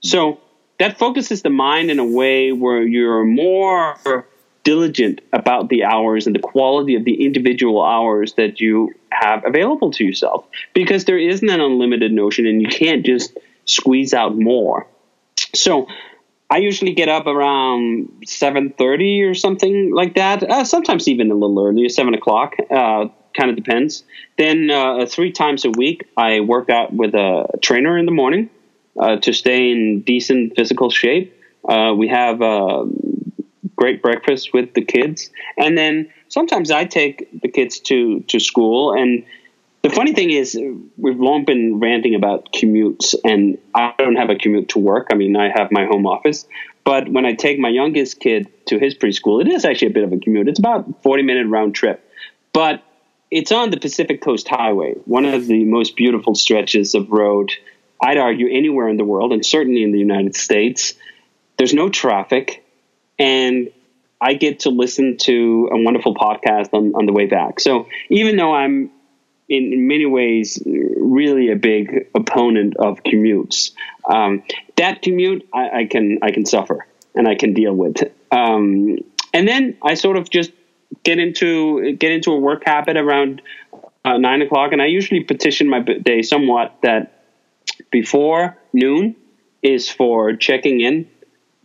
So 0.00 0.40
that 0.80 0.98
focuses 0.98 1.42
the 1.42 1.50
mind 1.50 1.92
in 1.92 2.00
a 2.00 2.04
way 2.04 2.50
where 2.50 2.82
you're 2.82 3.24
more 3.24 4.26
diligent 4.64 5.20
about 5.32 5.68
the 5.68 5.84
hours 5.84 6.26
and 6.26 6.34
the 6.34 6.40
quality 6.40 6.94
of 6.94 7.04
the 7.04 7.24
individual 7.24 7.82
hours 7.84 8.34
that 8.34 8.60
you 8.60 8.90
have 9.10 9.44
available 9.44 9.90
to 9.92 10.04
yourself. 10.04 10.46
Because 10.74 11.04
there 11.04 11.18
isn't 11.18 11.48
an 11.48 11.60
unlimited 11.60 12.12
notion 12.12 12.46
and 12.46 12.62
you 12.62 12.68
can't 12.68 13.04
just 13.04 13.36
squeeze 13.64 14.14
out 14.14 14.36
more. 14.36 14.86
So 15.54 15.88
i 16.50 16.58
usually 16.58 16.92
get 16.92 17.08
up 17.08 17.26
around 17.26 18.08
7.30 18.26 19.30
or 19.30 19.34
something 19.34 19.94
like 19.94 20.14
that. 20.16 20.42
Uh, 20.42 20.64
sometimes 20.64 21.08
even 21.08 21.30
a 21.30 21.34
little 21.34 21.58
earlier 21.66 21.88
7 21.88 22.12
o'clock 22.14 22.56
uh, 22.70 23.06
kind 23.34 23.48
of 23.50 23.56
depends. 23.56 24.04
Then 24.36 24.70
uh, 24.70 25.06
three 25.06 25.32
times 25.32 25.64
a 25.64 25.70
week 25.70 26.08
i 26.16 26.40
work 26.40 26.68
out 26.68 26.92
with 26.92 27.14
a 27.14 27.46
trainer 27.62 27.96
in 27.96 28.04
the 28.04 28.12
morning 28.12 28.50
uh, 29.00 29.16
to 29.16 29.32
stay 29.32 29.70
in 29.70 30.02
decent 30.02 30.54
physical 30.54 30.90
shape. 30.90 31.34
Uh, 31.66 31.94
we 31.96 32.08
have 32.08 32.42
um, 32.42 33.11
great 33.76 34.02
breakfast 34.02 34.52
with 34.52 34.74
the 34.74 34.84
kids. 34.84 35.30
And 35.56 35.76
then 35.76 36.12
sometimes 36.28 36.70
I 36.70 36.84
take 36.84 37.42
the 37.42 37.48
kids 37.48 37.80
to, 37.80 38.20
to 38.20 38.40
school. 38.40 38.92
And 38.92 39.24
the 39.82 39.90
funny 39.90 40.12
thing 40.12 40.30
is, 40.30 40.58
we've 40.96 41.18
long 41.18 41.44
been 41.44 41.80
ranting 41.80 42.14
about 42.14 42.52
commutes, 42.52 43.14
and 43.24 43.58
I 43.74 43.94
don't 43.98 44.16
have 44.16 44.30
a 44.30 44.36
commute 44.36 44.70
to 44.70 44.78
work. 44.78 45.08
I 45.10 45.14
mean, 45.14 45.36
I 45.36 45.48
have 45.48 45.70
my 45.70 45.86
home 45.86 46.06
office. 46.06 46.46
But 46.84 47.08
when 47.08 47.24
I 47.24 47.34
take 47.34 47.58
my 47.58 47.68
youngest 47.68 48.20
kid 48.20 48.48
to 48.66 48.78
his 48.78 48.94
preschool, 48.94 49.40
it 49.40 49.48
is 49.48 49.64
actually 49.64 49.88
a 49.88 49.94
bit 49.94 50.04
of 50.04 50.12
a 50.12 50.18
commute. 50.18 50.48
It's 50.48 50.58
about 50.58 51.02
40 51.02 51.22
minute 51.22 51.46
round 51.46 51.74
trip. 51.74 52.08
But 52.52 52.82
it's 53.30 53.52
on 53.52 53.70
the 53.70 53.78
Pacific 53.78 54.20
Coast 54.20 54.48
Highway, 54.48 54.94
one 55.04 55.24
of 55.24 55.46
the 55.46 55.64
most 55.64 55.96
beautiful 55.96 56.34
stretches 56.34 56.94
of 56.94 57.10
road, 57.10 57.50
I'd 58.00 58.18
argue, 58.18 58.48
anywhere 58.50 58.88
in 58.88 58.96
the 58.96 59.04
world, 59.04 59.32
and 59.32 59.46
certainly 59.46 59.82
in 59.82 59.92
the 59.92 59.98
United 59.98 60.36
States. 60.36 60.94
There's 61.56 61.72
no 61.72 61.88
traffic 61.88 62.64
and 63.22 63.70
I 64.20 64.34
get 64.34 64.60
to 64.60 64.70
listen 64.70 65.16
to 65.18 65.68
a 65.72 65.80
wonderful 65.80 66.14
podcast 66.14 66.70
on, 66.72 66.92
on 66.94 67.06
the 67.06 67.12
way 67.12 67.26
back. 67.26 67.60
So 67.60 67.88
even 68.10 68.36
though 68.36 68.52
I'm 68.52 68.90
in, 69.48 69.72
in 69.72 69.86
many 69.86 70.06
ways 70.06 70.60
really 70.66 71.50
a 71.50 71.56
big 71.56 72.08
opponent 72.16 72.76
of 72.78 73.02
commutes, 73.04 73.72
um, 74.12 74.42
that 74.76 75.02
commute 75.02 75.48
I, 75.54 75.80
I, 75.80 75.84
can 75.86 76.18
I 76.22 76.32
can 76.32 76.44
suffer 76.46 76.86
and 77.14 77.28
I 77.28 77.36
can 77.36 77.54
deal 77.54 77.74
with. 77.74 78.02
Um, 78.32 78.98
and 79.32 79.46
then 79.46 79.76
I 79.82 79.94
sort 79.94 80.16
of 80.16 80.28
just 80.28 80.50
get 81.04 81.18
into 81.18 81.92
get 81.92 82.10
into 82.10 82.32
a 82.32 82.38
work 82.38 82.64
habit 82.66 82.96
around 82.96 83.40
uh, 84.04 84.18
nine 84.18 84.42
o'clock, 84.42 84.72
and 84.72 84.82
I 84.82 84.86
usually 84.86 85.22
petition 85.22 85.68
my 85.68 85.78
day 85.80 86.22
somewhat 86.22 86.76
that 86.82 87.22
before 87.90 88.58
noon 88.72 89.14
is 89.62 89.88
for 89.88 90.34
checking 90.34 90.80
in, 90.80 91.08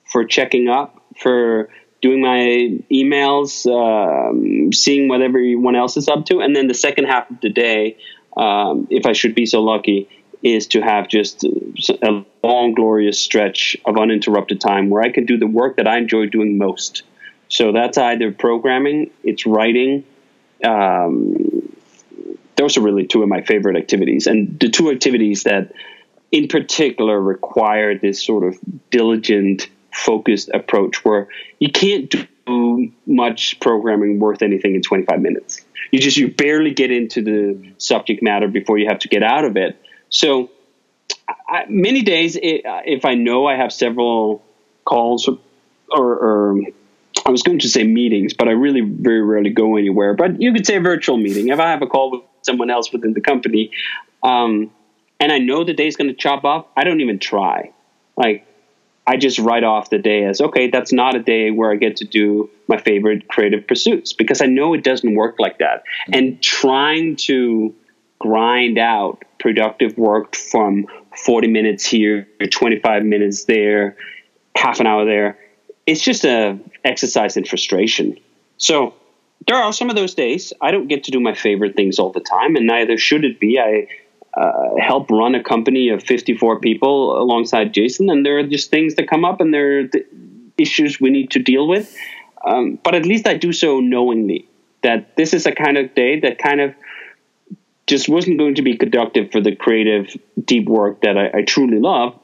for 0.06 0.24
checking 0.24 0.70
up, 0.70 0.97
for 1.22 1.70
doing 2.02 2.22
my 2.22 2.80
emails, 2.92 3.66
um, 3.66 4.72
seeing 4.72 5.08
what 5.08 5.22
everyone 5.22 5.76
else 5.76 5.98
is 5.98 6.08
up 6.08 6.26
to, 6.26 6.40
and 6.40 6.56
then 6.56 6.68
the 6.68 6.74
second 6.74 7.06
half 7.06 7.30
of 7.30 7.42
the 7.42 7.50
day, 7.50 7.98
um, 8.36 8.88
if 8.90 9.06
I 9.06 9.14
should 9.14 9.36
be 9.36 9.46
so 9.46 9.62
lucky, 9.64 10.10
is 10.44 10.68
to 10.68 10.82
have 10.82 11.08
just 11.08 11.44
a 11.44 12.26
long, 12.44 12.74
glorious 12.76 13.20
stretch 13.20 13.76
of 13.86 13.98
uninterrupted 13.98 14.62
time 14.62 14.90
where 14.90 15.02
I 15.02 15.12
can 15.12 15.26
do 15.26 15.38
the 15.38 15.48
work 15.48 15.78
that 15.78 15.88
I 15.88 15.98
enjoy 15.98 16.28
doing 16.28 16.58
most. 16.58 17.02
So 17.50 17.72
that's 17.72 17.98
either 17.98 18.32
programming, 18.32 19.10
it's 19.24 19.46
writing. 19.48 20.04
Um, 20.64 21.74
those 22.56 22.78
are 22.78 22.82
really 22.82 23.08
two 23.08 23.24
of 23.24 23.30
my 23.30 23.42
favorite 23.42 23.78
activities, 23.78 24.28
and 24.28 24.60
the 24.60 24.70
two 24.70 24.92
activities 24.92 25.44
that, 25.44 25.74
in 26.32 26.48
particular, 26.48 27.20
require 27.20 27.98
this 27.98 28.24
sort 28.24 28.44
of 28.44 28.58
diligent 28.92 29.68
focused 29.98 30.50
approach 30.54 31.04
where 31.04 31.28
you 31.60 31.72
can't 31.72 32.14
do 32.46 32.94
much 33.06 33.60
programming 33.60 34.20
worth 34.20 34.42
anything 34.42 34.76
in 34.76 34.82
25 34.82 35.22
minutes. 35.22 35.66
You 35.92 36.00
just 36.00 36.18
you 36.18 36.32
barely 36.32 36.74
get 36.74 36.92
into 36.92 37.22
the 37.22 37.74
subject 37.78 38.22
matter 38.22 38.48
before 38.48 38.78
you 38.78 38.88
have 38.88 39.00
to 39.00 39.08
get 39.08 39.24
out 39.24 39.44
of 39.44 39.58
it. 39.58 39.82
So 40.10 40.50
I, 41.50 41.66
many 41.68 42.04
days, 42.04 42.36
it, 42.36 42.62
if 42.86 43.06
I 43.06 43.16
know 43.16 43.46
I 43.46 43.56
have 43.56 43.74
several 43.74 44.44
calls 44.86 45.28
or, 45.28 45.40
or, 45.92 46.62
I 47.26 47.32
was 47.32 47.42
going 47.42 47.60
to 47.60 47.70
say 47.70 47.84
meetings, 47.84 48.34
but 48.34 48.48
I 48.48 48.52
really 48.52 48.82
very 48.82 49.22
rarely 49.22 49.50
go 49.50 49.76
anywhere. 49.76 50.14
But 50.14 50.42
you 50.42 50.54
could 50.54 50.66
say 50.66 50.78
virtual 50.78 51.18
meeting. 51.18 51.50
If 51.50 51.60
I 51.60 51.72
have 51.72 51.82
a 51.82 51.88
call 51.88 52.12
with 52.12 52.22
someone 52.44 52.70
else 52.70 52.94
within 52.94 53.14
the 53.14 53.22
company, 53.22 53.72
um, 54.24 54.72
and 55.20 55.32
I 55.32 55.40
know 55.40 55.64
the 55.64 55.74
day's 55.74 55.96
going 55.96 56.10
to 56.10 56.14
chop 56.14 56.46
off, 56.46 56.68
I 56.78 56.84
don't 56.84 57.02
even 57.02 57.18
try. 57.20 57.72
Like 58.16 58.46
I 59.08 59.16
just 59.16 59.40
write 59.40 59.64
off 59.64 59.90
the 59.90 60.00
day 60.00 60.26
as 60.26 60.42
okay, 60.42 60.70
that's 60.70 60.92
not 60.92 61.16
a 61.16 61.20
day 61.20 61.50
where 61.50 61.72
I 61.72 61.78
get 61.78 61.96
to 61.98 62.06
do 62.06 62.50
my 62.68 62.78
favorite 62.78 63.30
creative 63.30 63.66
pursuits 63.66 64.12
because 64.12 64.42
I 64.42 64.48
know 64.48 64.74
it 64.74 64.84
doesn't 64.84 65.16
work 65.16 65.38
like 65.40 65.60
that. 65.60 65.84
Mm-hmm. 65.84 66.14
And 66.14 66.44
trying 66.44 67.16
to 67.28 67.74
grind 68.20 68.78
out 68.78 69.24
productive 69.40 69.98
work 69.98 70.36
from 70.36 70.88
40 71.24 71.48
minutes 71.48 71.86
here, 71.86 72.28
25 72.52 73.04
minutes 73.04 73.46
there, 73.46 73.96
half 74.56 74.82
an 74.82 74.88
hour 74.88 75.06
there, 75.06 75.40
it's 75.86 76.02
just 76.02 76.26
a 76.26 76.60
exercise 76.84 77.38
in 77.38 77.46
frustration. 77.46 78.18
So 78.58 78.94
there 79.48 79.56
are 79.56 79.72
some 79.72 79.90
of 79.90 79.96
those 79.96 80.16
days 80.16 80.52
I 80.62 80.72
don't 80.72 80.88
get 80.88 81.06
to 81.06 81.12
do 81.12 81.20
my 81.22 81.34
favorite 81.34 81.76
things 81.76 81.98
all 81.98 82.12
the 82.12 82.20
time, 82.20 82.58
and 82.58 82.68
neither 82.68 82.98
should 82.98 83.24
it 83.24 83.40
be. 83.40 83.58
I 83.58 83.88
uh, 84.38 84.76
help 84.80 85.10
run 85.10 85.34
a 85.36 85.44
company 85.44 85.90
of 85.90 86.04
54 86.04 86.60
people 86.60 87.20
alongside 87.20 87.74
Jason, 87.74 88.10
and 88.10 88.26
there 88.26 88.38
are 88.38 88.44
just 88.44 88.70
things 88.70 88.96
that 88.96 89.10
come 89.10 89.26
up, 89.26 89.42
and 89.42 89.54
there 89.54 89.80
are 89.80 89.84
issues 90.58 91.00
we 91.00 91.10
need 91.10 91.32
to 91.32 91.40
deal 91.40 91.68
with. 91.68 91.96
Um, 92.46 92.80
but 92.84 92.94
at 92.94 93.06
least 93.06 93.28
I 93.28 93.36
do 93.36 93.52
so 93.52 93.80
knowingly 93.80 94.48
that 94.84 95.16
this 95.16 95.34
is 95.34 95.46
a 95.46 95.52
kind 95.52 95.78
of 95.78 95.96
day 95.96 96.20
that 96.20 96.38
kind 96.38 96.62
of 96.62 96.76
just 97.88 98.08
wasn't 98.10 98.38
going 98.38 98.56
to 98.56 98.62
be 98.62 98.78
conductive 98.78 99.32
for 99.32 99.42
the 99.42 99.56
creative, 99.56 100.16
deep 100.44 100.68
work 100.68 101.02
that 101.02 101.18
I, 101.18 101.40
I 101.40 101.42
truly 101.42 101.80
love. 101.80 102.20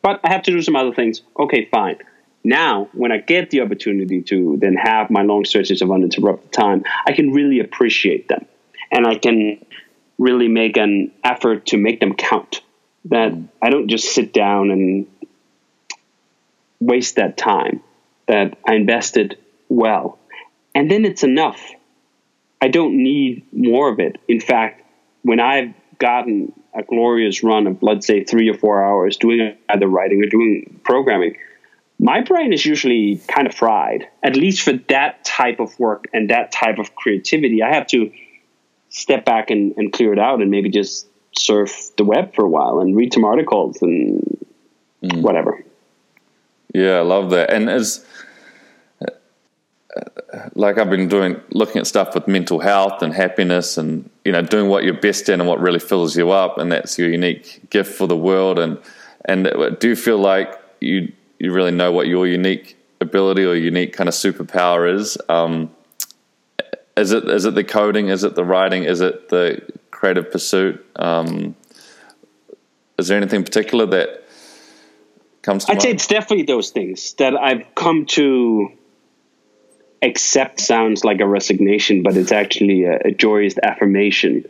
But 0.00 0.20
I 0.24 0.32
have 0.32 0.42
to 0.44 0.52
do 0.52 0.62
some 0.62 0.76
other 0.76 0.94
things. 0.94 1.22
Okay, 1.38 1.68
fine. 1.70 1.98
Now, 2.44 2.88
when 2.94 3.12
I 3.12 3.18
get 3.18 3.50
the 3.50 3.60
opportunity 3.60 4.22
to 4.22 4.56
then 4.60 4.74
have 4.74 5.10
my 5.10 5.22
long 5.22 5.44
stretches 5.44 5.82
of 5.82 5.90
uninterrupted 5.90 6.52
time, 6.52 6.84
I 7.06 7.12
can 7.12 7.32
really 7.32 7.60
appreciate 7.60 8.28
them. 8.28 8.46
And 8.90 9.06
I 9.06 9.16
can 9.16 9.64
really 10.18 10.48
make 10.48 10.76
an 10.76 11.12
effort 11.22 11.66
to 11.66 11.76
make 11.76 12.00
them 12.00 12.14
count. 12.14 12.60
that 13.06 13.32
I 13.62 13.70
don't 13.70 13.88
just 13.88 14.12
sit 14.14 14.32
down 14.32 14.70
and 14.70 15.06
waste 16.80 17.16
that 17.16 17.36
time, 17.36 17.82
that 18.26 18.58
I 18.66 18.74
invested 18.74 19.38
well. 19.68 20.18
And 20.74 20.90
then 20.90 21.04
it's 21.04 21.24
enough. 21.24 21.60
I 22.60 22.68
don't 22.68 23.02
need 23.02 23.46
more 23.52 23.90
of 23.90 24.00
it. 24.00 24.16
In 24.28 24.40
fact, 24.40 24.84
when 25.22 25.40
I've 25.40 25.74
gotten 25.98 26.52
a 26.74 26.82
glorious 26.82 27.42
run 27.42 27.66
of, 27.66 27.82
let's 27.82 28.06
say, 28.06 28.24
three 28.24 28.48
or 28.48 28.54
four 28.54 28.84
hours 28.84 29.16
doing 29.16 29.56
either 29.68 29.86
writing 29.86 30.22
or 30.22 30.26
doing 30.26 30.80
programming, 30.84 31.36
my 31.98 32.20
brain 32.20 32.52
is 32.52 32.64
usually 32.64 33.20
kind 33.26 33.48
of 33.48 33.54
fried, 33.54 34.06
at 34.22 34.36
least 34.36 34.62
for 34.62 34.72
that 34.88 35.24
type 35.24 35.58
of 35.58 35.76
work 35.80 36.04
and 36.12 36.30
that 36.30 36.52
type 36.52 36.78
of 36.78 36.94
creativity. 36.94 37.62
I 37.62 37.74
have 37.74 37.88
to 37.88 38.12
step 38.90 39.24
back 39.24 39.50
and, 39.50 39.74
and 39.76 39.92
clear 39.92 40.12
it 40.12 40.18
out 40.18 40.40
and 40.40 40.50
maybe 40.50 40.68
just 40.68 41.06
surf 41.36 41.90
the 41.96 42.04
web 42.04 42.34
for 42.34 42.44
a 42.44 42.48
while 42.48 42.80
and 42.80 42.96
read 42.96 43.12
some 43.12 43.24
articles 43.24 43.80
and 43.82 44.46
mm. 45.02 45.22
whatever. 45.22 45.62
Yeah, 46.74 46.98
I 46.98 47.02
love 47.02 47.30
that. 47.30 47.52
And 47.52 47.70
as 47.70 48.04
like 50.54 50.78
I've 50.78 50.90
been 50.90 51.08
doing, 51.08 51.40
looking 51.50 51.80
at 51.80 51.86
stuff 51.86 52.14
with 52.14 52.28
mental 52.28 52.58
health 52.60 53.02
and 53.02 53.12
happiness, 53.12 53.78
and 53.78 54.08
you 54.24 54.32
know, 54.32 54.42
doing 54.42 54.68
what 54.68 54.84
you're 54.84 54.94
best 55.00 55.28
in 55.28 55.40
and 55.40 55.48
what 55.48 55.60
really 55.60 55.78
fills 55.78 56.16
you 56.16 56.30
up, 56.30 56.58
and 56.58 56.70
that's 56.70 56.98
your 56.98 57.10
unique 57.10 57.70
gift 57.70 57.94
for 57.94 58.06
the 58.06 58.16
world. 58.16 58.58
And 58.58 58.78
and 59.24 59.44
do 59.78 59.88
you 59.88 59.96
feel 59.96 60.18
like 60.18 60.54
you 60.80 61.12
you 61.38 61.52
really 61.52 61.70
know 61.70 61.92
what 61.92 62.06
your 62.06 62.26
unique 62.26 62.76
ability 63.00 63.44
or 63.44 63.54
unique 63.54 63.92
kind 63.92 64.08
of 64.08 64.14
superpower 64.14 64.92
is? 64.92 65.16
Um, 65.28 65.70
is 66.98 67.12
it 67.12 67.28
is 67.28 67.44
it 67.44 67.54
the 67.54 67.64
coding? 67.64 68.08
Is 68.08 68.24
it 68.24 68.34
the 68.34 68.44
writing? 68.44 68.84
Is 68.84 69.00
it 69.00 69.28
the 69.28 69.62
creative 69.90 70.30
pursuit? 70.30 70.84
Um, 70.96 71.54
is 72.98 73.08
there 73.08 73.16
anything 73.16 73.44
particular 73.44 73.86
that 73.86 74.24
comes 75.42 75.64
to 75.64 75.72
I'd 75.72 75.74
mind? 75.76 75.82
say 75.82 75.90
it's 75.90 76.06
definitely 76.06 76.44
those 76.44 76.70
things 76.70 77.14
that 77.14 77.36
I've 77.36 77.74
come 77.74 78.06
to 78.06 78.72
accept 80.02 80.60
sounds 80.60 81.04
like 81.04 81.20
a 81.20 81.26
resignation, 81.26 82.02
but 82.02 82.16
it's 82.16 82.32
actually 82.32 82.84
a, 82.84 82.98
a 83.06 83.10
joyous 83.10 83.54
affirmation. 83.62 84.44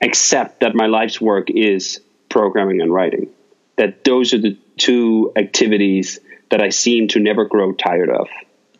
Accept 0.00 0.60
that 0.60 0.74
my 0.74 0.86
life's 0.86 1.20
work 1.20 1.50
is 1.50 2.00
programming 2.28 2.80
and 2.80 2.92
writing. 2.92 3.28
That 3.76 4.04
those 4.04 4.34
are 4.34 4.40
the 4.40 4.56
two 4.76 5.32
activities 5.36 6.20
that 6.50 6.60
I 6.60 6.68
seem 6.68 7.08
to 7.08 7.20
never 7.20 7.46
grow 7.46 7.72
tired 7.72 8.10
of. 8.10 8.28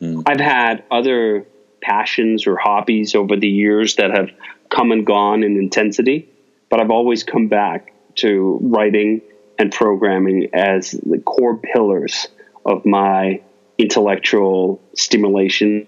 Mm. 0.00 0.22
I've 0.26 0.40
had 0.40 0.84
other 0.90 1.46
passions 1.84 2.46
or 2.46 2.56
hobbies 2.56 3.14
over 3.14 3.36
the 3.36 3.48
years 3.48 3.96
that 3.96 4.10
have 4.10 4.30
come 4.70 4.90
and 4.90 5.06
gone 5.06 5.42
in 5.42 5.56
intensity, 5.56 6.28
but 6.70 6.80
I've 6.80 6.90
always 6.90 7.22
come 7.22 7.48
back 7.48 7.92
to 8.16 8.58
writing 8.62 9.20
and 9.58 9.70
programming 9.70 10.48
as 10.54 10.92
the 10.92 11.18
core 11.18 11.56
pillars 11.58 12.28
of 12.64 12.84
my 12.86 13.42
intellectual 13.78 14.80
stimulation, 14.96 15.86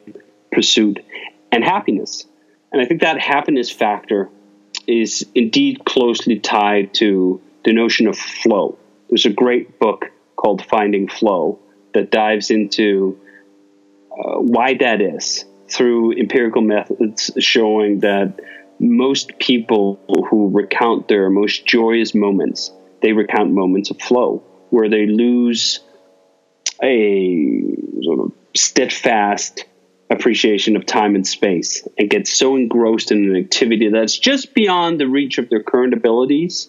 pursuit, 0.52 1.00
and 1.50 1.64
happiness. 1.64 2.26
And 2.72 2.82
I 2.82 2.84
think 2.84 3.00
that 3.00 3.18
happiness 3.18 3.70
factor 3.70 4.28
is 4.86 5.26
indeed 5.34 5.84
closely 5.84 6.38
tied 6.38 6.92
to 6.94 7.40
the 7.64 7.72
notion 7.72 8.06
of 8.06 8.18
flow. 8.18 8.78
There's 9.08 9.26
a 9.26 9.30
great 9.30 9.78
book 9.78 10.06
called 10.36 10.64
Finding 10.66 11.08
Flow 11.08 11.58
that 11.94 12.10
dives 12.10 12.50
into 12.50 13.18
uh, 14.12 14.36
why 14.36 14.74
that 14.74 15.00
is 15.00 15.45
through 15.68 16.12
empirical 16.18 16.62
methods 16.62 17.30
showing 17.38 18.00
that 18.00 18.40
most 18.78 19.38
people 19.38 19.98
who 20.30 20.50
recount 20.50 21.08
their 21.08 21.30
most 21.30 21.66
joyous 21.66 22.14
moments 22.14 22.70
they 23.02 23.12
recount 23.12 23.52
moments 23.52 23.90
of 23.90 24.00
flow 24.00 24.42
where 24.70 24.88
they 24.88 25.06
lose 25.06 25.80
a 26.82 27.62
sort 28.02 28.20
of 28.20 28.32
steadfast 28.54 29.64
appreciation 30.10 30.76
of 30.76 30.86
time 30.86 31.14
and 31.14 31.26
space 31.26 31.86
and 31.98 32.08
get 32.08 32.28
so 32.28 32.56
engrossed 32.56 33.10
in 33.10 33.30
an 33.30 33.36
activity 33.36 33.88
that's 33.88 34.18
just 34.18 34.54
beyond 34.54 35.00
the 35.00 35.06
reach 35.06 35.38
of 35.38 35.48
their 35.48 35.62
current 35.62 35.92
abilities 35.92 36.68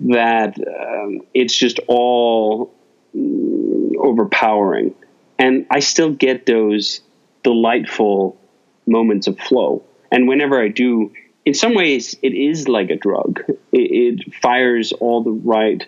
that 0.00 0.56
um, 0.58 1.20
it's 1.34 1.54
just 1.54 1.78
all 1.88 2.72
mm, 3.14 3.96
overpowering. 3.98 4.94
And 5.38 5.66
I 5.70 5.80
still 5.80 6.10
get 6.10 6.46
those 6.46 7.00
delightful 7.42 8.38
moments 8.86 9.26
of 9.26 9.38
flow. 9.38 9.82
And 10.10 10.28
whenever 10.28 10.60
I 10.60 10.68
do, 10.68 11.12
in 11.44 11.54
some 11.54 11.74
ways, 11.74 12.16
it 12.22 12.34
is 12.34 12.68
like 12.68 12.90
a 12.90 12.96
drug. 12.96 13.42
It, 13.72 14.20
it 14.22 14.34
fires 14.34 14.92
all 14.92 15.22
the 15.22 15.30
right 15.30 15.86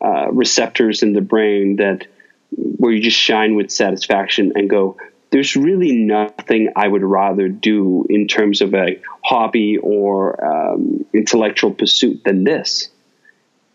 uh, 0.00 0.30
receptors 0.32 1.02
in 1.02 1.12
the 1.12 1.20
brain 1.20 1.76
that 1.76 2.06
where 2.50 2.92
you 2.92 3.00
just 3.00 3.16
shine 3.16 3.54
with 3.54 3.70
satisfaction 3.70 4.52
and 4.56 4.68
go. 4.68 4.96
There's 5.30 5.54
really 5.54 5.92
nothing 5.92 6.72
I 6.74 6.88
would 6.88 7.04
rather 7.04 7.48
do 7.48 8.04
in 8.10 8.26
terms 8.26 8.62
of 8.62 8.74
a 8.74 9.00
hobby 9.22 9.78
or 9.78 10.44
um, 10.44 11.06
intellectual 11.12 11.70
pursuit 11.70 12.24
than 12.24 12.42
this. 12.42 12.88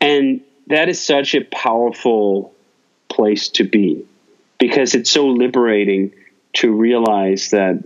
And 0.01 0.41
that 0.67 0.89
is 0.89 1.01
such 1.01 1.33
a 1.33 1.45
powerful 1.45 2.53
place 3.07 3.49
to 3.49 3.63
be 3.63 4.05
because 4.57 4.95
it's 4.95 5.11
so 5.11 5.27
liberating 5.27 6.11
to 6.55 6.71
realize 6.71 7.51
that 7.51 7.83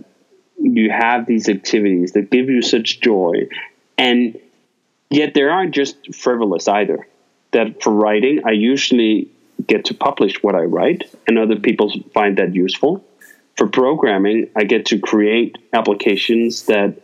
you 0.58 0.90
have 0.90 1.26
these 1.26 1.48
activities 1.48 2.12
that 2.12 2.30
give 2.30 2.48
you 2.48 2.62
such 2.62 3.00
joy. 3.00 3.48
And 3.96 4.38
yet 5.08 5.34
they 5.34 5.42
aren't 5.42 5.74
just 5.74 6.14
frivolous 6.14 6.68
either. 6.68 7.06
That 7.52 7.82
for 7.82 7.92
writing 7.92 8.42
i 8.46 8.52
usually 8.52 9.28
get 9.66 9.86
to 9.86 9.94
publish 9.94 10.42
what 10.42 10.54
i 10.54 10.62
write 10.62 11.12
and 11.26 11.38
other 11.38 11.56
people 11.56 11.92
find 12.14 12.38
that 12.38 12.54
useful. 12.54 13.04
For 13.56 13.66
programming 13.66 14.50
i 14.56 14.64
get 14.64 14.86
to 14.86 14.98
create 14.98 15.58
applications 15.72 16.66
that 16.66 17.00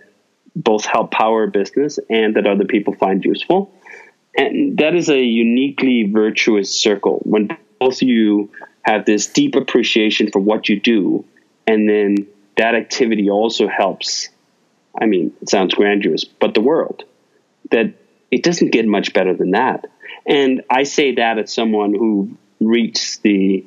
both 0.55 0.85
help 0.85 1.11
power 1.11 1.45
a 1.45 1.49
business 1.49 1.99
and 2.09 2.37
that 2.37 2.47
other 2.47 2.65
people 2.65 2.95
find 2.95 3.25
useful. 3.25 3.73
And 4.39 4.79
that 4.79 4.95
is 4.95 5.09
a 5.09 5.21
uniquely 5.21 6.05
virtuous 6.11 6.75
circle. 6.75 7.21
When 7.25 7.57
both 7.79 8.03
you 8.03 8.51
have 8.83 9.05
this 9.05 9.27
deep 9.27 9.55
appreciation 9.55 10.31
for 10.31 10.39
what 10.39 10.69
you 10.69 10.81
do 10.81 11.25
and 11.67 11.89
then 11.89 12.27
that 12.57 12.75
activity 12.75 13.31
also 13.31 13.69
helps. 13.69 14.29
I 14.99 15.07
mean, 15.07 15.33
it 15.43 15.51
sounds 15.51 15.75
grandiose, 15.75 16.25
but 16.25 16.55
the 16.55 16.61
world 16.61 17.05
that 17.71 17.93
it 18.31 18.43
doesn't 18.43 18.73
get 18.73 18.87
much 18.87 19.13
better 19.13 19.35
than 19.35 19.53
that. 19.53 19.87
And 20.27 20.63
I 20.71 20.85
say 20.85 21.15
that 21.17 21.39
as 21.39 21.53
someone 21.53 21.95
who 21.95 22.37
reached 22.61 23.23
the 23.23 23.65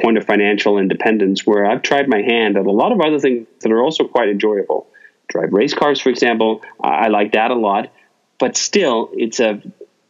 point 0.00 0.16
of 0.16 0.24
financial 0.24 0.78
independence 0.78 1.46
where 1.46 1.66
I've 1.66 1.82
tried 1.82 2.08
my 2.08 2.22
hand 2.22 2.56
at 2.56 2.66
a 2.66 2.70
lot 2.70 2.92
of 2.92 3.00
other 3.00 3.18
things 3.18 3.46
that 3.60 3.72
are 3.72 3.82
also 3.82 4.04
quite 4.04 4.28
enjoyable. 4.28 4.86
Drive 5.28 5.52
race 5.52 5.74
cars, 5.74 6.00
for 6.00 6.08
example. 6.08 6.62
I 6.80 7.08
like 7.08 7.32
that 7.32 7.50
a 7.50 7.54
lot, 7.54 7.92
but 8.38 8.56
still, 8.56 9.10
it's 9.12 9.40
a 9.40 9.60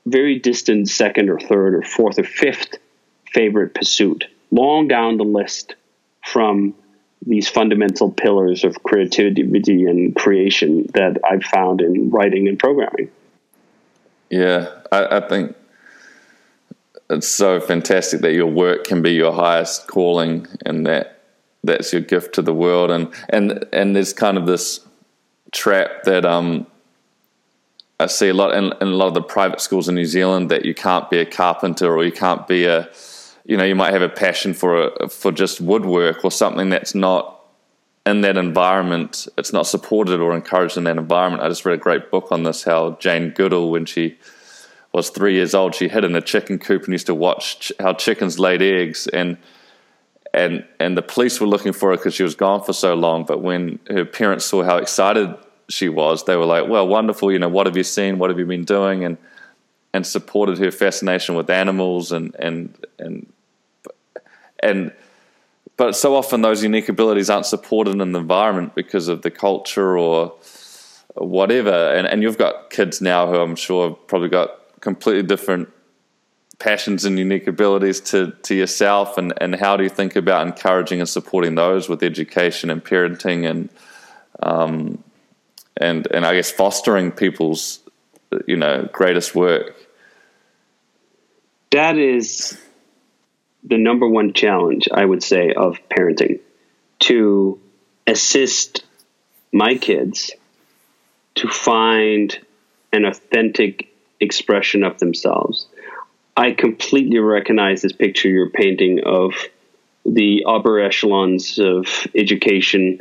very 0.07 0.39
distant 0.39 0.89
second 0.89 1.31
or 1.31 1.41
third 1.41 1.75
or 1.75 1.83
fourth 1.83 2.19
or 2.19 2.25
fifth 2.25 2.77
favorite 3.33 3.75
pursuit, 3.75 4.27
long 4.51 4.89
down 4.89 5.17
the 5.17 5.25
list 5.25 5.75
from 6.25 6.75
these 7.27 7.49
fundamental 7.49 8.11
pillars 8.11 8.65
of 8.65 8.83
creativity 8.83 9.85
and 9.85 10.15
creation 10.15 10.87
that 10.95 11.19
I've 11.29 11.45
found 11.45 11.81
in 11.81 12.11
writing 12.11 12.49
and 12.49 12.59
programming. 12.59 13.11
Yeah, 14.31 14.69
I, 14.93 15.19
I, 15.19 15.29
think 15.29 15.57
it's 17.11 17.29
so 17.29 17.61
fantastic 17.61 18.21
that 18.21 18.35
your 18.35 18.47
work 18.47 18.85
can 18.85 19.03
be 19.03 19.13
your 19.13 19.33
highest 19.33 19.87
calling 19.87 20.47
and 20.67 20.87
that 20.87 21.23
that's 21.65 21.93
your 21.93 22.03
gift 22.03 22.35
to 22.35 22.43
the 22.43 22.55
world. 22.55 22.91
And 22.91 23.13
and 23.31 23.65
and 23.73 23.97
there's 23.97 24.13
kind 24.13 24.37
of 24.37 24.47
this 24.47 24.81
trap 25.51 26.05
that 26.05 26.25
um 26.25 26.67
I 28.01 28.07
see 28.07 28.29
a 28.29 28.35
lot 28.35 28.55
in, 28.55 28.67
in 28.81 28.89
a 28.89 28.97
lot 28.97 29.09
of 29.09 29.15
the 29.15 29.23
private 29.23 29.61
schools 29.61 29.89
in 29.89 29.97
New 29.97 30.05
Zealand 30.05 30.51
that 30.51 30.65
you 30.65 30.75
can't 30.75 31.11
be 31.11 31.19
a 31.19 31.27
carpenter 31.27 31.93
or 31.93 32.05
you 32.05 32.13
can't 32.13 32.47
be 32.47 32.65
a 32.65 32.89
you 33.49 33.57
know 33.57 33.65
you 33.65 33.75
might 33.75 33.93
have 33.93 34.03
a 34.03 34.09
passion 34.09 34.55
for 34.55 34.89
a, 34.89 35.09
for 35.09 35.33
just 35.33 35.61
woodwork 35.61 36.25
or 36.25 36.31
something 36.31 36.69
that's 36.69 36.95
not 36.95 37.41
in 38.07 38.21
that 38.21 38.37
environment. 38.37 39.27
It's 39.37 39.53
not 39.53 39.67
supported 39.67 40.21
or 40.21 40.35
encouraged 40.35 40.77
in 40.77 40.85
that 40.85 40.99
environment. 40.99 41.43
I 41.43 41.49
just 41.49 41.65
read 41.65 41.75
a 41.75 41.83
great 41.83 42.11
book 42.11 42.31
on 42.31 42.45
this 42.45 42.63
how 42.63 42.93
jane 43.01 43.31
goodall 43.31 43.71
when 43.71 43.87
she 43.87 44.19
was 44.93 45.11
three 45.11 45.35
years 45.35 45.55
old 45.55 45.75
she 45.75 45.89
hid 45.89 46.05
in 46.05 46.15
a 46.15 46.21
chicken 46.21 46.59
coop 46.59 46.85
and 46.85 46.93
used 46.93 47.07
to 47.07 47.15
watch 47.15 47.59
ch- 47.61 47.73
how 47.81 47.95
chickens 47.95 48.39
laid 48.39 48.63
eggs. 48.63 49.07
And 49.09 49.39
and 50.35 50.65
and 50.79 50.95
the 50.97 51.03
police 51.03 51.41
were 51.41 51.47
looking 51.47 51.73
for 51.73 51.91
her 51.91 51.97
because 51.97 52.15
she 52.15 52.23
was 52.23 52.35
gone 52.35 52.63
for 52.63 52.75
so 52.75 52.95
long. 52.95 53.25
But 53.25 53.41
when 53.41 53.79
her 53.89 54.05
parents 54.05 54.45
saw 54.45 54.63
how 54.63 54.77
excited 54.77 55.35
she 55.71 55.89
was 55.89 56.25
they 56.25 56.35
were 56.37 56.47
like 56.47 56.67
well 56.67 56.89
wonderful 56.89 57.31
you 57.31 57.39
know 57.39 57.49
what 57.49 57.67
have 57.67 57.79
you 57.79 57.85
seen? 57.85 58.19
What 58.19 58.29
have 58.29 58.39
you 58.39 58.47
been 58.47 58.65
doing? 58.65 59.05
And 59.07 59.17
and 59.95 60.07
supported 60.07 60.59
her 60.59 60.71
fascination 60.71 61.35
with 61.35 61.49
animals 61.49 62.13
and 62.13 62.35
and 62.39 62.75
and 62.99 63.33
and 64.63 64.93
but 65.77 65.95
so 65.95 66.17
often 66.17 66.43
those 66.43 66.63
unique 66.63 66.89
abilities 66.89 67.31
aren't 67.31 67.47
supported 67.47 68.01
in 68.01 68.13
the 68.13 68.19
environment 68.19 68.75
because 68.75 69.09
of 69.09 69.23
the 69.23 69.31
culture 69.31 69.97
or 69.97 70.35
whatever. 71.15 71.95
And 71.95 72.07
and 72.07 72.23
you've 72.23 72.39
got 72.39 72.71
kids 72.71 73.01
now 73.01 73.27
who 73.27 73.37
I'm 73.37 73.57
sure 73.57 73.91
have 73.91 74.07
probably 74.07 74.29
got 74.29 74.51
completely 74.81 75.23
different 75.23 75.69
passions 76.59 77.05
and 77.05 77.19
unique 77.19 77.47
abilities 77.47 78.01
to, 78.01 78.33
to 78.43 78.55
yourself 78.55 79.17
and, 79.17 79.33
and 79.41 79.55
how 79.55 79.77
do 79.77 79.85
you 79.85 79.89
think 79.89 80.17
about 80.17 80.45
encouraging 80.45 80.99
and 80.99 81.09
supporting 81.09 81.55
those 81.55 81.89
with 81.89 82.03
education 82.03 82.69
and 82.69 82.85
parenting 82.85 83.49
and 83.49 83.69
um, 84.43 85.03
and 85.77 86.09
and 86.11 86.27
I 86.27 86.35
guess 86.35 86.51
fostering 86.51 87.13
people's 87.13 87.81
you 88.47 88.57
know 88.57 88.89
greatest 88.93 89.35
work 89.35 89.75
that 91.71 91.97
is 91.97 92.61
the 93.69 93.79
number 93.79 94.09
one 94.09 94.33
challenge 94.33 94.89
I 94.93 95.05
would 95.05 95.23
say 95.23 95.53
of 95.53 95.79
parenting 95.89 96.41
to 97.01 97.61
assist 98.07 98.85
my 99.53 99.77
kids 99.77 100.33
to 101.37 101.49
find 101.49 102.39
an 102.93 103.05
authentic 103.05 103.93
expression 104.21 104.83
of 104.83 104.99
themselves. 104.99 105.67
I 106.37 106.53
completely 106.53 107.19
recognize 107.19 107.83
this 107.83 107.93
picture 107.93 108.29
you're 108.29 108.51
painting 108.51 109.01
of 109.05 109.35
the 110.07 110.45
upper 110.47 110.81
echelons 110.81 111.59
of 111.59 112.07
education 112.15 113.01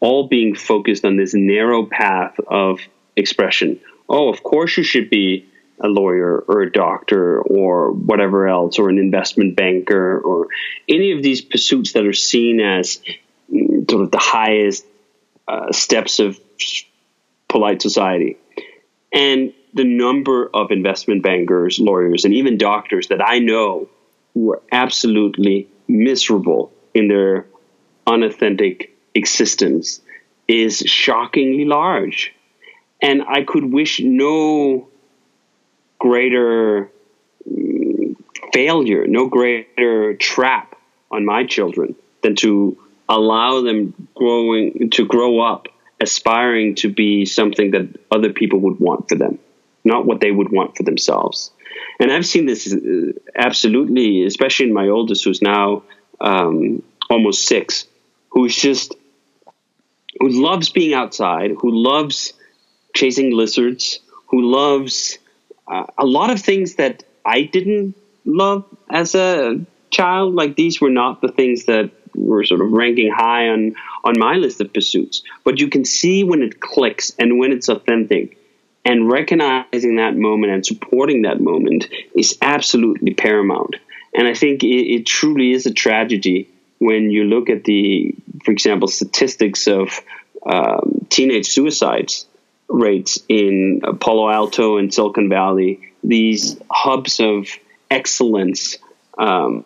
all 0.00 0.28
being 0.28 0.54
focused 0.54 1.04
on 1.04 1.16
this 1.16 1.32
narrow 1.34 1.86
path 1.86 2.38
of 2.48 2.80
expression. 3.16 3.80
Oh, 4.08 4.28
of 4.28 4.42
course 4.42 4.76
you 4.76 4.82
should 4.82 5.08
be 5.08 5.46
a 5.80 5.88
lawyer 5.88 6.38
or 6.38 6.62
a 6.62 6.72
doctor 6.72 7.40
or 7.40 7.92
whatever 7.92 8.48
else, 8.48 8.78
or 8.78 8.88
an 8.88 8.98
investment 8.98 9.56
banker, 9.56 10.18
or 10.18 10.48
any 10.88 11.12
of 11.12 11.22
these 11.22 11.40
pursuits 11.40 11.92
that 11.92 12.06
are 12.06 12.12
seen 12.12 12.60
as 12.60 13.00
mm, 13.52 13.90
sort 13.90 14.04
of 14.04 14.10
the 14.10 14.18
highest 14.18 14.86
uh, 15.48 15.72
steps 15.72 16.20
of 16.20 16.38
polite 17.48 17.82
society. 17.82 18.36
And 19.12 19.52
the 19.74 19.84
number 19.84 20.48
of 20.52 20.70
investment 20.70 21.22
bankers, 21.22 21.78
lawyers, 21.78 22.24
and 22.24 22.34
even 22.34 22.58
doctors 22.58 23.08
that 23.08 23.20
I 23.26 23.40
know 23.40 23.88
who 24.32 24.52
are 24.52 24.62
absolutely 24.70 25.68
miserable 25.88 26.72
in 26.94 27.08
their 27.08 27.46
unauthentic 28.06 28.96
existence 29.14 30.00
is 30.46 30.78
shockingly 30.78 31.64
large. 31.64 32.34
And 33.00 33.22
I 33.22 33.44
could 33.44 33.64
wish 33.64 34.00
no 34.00 34.88
greater 36.06 36.90
mm, 37.48 38.16
failure, 38.52 39.06
no 39.06 39.28
greater 39.28 40.14
trap 40.14 40.76
on 41.10 41.24
my 41.24 41.44
children 41.44 41.94
than 42.22 42.34
to 42.36 42.76
allow 43.08 43.62
them 43.62 43.94
growing 44.14 44.90
to 44.90 45.04
grow 45.04 45.40
up 45.40 45.68
aspiring 46.00 46.74
to 46.74 46.88
be 46.92 47.24
something 47.24 47.70
that 47.70 47.86
other 48.10 48.32
people 48.32 48.58
would 48.58 48.78
want 48.80 49.08
for 49.08 49.14
them 49.14 49.38
not 49.84 50.06
what 50.06 50.20
they 50.20 50.30
would 50.30 50.50
want 50.50 50.76
for 50.76 50.82
themselves. 50.82 51.50
And 52.00 52.10
I've 52.10 52.26
seen 52.26 52.46
this 52.46 52.72
uh, 52.72 53.12
absolutely, 53.36 54.24
especially 54.24 54.66
in 54.66 54.74
my 54.74 54.88
oldest, 54.88 55.24
who's 55.24 55.42
now 55.42 55.82
um, 56.20 56.82
almost 57.10 57.46
six, 57.46 57.86
who's 58.30 58.56
just 58.56 58.94
who 60.18 60.28
loves 60.28 60.70
being 60.70 60.94
outside, 60.94 61.52
who 61.58 61.70
loves 61.70 62.32
chasing 62.94 63.32
lizards, 63.32 64.00
who 64.28 64.42
loves 64.42 65.18
uh, 65.66 65.86
a 65.98 66.04
lot 66.04 66.30
of 66.30 66.40
things 66.40 66.76
that 66.76 67.04
I 67.24 67.42
didn't 67.42 67.94
love 68.24 68.64
as 68.90 69.14
a 69.14 69.64
child. 69.90 70.34
Like 70.34 70.56
these 70.56 70.80
were 70.80 70.90
not 70.90 71.20
the 71.20 71.28
things 71.28 71.64
that 71.66 71.90
were 72.14 72.44
sort 72.44 72.60
of 72.60 72.70
ranking 72.70 73.10
high 73.10 73.48
on 73.48 73.74
on 74.04 74.14
my 74.18 74.34
list 74.34 74.60
of 74.60 74.72
pursuits. 74.72 75.22
But 75.44 75.60
you 75.60 75.68
can 75.68 75.84
see 75.84 76.24
when 76.24 76.42
it 76.42 76.60
clicks 76.60 77.12
and 77.18 77.38
when 77.38 77.52
it's 77.52 77.68
authentic 77.68 78.38
and 78.84 79.10
recognizing 79.10 79.96
that 79.96 80.14
moment 80.14 80.52
and 80.52 80.66
supporting 80.66 81.22
that 81.22 81.40
moment 81.40 81.88
is 82.14 82.36
absolutely 82.42 83.14
paramount. 83.14 83.76
And 84.14 84.28
I 84.28 84.34
think 84.34 84.62
it, 84.62 84.66
it 84.66 85.06
truly 85.06 85.52
is 85.52 85.66
a 85.66 85.72
tragedy 85.72 86.50
when 86.78 87.10
you 87.10 87.24
look 87.24 87.48
at 87.48 87.64
the, 87.64 88.14
for 88.44 88.50
example, 88.50 88.88
statistics 88.88 89.66
of 89.66 90.00
um, 90.44 91.06
teenage 91.08 91.46
suicides 91.46 92.26
rates 92.68 93.18
in 93.28 93.80
Palo 94.00 94.30
Alto 94.30 94.78
and 94.78 94.92
Silicon 94.92 95.28
Valley, 95.28 95.80
these 96.02 96.56
hubs 96.70 97.20
of 97.20 97.48
excellence, 97.90 98.78
um, 99.18 99.64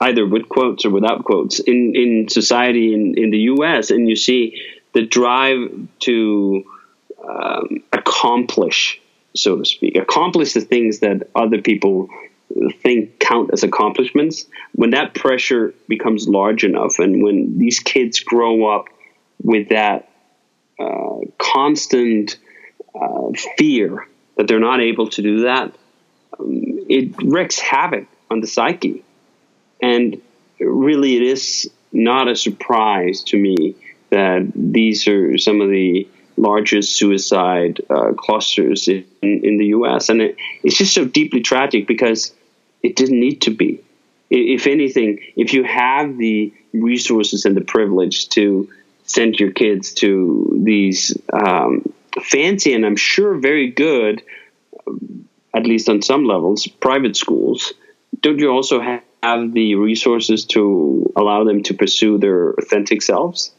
either 0.00 0.26
with 0.26 0.48
quotes 0.48 0.84
or 0.84 0.90
without 0.90 1.24
quotes, 1.24 1.58
in, 1.60 1.92
in 1.94 2.28
society 2.28 2.92
in, 2.94 3.14
in 3.16 3.30
the 3.30 3.38
US. 3.38 3.90
And 3.90 4.08
you 4.08 4.16
see 4.16 4.60
the 4.92 5.06
drive 5.06 5.88
to 6.00 6.64
um, 7.28 7.82
accomplish, 7.92 9.00
so 9.34 9.58
to 9.58 9.64
speak, 9.64 9.96
accomplish 9.96 10.52
the 10.52 10.60
things 10.60 11.00
that 11.00 11.28
other 11.34 11.60
people 11.60 12.08
think 12.82 13.18
count 13.18 13.50
as 13.52 13.62
accomplishments, 13.62 14.46
when 14.74 14.90
that 14.90 15.14
pressure 15.14 15.74
becomes 15.88 16.28
large 16.28 16.64
enough, 16.64 16.98
and 16.98 17.22
when 17.22 17.58
these 17.58 17.80
kids 17.80 18.20
grow 18.20 18.66
up 18.66 18.86
with 19.42 19.68
that 19.70 20.08
uh, 20.78 21.20
constant 21.38 22.36
uh, 22.94 23.30
fear 23.56 24.06
that 24.36 24.46
they're 24.48 24.60
not 24.60 24.80
able 24.80 25.08
to 25.10 25.22
do 25.22 25.40
that, 25.42 25.74
um, 26.38 26.62
it 26.88 27.14
wreaks 27.22 27.58
havoc 27.58 28.06
on 28.30 28.40
the 28.40 28.46
psyche. 28.46 29.02
And 29.80 30.20
really, 30.60 31.16
it 31.16 31.22
is 31.22 31.70
not 31.92 32.28
a 32.28 32.36
surprise 32.36 33.22
to 33.24 33.38
me 33.38 33.74
that 34.10 34.50
these 34.54 35.08
are 35.08 35.38
some 35.38 35.60
of 35.60 35.68
the 35.68 36.08
largest 36.36 36.96
suicide 36.96 37.80
uh, 37.88 38.12
clusters 38.12 38.88
in, 38.88 39.04
in 39.22 39.56
the 39.56 39.66
US. 39.66 40.08
And 40.08 40.20
it, 40.20 40.36
it's 40.62 40.76
just 40.76 40.94
so 40.94 41.04
deeply 41.04 41.40
tragic 41.40 41.86
because 41.86 42.34
it 42.82 42.96
didn't 42.96 43.18
need 43.18 43.42
to 43.42 43.50
be. 43.50 43.82
If 44.28 44.66
anything, 44.66 45.20
if 45.36 45.52
you 45.54 45.64
have 45.64 46.18
the 46.18 46.52
resources 46.72 47.44
and 47.44 47.56
the 47.56 47.62
privilege 47.62 48.28
to 48.30 48.68
send 49.06 49.38
your 49.40 49.52
kids 49.52 49.94
to 49.94 50.60
these 50.62 51.16
um, 51.32 51.92
fancy 52.20 52.74
and 52.74 52.84
I'm 52.84 52.96
sure 52.96 53.34
very 53.36 53.70
good, 53.70 54.22
at 55.54 55.64
least 55.64 55.88
on 55.88 56.02
some 56.02 56.24
levels, 56.24 56.66
private 56.66 57.16
schools, 57.16 57.72
don't 58.20 58.38
you 58.38 58.50
also 58.50 58.80
have 58.80 59.52
the 59.52 59.74
resources 59.76 60.44
to 60.46 61.12
allow 61.16 61.44
them 61.44 61.62
to 61.64 61.74
pursue 61.74 62.18
their 62.18 62.50
authentic 62.50 63.02
selves? 63.02 63.52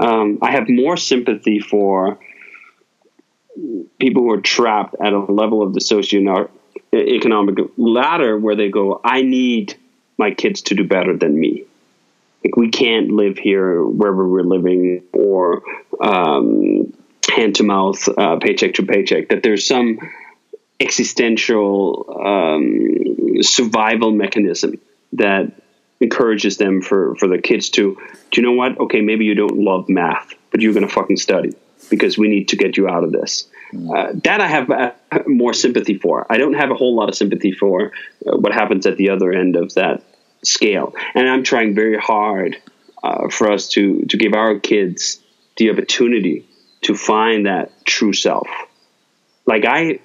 um, 0.00 0.38
I 0.42 0.52
have 0.52 0.68
more 0.68 0.96
sympathy 0.96 1.58
for 1.60 2.18
people 3.98 4.22
who 4.22 4.32
are 4.32 4.40
trapped 4.40 4.94
at 5.02 5.12
a 5.12 5.18
level 5.18 5.62
of 5.62 5.74
the 5.74 5.80
socioeconomic 5.80 7.70
ladder 7.76 8.38
where 8.38 8.54
they 8.54 8.68
go, 8.68 9.00
I 9.02 9.22
need 9.22 9.76
my 10.16 10.32
kids 10.32 10.62
to 10.62 10.74
do 10.74 10.84
better 10.84 11.16
than 11.16 11.38
me. 11.38 11.64
Like 12.44 12.56
we 12.56 12.70
can't 12.70 13.10
live 13.10 13.38
here 13.38 13.82
wherever 13.84 14.28
we're 14.28 14.42
living 14.42 15.02
or 15.12 15.62
um, 16.00 16.92
hand 17.28 17.56
to 17.56 17.64
mouth, 17.64 18.08
uh, 18.16 18.36
paycheck 18.36 18.74
to 18.74 18.86
paycheck. 18.86 19.28
That 19.28 19.42
there's 19.42 19.66
some 19.66 19.98
existential 20.80 22.06
um, 22.24 23.42
survival 23.42 24.12
mechanism 24.12 24.80
that 25.14 25.52
encourages 26.00 26.58
them 26.58 26.80
for 26.80 27.16
for 27.16 27.26
the 27.26 27.38
kids 27.38 27.70
to 27.70 27.96
do 28.30 28.40
you 28.40 28.46
know 28.46 28.52
what 28.52 28.78
okay 28.78 29.00
maybe 29.00 29.24
you 29.24 29.34
don't 29.34 29.58
love 29.58 29.88
math 29.88 30.32
but 30.50 30.60
you're 30.60 30.72
going 30.72 30.86
to 30.86 30.92
fucking 30.92 31.16
study 31.16 31.52
because 31.90 32.16
we 32.16 32.28
need 32.28 32.48
to 32.48 32.56
get 32.56 32.76
you 32.76 32.88
out 32.88 33.02
of 33.02 33.10
this 33.10 33.48
mm. 33.72 33.90
uh, 33.96 34.12
that 34.22 34.40
i 34.40 34.46
have 34.46 34.70
uh, 34.70 34.92
more 35.26 35.52
sympathy 35.52 35.98
for 35.98 36.24
i 36.30 36.38
don't 36.38 36.54
have 36.54 36.70
a 36.70 36.74
whole 36.74 36.94
lot 36.94 37.08
of 37.08 37.16
sympathy 37.16 37.50
for 37.50 37.90
uh, 38.26 38.36
what 38.36 38.52
happens 38.52 38.86
at 38.86 38.96
the 38.96 39.10
other 39.10 39.32
end 39.32 39.56
of 39.56 39.74
that 39.74 40.02
scale 40.44 40.94
and 41.14 41.28
i'm 41.28 41.42
trying 41.42 41.74
very 41.74 41.98
hard 41.98 42.56
uh, 43.02 43.28
for 43.28 43.50
us 43.50 43.68
to 43.68 44.04
to 44.06 44.16
give 44.16 44.34
our 44.34 44.58
kids 44.58 45.20
the 45.56 45.70
opportunity 45.70 46.46
to 46.82 46.94
find 46.94 47.46
that 47.46 47.84
true 47.84 48.12
self 48.12 48.48
like 49.46 49.64
i 49.64 49.98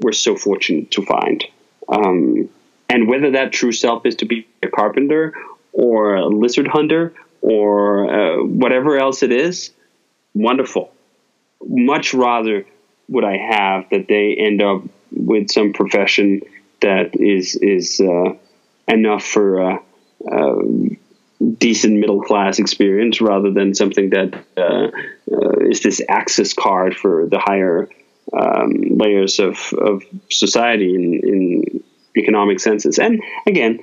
were 0.00 0.12
so 0.12 0.36
fortunate 0.36 0.90
to 0.90 1.04
find 1.04 1.44
um, 1.88 2.48
and 2.88 3.08
whether 3.08 3.32
that 3.32 3.52
true 3.52 3.72
self 3.72 4.06
is 4.06 4.16
to 4.16 4.26
be 4.26 4.46
a 4.62 4.68
carpenter 4.68 5.34
or 5.72 6.16
a 6.16 6.26
lizard 6.26 6.66
hunter 6.66 7.14
or 7.40 8.10
uh, 8.10 8.44
whatever 8.44 8.96
else 8.98 9.22
it 9.22 9.30
is, 9.30 9.70
wonderful. 10.34 10.92
Much 11.62 12.14
rather 12.14 12.66
would 13.08 13.24
I 13.24 13.36
have 13.36 13.88
that 13.90 14.08
they 14.08 14.34
end 14.34 14.62
up 14.62 14.82
with 15.12 15.50
some 15.50 15.72
profession 15.72 16.40
that 16.80 17.18
is 17.20 17.54
is 17.56 18.00
uh, 18.00 18.34
enough 18.88 19.24
for 19.24 19.60
a, 19.60 19.78
decent 21.58 21.98
middle 21.98 22.22
class 22.22 22.58
experience, 22.58 23.20
rather 23.20 23.50
than 23.50 23.74
something 23.74 24.08
that 24.10 24.34
uh, 24.56 24.88
uh 25.30 25.70
is 25.70 25.80
this 25.80 26.00
access 26.08 26.54
card 26.54 26.96
for 26.96 27.26
the 27.26 27.38
higher 27.38 27.90
um, 28.32 28.72
layers 28.90 29.38
of, 29.38 29.72
of 29.74 30.02
society 30.30 30.94
in, 30.94 31.20
in 31.22 31.84
economic 32.16 32.60
senses. 32.60 32.98
And 32.98 33.22
again, 33.46 33.80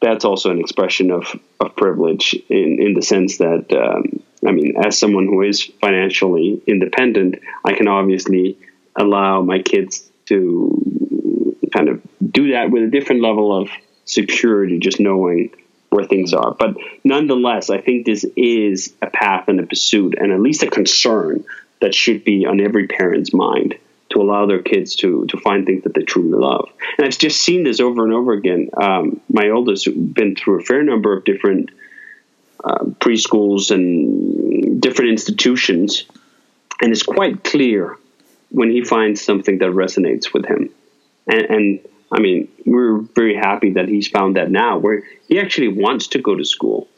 that's 0.00 0.24
also 0.24 0.50
an 0.50 0.60
expression 0.60 1.10
of, 1.10 1.24
of 1.60 1.76
privilege 1.76 2.34
in, 2.48 2.78
in 2.80 2.94
the 2.94 3.02
sense 3.02 3.38
that, 3.38 3.66
um, 3.72 4.22
I 4.46 4.52
mean, 4.52 4.74
as 4.84 4.98
someone 4.98 5.26
who 5.26 5.42
is 5.42 5.62
financially 5.62 6.60
independent, 6.66 7.36
I 7.64 7.74
can 7.74 7.88
obviously 7.88 8.58
allow 8.96 9.42
my 9.42 9.60
kids 9.62 10.10
to 10.26 11.56
kind 11.72 11.88
of 11.88 12.02
do 12.30 12.52
that 12.52 12.70
with 12.70 12.82
a 12.82 12.88
different 12.88 13.22
level 13.22 13.56
of 13.56 13.70
security, 14.04 14.78
just 14.78 15.00
knowing 15.00 15.52
where 15.90 16.04
things 16.04 16.32
are. 16.32 16.54
But 16.54 16.76
nonetheless, 17.04 17.70
I 17.70 17.80
think 17.80 18.06
this 18.06 18.24
is 18.36 18.94
a 19.02 19.08
path 19.08 19.48
and 19.48 19.60
a 19.60 19.66
pursuit, 19.66 20.14
and 20.18 20.32
at 20.32 20.40
least 20.40 20.62
a 20.62 20.70
concern 20.70 21.44
that 21.80 21.94
should 21.94 22.24
be 22.24 22.46
on 22.46 22.60
every 22.60 22.86
parent's 22.86 23.34
mind 23.34 23.76
to 24.10 24.20
allow 24.20 24.46
their 24.46 24.62
kids 24.62 24.96
to 24.96 25.26
to 25.26 25.36
find 25.38 25.66
things 25.66 25.84
that 25.84 25.94
they 25.94 26.02
truly 26.02 26.38
love. 26.38 26.68
And 26.96 27.06
I've 27.06 27.18
just 27.18 27.40
seen 27.42 27.64
this 27.64 27.80
over 27.80 28.04
and 28.04 28.12
over 28.12 28.32
again. 28.32 28.70
Um, 28.80 29.20
my 29.28 29.50
oldest 29.50 29.86
been 30.14 30.36
through 30.36 30.60
a 30.60 30.62
fair 30.62 30.82
number 30.82 31.16
of 31.16 31.24
different 31.24 31.70
uh, 32.62 32.84
preschools 33.00 33.70
and 33.70 34.80
different 34.80 35.10
institutions, 35.10 36.04
and 36.80 36.92
it's 36.92 37.02
quite 37.02 37.44
clear 37.44 37.96
when 38.50 38.70
he 38.70 38.84
finds 38.84 39.22
something 39.22 39.58
that 39.58 39.70
resonates 39.70 40.32
with 40.32 40.44
him. 40.46 40.70
And, 41.26 41.42
and 41.42 41.80
I 42.12 42.20
mean, 42.20 42.48
we're 42.66 42.98
very 42.98 43.34
happy 43.34 43.70
that 43.72 43.88
he's 43.88 44.06
found 44.06 44.36
that 44.36 44.50
now, 44.50 44.78
where 44.78 45.02
he 45.28 45.40
actually 45.40 45.68
wants 45.68 46.08
to 46.08 46.18
go 46.18 46.34
to 46.34 46.44
school, 46.44 46.88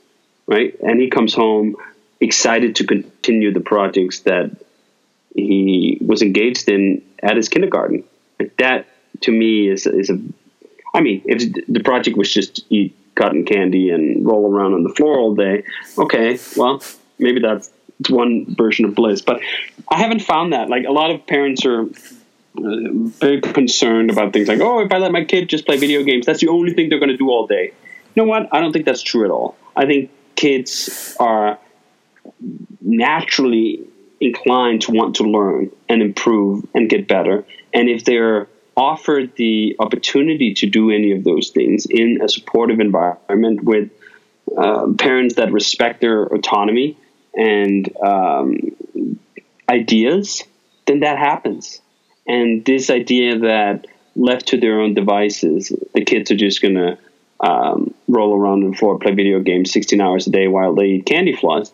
right? 0.46 0.74
And 0.80 1.00
he 1.00 1.08
comes 1.08 1.32
home 1.32 1.76
excited 2.20 2.76
to 2.76 2.86
continue 2.86 3.52
the 3.52 3.60
projects 3.60 4.20
that 4.20 4.50
he 5.34 5.98
was 6.00 6.22
engaged 6.22 6.68
in 6.68 7.02
at 7.22 7.36
his 7.36 7.48
kindergarten. 7.48 8.04
That 8.58 8.86
to 9.22 9.30
me 9.30 9.68
is 9.68 9.86
is 9.86 10.10
a. 10.10 10.20
I 10.92 11.00
mean, 11.00 11.22
if 11.24 11.66
the 11.68 11.80
project 11.80 12.16
was 12.16 12.32
just 12.32 12.64
eat 12.70 12.96
cotton 13.14 13.44
candy 13.44 13.90
and 13.90 14.26
roll 14.26 14.52
around 14.52 14.74
on 14.74 14.82
the 14.82 14.90
floor 14.90 15.18
all 15.18 15.34
day, 15.34 15.64
okay, 15.98 16.38
well, 16.56 16.82
maybe 17.18 17.40
that's 17.40 17.70
one 18.08 18.54
version 18.54 18.84
of 18.84 18.94
bliss. 18.94 19.22
But 19.22 19.40
I 19.88 19.98
haven't 19.98 20.20
found 20.20 20.52
that. 20.52 20.68
Like 20.68 20.84
a 20.86 20.92
lot 20.92 21.10
of 21.10 21.26
parents 21.26 21.64
are 21.66 21.86
very 22.56 23.40
concerned 23.40 24.10
about 24.10 24.32
things 24.32 24.48
like, 24.48 24.60
oh, 24.60 24.80
if 24.80 24.92
I 24.92 24.98
let 24.98 25.12
my 25.12 25.24
kid 25.24 25.48
just 25.48 25.66
play 25.66 25.76
video 25.76 26.02
games, 26.02 26.26
that's 26.26 26.40
the 26.40 26.48
only 26.48 26.72
thing 26.72 26.88
they're 26.88 26.98
going 26.98 27.10
to 27.10 27.16
do 27.16 27.30
all 27.30 27.46
day. 27.46 27.72
You 28.14 28.22
know 28.22 28.28
what? 28.28 28.48
I 28.52 28.60
don't 28.60 28.72
think 28.72 28.84
that's 28.84 29.02
true 29.02 29.24
at 29.24 29.30
all. 29.30 29.56
I 29.74 29.86
think 29.86 30.10
kids 30.36 31.16
are 31.18 31.58
naturally 32.80 33.82
inclined 34.20 34.82
to 34.82 34.92
want 34.92 35.16
to 35.16 35.24
learn 35.24 35.70
and 35.88 36.00
improve 36.00 36.64
and 36.74 36.88
get 36.88 37.08
better. 37.08 37.44
And 37.72 37.88
if 37.88 38.04
they're 38.04 38.48
offered 38.76 39.34
the 39.36 39.76
opportunity 39.78 40.54
to 40.54 40.66
do 40.66 40.90
any 40.90 41.12
of 41.12 41.24
those 41.24 41.50
things 41.50 41.86
in 41.86 42.20
a 42.22 42.28
supportive 42.28 42.80
environment 42.80 43.62
with 43.62 43.90
uh, 44.56 44.86
parents 44.98 45.36
that 45.36 45.52
respect 45.52 46.00
their 46.00 46.24
autonomy 46.24 46.96
and 47.34 47.90
um, 48.04 48.76
ideas, 49.68 50.44
then 50.86 51.00
that 51.00 51.18
happens. 51.18 51.80
And 52.26 52.64
this 52.64 52.90
idea 52.90 53.38
that 53.40 53.86
left 54.16 54.48
to 54.48 54.58
their 54.58 54.80
own 54.80 54.94
devices, 54.94 55.72
the 55.92 56.04
kids 56.04 56.30
are 56.30 56.36
just 56.36 56.62
going 56.62 56.74
to 56.74 56.98
um, 57.40 57.94
roll 58.08 58.34
around 58.34 58.64
on 58.64 58.70
the 58.70 58.76
floor, 58.76 58.98
play 58.98 59.12
video 59.12 59.40
games 59.40 59.72
16 59.72 60.00
hours 60.00 60.26
a 60.26 60.30
day 60.30 60.48
while 60.48 60.74
they 60.74 60.86
eat 60.86 61.06
candy 61.06 61.34
floss, 61.34 61.72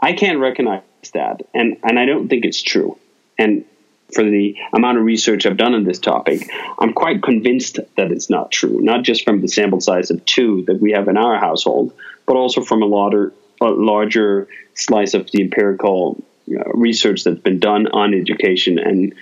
I 0.00 0.12
can't 0.12 0.38
recognize 0.38 0.82
that, 1.14 1.42
and 1.54 1.78
and 1.82 1.98
I 1.98 2.04
don't 2.04 2.28
think 2.28 2.44
it's 2.44 2.60
true. 2.60 2.98
And 3.38 3.64
for 4.12 4.22
the 4.22 4.56
amount 4.72 4.98
of 4.98 5.04
research 5.04 5.46
I've 5.46 5.56
done 5.56 5.74
on 5.74 5.84
this 5.84 5.98
topic, 5.98 6.48
I'm 6.78 6.92
quite 6.92 7.22
convinced 7.22 7.78
that 7.96 8.12
it's 8.12 8.30
not 8.30 8.50
true. 8.50 8.80
Not 8.80 9.04
just 9.04 9.24
from 9.24 9.40
the 9.40 9.48
sample 9.48 9.80
size 9.80 10.10
of 10.10 10.24
two 10.24 10.64
that 10.66 10.80
we 10.80 10.92
have 10.92 11.08
in 11.08 11.16
our 11.16 11.38
household, 11.38 11.92
but 12.26 12.36
also 12.36 12.62
from 12.62 12.82
a 12.82 12.86
larger 12.86 13.32
a 13.60 13.66
larger 13.66 14.48
slice 14.74 15.14
of 15.14 15.30
the 15.30 15.42
empirical 15.42 16.22
know, 16.46 16.62
research 16.74 17.24
that's 17.24 17.40
been 17.40 17.58
done 17.58 17.86
on 17.88 18.14
education 18.14 18.78
and 18.78 19.14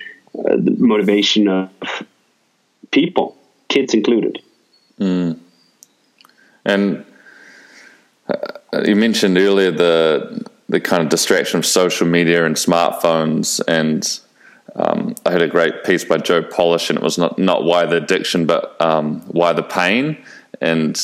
the 0.43 0.75
motivation 0.77 1.47
of 1.47 1.69
people, 2.91 3.37
kids 3.67 3.93
included. 3.93 4.41
Mm. 4.99 5.39
And 6.65 7.05
uh, 8.27 8.81
you 8.83 8.95
mentioned 8.95 9.37
earlier 9.37 9.71
the 9.71 10.45
the 10.67 10.79
kind 10.79 11.03
of 11.03 11.09
distraction 11.09 11.59
of 11.59 11.65
social 11.65 12.07
media 12.07 12.43
and 12.43 12.55
smartphones. 12.55 13.61
And 13.67 14.19
um, 14.75 15.13
I 15.25 15.31
had 15.31 15.43
a 15.43 15.47
great 15.47 15.83
piece 15.83 16.03
by 16.03 16.17
Joe 16.17 16.41
Polish, 16.41 16.89
and 16.89 16.97
it 16.97 17.03
was 17.03 17.17
not 17.17 17.37
not 17.37 17.63
why 17.63 17.85
the 17.85 17.97
addiction, 17.97 18.45
but 18.45 18.79
um, 18.81 19.21
why 19.27 19.53
the 19.53 19.63
pain. 19.63 20.17
And 20.61 20.99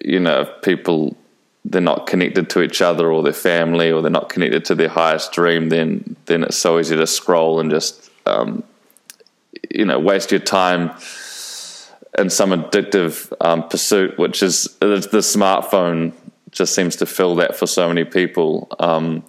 you 0.00 0.20
know, 0.20 0.42
if 0.42 0.62
people 0.62 1.16
they're 1.64 1.80
not 1.80 2.06
connected 2.06 2.48
to 2.50 2.62
each 2.62 2.80
other 2.80 3.12
or 3.12 3.22
their 3.22 3.32
family, 3.32 3.92
or 3.92 4.02
they're 4.02 4.10
not 4.10 4.30
connected 4.30 4.64
to 4.66 4.74
their 4.74 4.88
highest 4.88 5.32
dream, 5.32 5.68
then 5.68 6.16
then 6.26 6.42
it's 6.42 6.56
so 6.56 6.78
easy 6.78 6.96
to 6.96 7.06
scroll 7.06 7.60
and 7.60 7.70
just 7.70 8.07
um, 8.28 8.64
you 9.70 9.84
know 9.84 9.98
waste 9.98 10.30
your 10.30 10.40
time 10.40 10.90
in 12.18 12.30
some 12.30 12.50
addictive 12.50 13.32
um, 13.40 13.68
pursuit, 13.68 14.18
which 14.18 14.42
is 14.42 14.64
the 14.80 14.98
smartphone 15.18 16.12
just 16.50 16.74
seems 16.74 16.96
to 16.96 17.06
fill 17.06 17.36
that 17.36 17.56
for 17.56 17.66
so 17.66 17.88
many 17.88 18.04
people. 18.04 18.68
Um, 18.78 19.24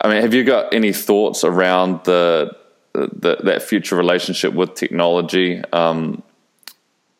I 0.00 0.08
mean, 0.08 0.22
have 0.22 0.34
you 0.34 0.44
got 0.44 0.72
any 0.74 0.92
thoughts 0.92 1.44
around 1.44 2.04
the, 2.04 2.56
the 2.92 3.36
that 3.44 3.62
future 3.62 3.96
relationship 3.96 4.52
with 4.52 4.74
technology, 4.74 5.62
um, 5.72 6.22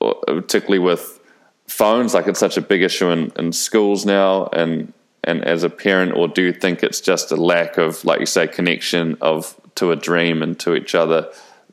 particularly 0.01 0.79
with 0.79 1.21
phones? 1.69 2.15
Like 2.15 2.27
it's 2.27 2.41
such 2.41 2.57
a 2.57 2.63
big 2.63 2.83
issue 2.83 3.11
in, 3.11 3.33
in 3.37 3.53
schools 3.53 4.05
now, 4.05 4.47
and 4.53 4.93
and 5.25 5.45
as 5.45 5.63
a 5.63 5.71
parent, 5.71 6.17
or 6.17 6.29
do 6.29 6.43
you 6.43 6.53
think 6.53 6.83
it's 6.83 7.01
just 7.01 7.33
a 7.33 7.37
lack 7.37 7.79
of, 7.79 8.05
like 8.05 8.21
you 8.21 8.27
say, 8.27 8.47
connection 8.47 9.17
of 9.21 9.59
to 9.77 9.93
a 9.93 9.97
dream 9.97 10.43
and 10.43 10.59
to 10.61 10.75
each 10.75 10.95
other? 10.95 11.31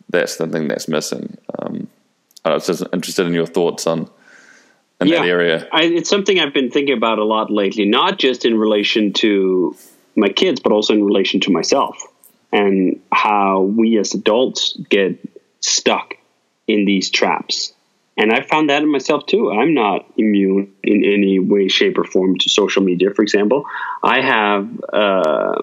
That's 0.09 0.37
the 0.37 0.47
thing 0.47 0.67
that's 0.67 0.87
missing. 0.87 1.37
Um, 1.59 1.87
I 2.45 2.53
was 2.53 2.67
just 2.67 2.83
interested 2.93 3.25
in 3.25 3.33
your 3.33 3.45
thoughts 3.47 3.87
on 3.87 4.09
in 5.03 5.07
yeah, 5.07 5.19
that 5.19 5.27
area? 5.27 5.67
I, 5.71 5.83
it's 5.83 6.09
something 6.09 6.39
I've 6.39 6.53
been 6.53 6.71
thinking 6.71 6.95
about 6.97 7.19
a 7.19 7.23
lot 7.23 7.51
lately, 7.51 7.85
not 7.85 8.17
just 8.17 8.45
in 8.45 8.57
relation 8.57 9.13
to 9.13 9.75
my 10.15 10.29
kids, 10.29 10.59
but 10.59 10.71
also 10.71 10.93
in 10.93 11.03
relation 11.03 11.39
to 11.41 11.51
myself 11.51 11.97
and 12.51 13.01
how 13.11 13.61
we 13.61 13.97
as 13.97 14.13
adults 14.13 14.77
get 14.89 15.17
stuck 15.59 16.15
in 16.67 16.85
these 16.85 17.09
traps. 17.09 17.73
And 18.15 18.31
I 18.31 18.41
found 18.41 18.69
that 18.69 18.83
in 18.83 18.91
myself 18.91 19.25
too. 19.25 19.51
I'm 19.51 19.73
not 19.73 20.05
immune 20.17 20.71
in 20.83 21.03
any 21.03 21.39
way, 21.39 21.67
shape, 21.67 21.97
or 21.97 22.03
form 22.03 22.37
to 22.37 22.49
social 22.49 22.83
media, 22.83 23.11
for 23.13 23.23
example. 23.23 23.65
I 24.03 24.21
have. 24.21 24.69
Uh, 24.91 25.61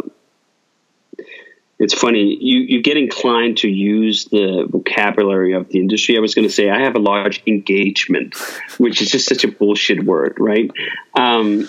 it's 1.80 1.94
funny 1.94 2.36
you, 2.40 2.60
you 2.60 2.82
get 2.82 2.96
inclined 2.96 3.56
to 3.58 3.68
use 3.68 4.26
the 4.26 4.66
vocabulary 4.68 5.54
of 5.54 5.68
the 5.70 5.80
industry. 5.80 6.16
I 6.16 6.20
was 6.20 6.34
going 6.34 6.46
to 6.46 6.52
say 6.52 6.70
i 6.70 6.78
have 6.78 6.94
a 6.94 7.00
large 7.00 7.42
engagement 7.46 8.36
which 8.78 9.02
is 9.02 9.10
just 9.10 9.28
such 9.28 9.42
a 9.42 9.48
bullshit 9.48 10.04
word 10.04 10.36
right? 10.38 10.70
Um, 11.14 11.68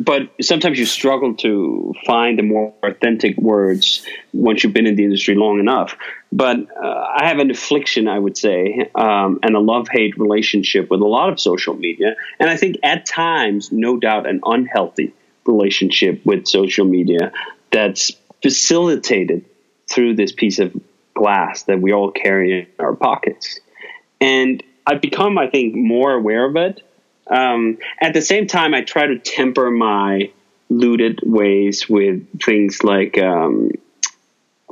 but 0.00 0.30
sometimes 0.40 0.78
you 0.78 0.86
struggle 0.86 1.34
to 1.34 1.92
find 2.06 2.38
the 2.38 2.44
more 2.44 2.72
authentic 2.84 3.36
words 3.36 4.06
once 4.32 4.62
you've 4.62 4.72
been 4.72 4.86
in 4.86 4.94
the 4.94 5.02
industry 5.02 5.34
long 5.34 5.58
enough. 5.58 5.96
But 6.30 6.58
uh, 6.76 7.04
i 7.20 7.26
have 7.26 7.38
an 7.38 7.50
affliction 7.50 8.08
i 8.08 8.18
would 8.18 8.36
say 8.36 8.90
um, 8.94 9.38
and 9.42 9.56
a 9.56 9.60
love-hate 9.60 10.18
relationship 10.18 10.90
with 10.90 11.00
a 11.00 11.06
lot 11.06 11.30
of 11.30 11.40
social 11.40 11.74
media. 11.74 12.16
And 12.40 12.50
i 12.50 12.56
think 12.56 12.76
at 12.82 13.06
times 13.06 13.70
no 13.72 13.96
doubt 13.96 14.28
an 14.28 14.40
unhealthy 14.44 15.14
relationship 15.46 16.24
with 16.26 16.46
social 16.46 16.84
media 16.84 17.32
that's 17.70 18.12
facilitated 18.42 19.44
through 19.90 20.14
this 20.14 20.32
piece 20.32 20.58
of 20.58 20.74
glass 21.14 21.64
that 21.64 21.80
we 21.80 21.92
all 21.92 22.10
carry 22.10 22.60
in 22.60 22.66
our 22.78 22.94
pockets. 22.94 23.58
And 24.20 24.62
I've 24.86 25.00
become, 25.00 25.38
I 25.38 25.48
think, 25.48 25.74
more 25.74 26.12
aware 26.12 26.44
of 26.44 26.56
it. 26.56 26.82
Um, 27.26 27.78
at 28.00 28.14
the 28.14 28.22
same 28.22 28.46
time, 28.46 28.74
I 28.74 28.82
try 28.82 29.06
to 29.06 29.18
temper 29.18 29.70
my 29.70 30.30
Luddite 30.70 31.26
ways 31.26 31.88
with 31.88 32.42
things 32.42 32.82
like 32.84 33.18
um, 33.18 33.70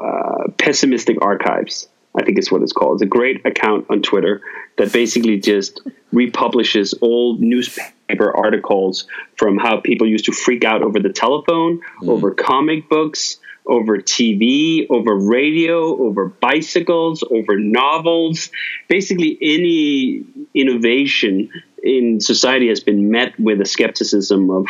uh, 0.03 0.49
pessimistic 0.59 1.19
archives. 1.23 1.89
I 2.19 2.23
think 2.23 2.39
is 2.39 2.51
what 2.51 2.63
it's 2.63 2.73
called. 2.73 2.95
It's 2.95 3.03
a 3.03 3.07
great 3.07 3.45
account 3.45 3.87
on 3.91 4.01
Twitter 4.01 4.41
that 4.79 4.91
basically 4.91 5.39
just 5.39 5.83
republishes 6.13 6.95
old 7.03 7.41
newspaper 7.41 8.35
articles 8.35 9.07
from 9.37 9.59
how 9.59 9.81
people 9.81 10.07
used 10.07 10.25
to 10.25 10.33
freak 10.33 10.65
out 10.65 10.83
over 10.83 10.99
the 10.99 11.13
telephone, 11.13 11.81
mm. 12.01 12.09
over 12.09 12.31
comic 12.31 12.89
books, 12.89 13.39
over 13.67 13.99
TV, 13.99 14.87
over 14.91 15.15
radio, 15.17 15.97
over 16.03 16.27
bicycles, 16.27 17.25
over 17.31 17.59
novels. 17.59 18.51
Basically, 18.89 19.39
any 19.41 20.25
innovation 20.55 21.51
in 21.83 22.21
society 22.21 22.69
has 22.69 22.81
been 22.81 23.11
met 23.11 23.39
with 23.39 23.61
a 23.61 23.65
skepticism 23.65 24.51
of 24.51 24.67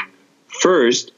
first, 0.48 1.12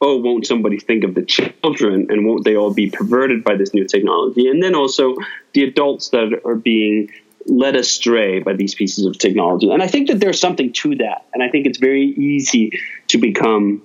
oh, 0.00 0.18
won't 0.18 0.46
somebody 0.46 0.78
think 0.78 1.04
of 1.04 1.14
the 1.14 1.22
children 1.22 2.06
and 2.10 2.26
won't 2.26 2.44
they 2.44 2.56
all 2.56 2.72
be 2.72 2.90
perverted 2.90 3.44
by 3.44 3.56
this 3.56 3.74
new 3.74 3.84
technology? 3.84 4.48
And 4.48 4.62
then 4.62 4.74
also 4.74 5.16
the 5.54 5.64
adults 5.64 6.10
that 6.10 6.40
are 6.44 6.54
being 6.54 7.10
led 7.46 7.76
astray 7.76 8.40
by 8.40 8.52
these 8.52 8.74
pieces 8.74 9.06
of 9.06 9.18
technology. 9.18 9.70
And 9.70 9.82
I 9.82 9.86
think 9.86 10.08
that 10.08 10.20
there's 10.20 10.38
something 10.38 10.72
to 10.74 10.96
that. 10.96 11.24
And 11.32 11.42
I 11.42 11.48
think 11.48 11.66
it's 11.66 11.78
very 11.78 12.04
easy 12.04 12.78
to 13.08 13.18
become. 13.18 13.82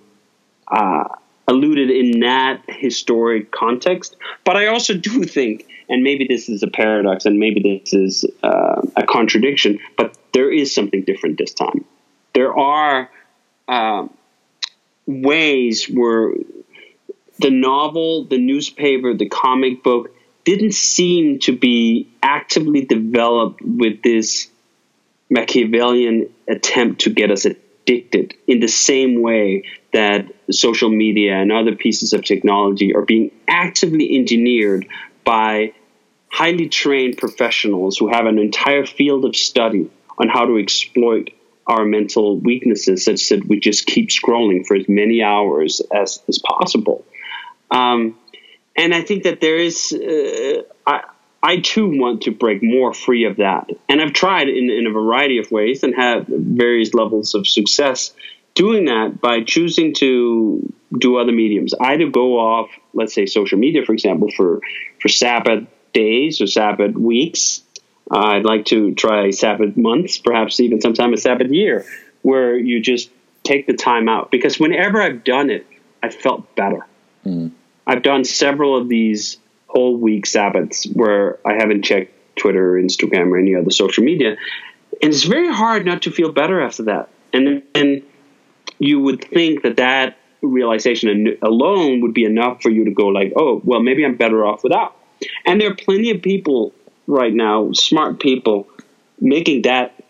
Uh, 0.67 1.05
alluded 1.47 1.89
in 1.89 2.21
that 2.21 2.61
historic 2.67 3.51
context. 3.51 4.15
But 4.43 4.55
I 4.55 4.67
also 4.67 4.93
do 4.93 5.23
think, 5.23 5.67
and 5.89 6.03
maybe 6.03 6.25
this 6.27 6.49
is 6.49 6.63
a 6.63 6.67
paradox, 6.67 7.25
and 7.25 7.39
maybe 7.39 7.81
this 7.83 7.93
is 7.93 8.25
uh, 8.43 8.81
a 8.95 9.03
contradiction, 9.03 9.79
but 9.97 10.17
there 10.33 10.51
is 10.51 10.73
something 10.73 11.03
different 11.03 11.37
this 11.37 11.53
time. 11.53 11.85
There 12.33 12.57
are 12.57 13.09
uh, 13.67 14.07
ways 15.05 15.85
where 15.85 16.33
the 17.39 17.51
novel, 17.51 18.25
the 18.25 18.37
newspaper, 18.37 19.13
the 19.13 19.29
comic 19.29 19.83
book 19.83 20.15
didn't 20.45 20.73
seem 20.73 21.39
to 21.39 21.57
be 21.57 22.09
actively 22.21 22.85
developed 22.85 23.61
with 23.61 24.01
this 24.01 24.49
Machiavellian 25.29 26.29
attempt 26.47 27.01
to 27.01 27.09
get 27.09 27.31
us 27.31 27.45
addicted 27.83 28.33
in 28.47 28.59
the 28.59 28.67
same 28.67 29.21
way 29.21 29.63
that 29.91 30.25
social 30.51 30.89
media 30.89 31.35
and 31.35 31.51
other 31.51 31.75
pieces 31.75 32.13
of 32.13 32.23
technology 32.23 32.95
are 32.95 33.03
being 33.03 33.31
actively 33.47 34.15
engineered 34.15 34.87
by 35.23 35.73
highly 36.31 36.67
trained 36.67 37.17
professionals 37.17 37.97
who 37.97 38.09
have 38.09 38.25
an 38.25 38.39
entire 38.39 38.85
field 38.85 39.25
of 39.25 39.35
study 39.35 39.89
on 40.17 40.29
how 40.29 40.45
to 40.45 40.57
exploit 40.57 41.29
our 41.67 41.85
mental 41.85 42.37
weaknesses 42.39 43.05
such 43.05 43.29
that 43.29 43.45
we 43.47 43.59
just 43.59 43.85
keep 43.85 44.09
scrolling 44.09 44.65
for 44.65 44.75
as 44.75 44.89
many 44.89 45.21
hours 45.21 45.81
as, 45.93 46.21
as 46.27 46.39
possible. 46.39 47.05
Um, 47.71 48.17
and 48.75 48.93
I 48.93 49.01
think 49.01 49.23
that 49.23 49.39
there 49.39 49.57
is, 49.57 49.93
uh, 49.93 50.63
I, 51.43 51.57
too 51.57 51.99
want 51.99 52.21
to 52.21 52.31
break 52.31 52.63
more 52.63 52.93
free 52.93 53.25
of 53.25 53.37
that. 53.37 53.69
And 53.89 54.01
I've 54.01 54.13
tried 54.13 54.47
in, 54.47 54.69
in 54.69 54.87
a 54.87 54.91
variety 54.91 55.39
of 55.39 55.51
ways 55.51 55.83
and 55.83 55.93
had 55.93 56.25
various 56.27 56.93
levels 56.93 57.35
of 57.35 57.45
success 57.45 58.13
doing 58.55 58.85
that 58.85 59.19
by 59.19 59.43
choosing 59.43 59.93
to 59.95 60.71
do 60.97 61.17
other 61.17 61.33
mediums. 61.33 61.73
Either 61.73 62.09
go 62.09 62.39
off, 62.39 62.69
let's 62.93 63.13
say 63.13 63.25
social 63.25 63.57
media, 63.57 63.83
for 63.83 63.91
example, 63.93 64.29
for, 64.31 64.61
for 65.01 65.09
Sabbath 65.09 65.65
days 65.93 66.39
or 66.39 66.47
Sabbath 66.47 66.95
weeks. 66.95 67.61
Uh, 68.09 68.19
I'd 68.19 68.45
like 68.45 68.65
to 68.67 68.93
try 68.95 69.31
Sabbath 69.31 69.75
months, 69.75 70.17
perhaps 70.17 70.59
even 70.59 70.81
sometime 70.81 71.13
a 71.13 71.17
Sabbath 71.17 71.51
year, 71.51 71.85
where 72.21 72.55
you 72.55 72.79
just 72.79 73.09
take 73.43 73.67
the 73.67 73.73
time 73.73 74.07
out. 74.07 74.31
Because 74.31 74.59
whenever 74.59 75.01
I've 75.01 75.23
done 75.23 75.49
it, 75.49 75.67
I 76.01 76.09
felt 76.09 76.55
better. 76.55 76.85
Mm. 77.25 77.51
I've 77.85 78.03
done 78.03 78.23
several 78.23 78.77
of 78.77 78.87
these 78.87 79.37
whole 79.73 79.97
week 79.97 80.25
Sabbaths 80.25 80.85
where 80.85 81.39
I 81.45 81.53
haven't 81.53 81.83
checked 81.83 82.13
Twitter 82.35 82.75
or 82.75 82.81
Instagram 82.81 83.31
or 83.31 83.37
any 83.37 83.55
other 83.55 83.71
social 83.71 84.03
media. 84.03 84.37
And 85.01 85.11
it's 85.11 85.23
very 85.23 85.51
hard 85.51 85.85
not 85.85 86.03
to 86.03 86.11
feel 86.11 86.31
better 86.31 86.61
after 86.61 86.83
that. 86.83 87.09
And 87.33 87.63
then 87.73 88.03
you 88.79 88.99
would 88.99 89.23
think 89.25 89.63
that 89.63 89.77
that 89.77 90.17
realization 90.41 91.37
alone 91.41 92.01
would 92.01 92.13
be 92.13 92.25
enough 92.25 92.61
for 92.61 92.69
you 92.69 92.85
to 92.85 92.91
go 92.91 93.07
like, 93.07 93.33
oh, 93.35 93.61
well, 93.63 93.81
maybe 93.81 94.05
I'm 94.05 94.15
better 94.15 94.45
off 94.45 94.63
without. 94.63 94.95
And 95.45 95.59
there 95.59 95.71
are 95.71 95.75
plenty 95.75 96.11
of 96.11 96.21
people 96.21 96.73
right 97.07 97.33
now, 97.33 97.71
smart 97.73 98.19
people, 98.19 98.67
making 99.19 99.63
that 99.63 100.03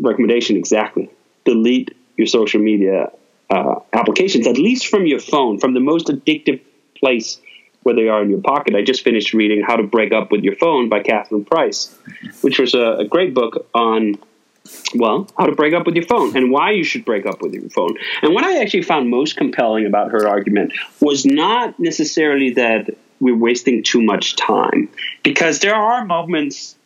recommendation 0.00 0.56
exactly. 0.56 1.10
Delete 1.44 1.94
your 2.16 2.26
social 2.26 2.60
media 2.60 3.10
uh, 3.50 3.76
applications, 3.92 4.46
at 4.46 4.56
least 4.56 4.86
from 4.86 5.06
your 5.06 5.20
phone, 5.20 5.58
from 5.58 5.74
the 5.74 5.80
most 5.80 6.06
addictive 6.06 6.60
place 6.96 7.38
where 7.88 7.96
they 7.96 8.08
are 8.08 8.20
in 8.20 8.28
your 8.28 8.42
pocket. 8.42 8.74
I 8.74 8.82
just 8.82 9.02
finished 9.02 9.32
reading 9.32 9.62
How 9.66 9.76
to 9.76 9.82
Break 9.82 10.12
Up 10.12 10.30
with 10.30 10.44
Your 10.44 10.54
Phone 10.56 10.90
by 10.90 11.02
Catherine 11.02 11.46
Price, 11.46 11.96
which 12.42 12.58
was 12.58 12.74
a, 12.74 12.96
a 12.98 13.06
great 13.06 13.32
book 13.32 13.66
on 13.72 14.18
well, 14.94 15.26
how 15.38 15.46
to 15.46 15.52
break 15.52 15.72
up 15.72 15.86
with 15.86 15.94
your 15.94 16.04
phone 16.04 16.36
and 16.36 16.50
why 16.50 16.72
you 16.72 16.84
should 16.84 17.02
break 17.02 17.24
up 17.24 17.40
with 17.40 17.54
your 17.54 17.70
phone. 17.70 17.96
And 18.20 18.34
what 18.34 18.44
I 18.44 18.60
actually 18.60 18.82
found 18.82 19.08
most 19.08 19.38
compelling 19.38 19.86
about 19.86 20.10
her 20.10 20.28
argument 20.28 20.74
was 21.00 21.24
not 21.24 21.80
necessarily 21.80 22.50
that 22.50 22.94
we're 23.18 23.34
wasting 23.34 23.82
too 23.82 24.02
much 24.02 24.36
time, 24.36 24.90
because 25.22 25.60
there 25.60 25.74
are 25.74 26.04
moments 26.04 26.76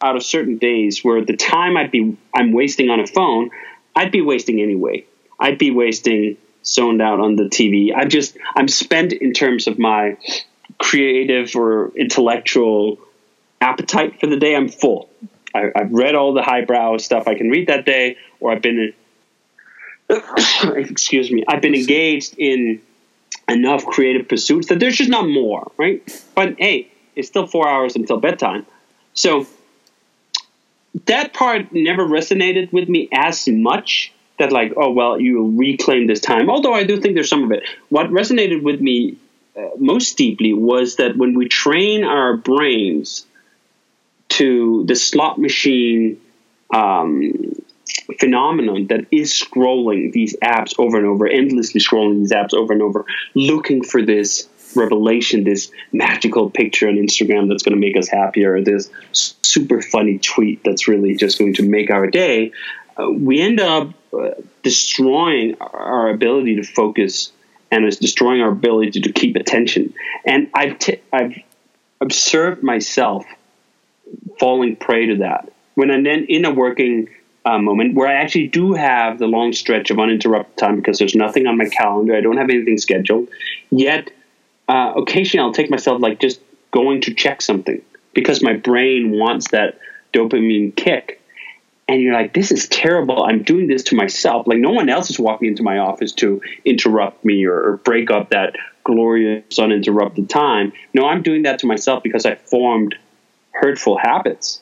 out 0.00 0.14
of 0.14 0.22
certain 0.22 0.58
days 0.58 1.02
where 1.02 1.24
the 1.24 1.36
time 1.36 1.76
I'd 1.76 1.90
be 1.90 2.16
I'm 2.32 2.52
wasting 2.52 2.88
on 2.88 3.00
a 3.00 3.06
phone, 3.08 3.50
I'd 3.96 4.12
be 4.12 4.20
wasting 4.20 4.60
anyway. 4.60 5.04
I'd 5.40 5.58
be 5.58 5.72
wasting 5.72 6.36
zoned 6.66 7.00
out 7.00 7.20
on 7.20 7.36
the 7.36 7.44
TV. 7.44 7.92
I'm 7.96 8.08
just 8.08 8.36
I'm 8.54 8.68
spent 8.68 9.12
in 9.12 9.32
terms 9.32 9.66
of 9.66 9.78
my 9.78 10.16
creative 10.78 11.54
or 11.54 11.92
intellectual 11.96 12.98
appetite 13.60 14.20
for 14.20 14.26
the 14.26 14.36
day. 14.36 14.54
I'm 14.54 14.68
full. 14.68 15.08
I, 15.54 15.70
have 15.74 15.92
read 15.92 16.14
all 16.14 16.34
the 16.34 16.42
highbrow 16.42 16.98
stuff 16.98 17.26
I 17.26 17.34
can 17.34 17.48
read 17.48 17.68
that 17.68 17.86
day, 17.86 18.16
or 18.40 18.52
I've 18.52 18.62
been 18.62 18.92
excuse 20.64 21.30
me. 21.30 21.44
I've 21.48 21.62
been 21.62 21.74
engaged 21.74 22.34
in 22.38 22.82
enough 23.48 23.86
creative 23.86 24.28
pursuits 24.28 24.68
that 24.68 24.80
there's 24.80 24.96
just 24.96 25.10
not 25.10 25.28
more, 25.28 25.70
right? 25.76 26.02
But 26.34 26.56
hey, 26.58 26.90
it's 27.14 27.28
still 27.28 27.46
four 27.46 27.68
hours 27.68 27.96
until 27.96 28.18
bedtime, 28.18 28.66
so 29.14 29.46
that 31.04 31.32
part 31.32 31.72
never 31.72 32.04
resonated 32.06 32.72
with 32.72 32.88
me 32.88 33.08
as 33.12 33.46
much 33.48 34.12
that 34.38 34.52
like 34.52 34.72
oh 34.76 34.90
well 34.90 35.20
you 35.20 35.56
reclaim 35.56 36.06
this 36.06 36.20
time 36.20 36.50
although 36.50 36.74
i 36.74 36.84
do 36.84 37.00
think 37.00 37.14
there's 37.14 37.28
some 37.28 37.44
of 37.44 37.52
it. 37.52 37.62
What 37.88 38.08
resonated 38.08 38.62
with 38.62 38.80
me 38.80 39.16
uh, 39.56 39.70
most 39.78 40.16
deeply 40.16 40.52
was 40.52 40.96
that 40.96 41.16
when 41.16 41.34
we 41.34 41.48
train 41.48 42.04
our 42.04 42.36
brains 42.36 43.26
to 44.28 44.84
the 44.86 44.94
slot 44.94 45.38
machine 45.38 46.20
um, 46.74 47.54
phenomenon 48.18 48.88
that 48.88 49.06
is 49.10 49.32
scrolling 49.32 50.12
these 50.12 50.36
apps 50.42 50.74
over 50.78 50.98
and 50.98 51.06
over 51.06 51.26
endlessly 51.26 51.80
scrolling 51.80 52.18
these 52.18 52.32
apps 52.32 52.52
over 52.52 52.72
and 52.72 52.82
over 52.82 53.04
looking 53.34 53.82
for 53.82 54.02
this 54.02 54.48
revelation 54.74 55.44
this 55.44 55.70
magical 55.92 56.50
picture 56.50 56.88
on 56.88 56.96
instagram 56.96 57.48
that's 57.48 57.62
going 57.62 57.74
to 57.74 57.80
make 57.80 57.96
us 57.96 58.08
happier 58.08 58.60
this 58.60 58.90
super 59.12 59.80
funny 59.80 60.18
tweet 60.18 60.62
that's 60.64 60.88
really 60.88 61.14
just 61.14 61.38
going 61.38 61.54
to 61.54 61.62
make 61.62 61.90
our 61.90 62.06
day 62.06 62.52
we 62.98 63.40
end 63.40 63.60
up 63.60 63.90
uh, 64.12 64.30
destroying 64.62 65.56
our 65.60 66.10
ability 66.10 66.56
to 66.56 66.62
focus 66.62 67.32
and 67.70 67.84
it's 67.84 67.96
destroying 67.96 68.40
our 68.40 68.50
ability 68.50 69.00
to 69.00 69.12
keep 69.12 69.36
attention. 69.36 69.92
And 70.24 70.48
I've, 70.54 70.78
t- 70.78 71.00
I've 71.12 71.36
observed 72.00 72.62
myself 72.62 73.24
falling 74.38 74.76
prey 74.76 75.06
to 75.06 75.16
that 75.16 75.52
when 75.76 75.90
I'm 75.90 76.02
then 76.02 76.26
in 76.28 76.44
a 76.44 76.50
working 76.50 77.08
uh, 77.44 77.58
moment 77.58 77.94
where 77.94 78.08
I 78.08 78.14
actually 78.14 78.48
do 78.48 78.72
have 78.72 79.18
the 79.18 79.26
long 79.26 79.52
stretch 79.52 79.90
of 79.90 80.00
uninterrupted 80.00 80.56
time 80.56 80.76
because 80.76 80.98
there's 80.98 81.14
nothing 81.14 81.46
on 81.46 81.56
my 81.56 81.66
calendar, 81.66 82.16
I 82.16 82.20
don't 82.20 82.38
have 82.38 82.50
anything 82.50 82.78
scheduled. 82.78 83.28
Yet, 83.70 84.10
uh, 84.68 84.94
occasionally 84.96 85.46
I'll 85.46 85.52
take 85.52 85.70
myself 85.70 86.00
like 86.00 86.18
just 86.18 86.40
going 86.72 87.02
to 87.02 87.14
check 87.14 87.40
something 87.40 87.80
because 88.14 88.42
my 88.42 88.54
brain 88.54 89.16
wants 89.16 89.50
that 89.52 89.78
dopamine 90.12 90.74
kick 90.74 91.22
and 91.88 92.02
you're 92.02 92.14
like, 92.14 92.34
this 92.34 92.50
is 92.50 92.68
terrible. 92.68 93.22
I'm 93.22 93.42
doing 93.42 93.68
this 93.68 93.84
to 93.84 93.96
myself. 93.96 94.46
Like 94.46 94.58
no 94.58 94.70
one 94.70 94.88
else 94.88 95.08
is 95.10 95.18
walking 95.18 95.48
into 95.48 95.62
my 95.62 95.78
office 95.78 96.12
to 96.14 96.42
interrupt 96.64 97.24
me 97.24 97.44
or, 97.44 97.54
or, 97.54 97.76
break 97.76 98.10
up 98.10 98.30
that 98.30 98.56
glorious 98.84 99.58
uninterrupted 99.58 100.28
time. 100.28 100.72
No, 100.94 101.06
I'm 101.06 101.22
doing 101.22 101.42
that 101.42 101.60
to 101.60 101.66
myself 101.66 102.02
because 102.02 102.26
I 102.26 102.34
formed 102.34 102.96
hurtful 103.52 103.98
habits. 103.98 104.60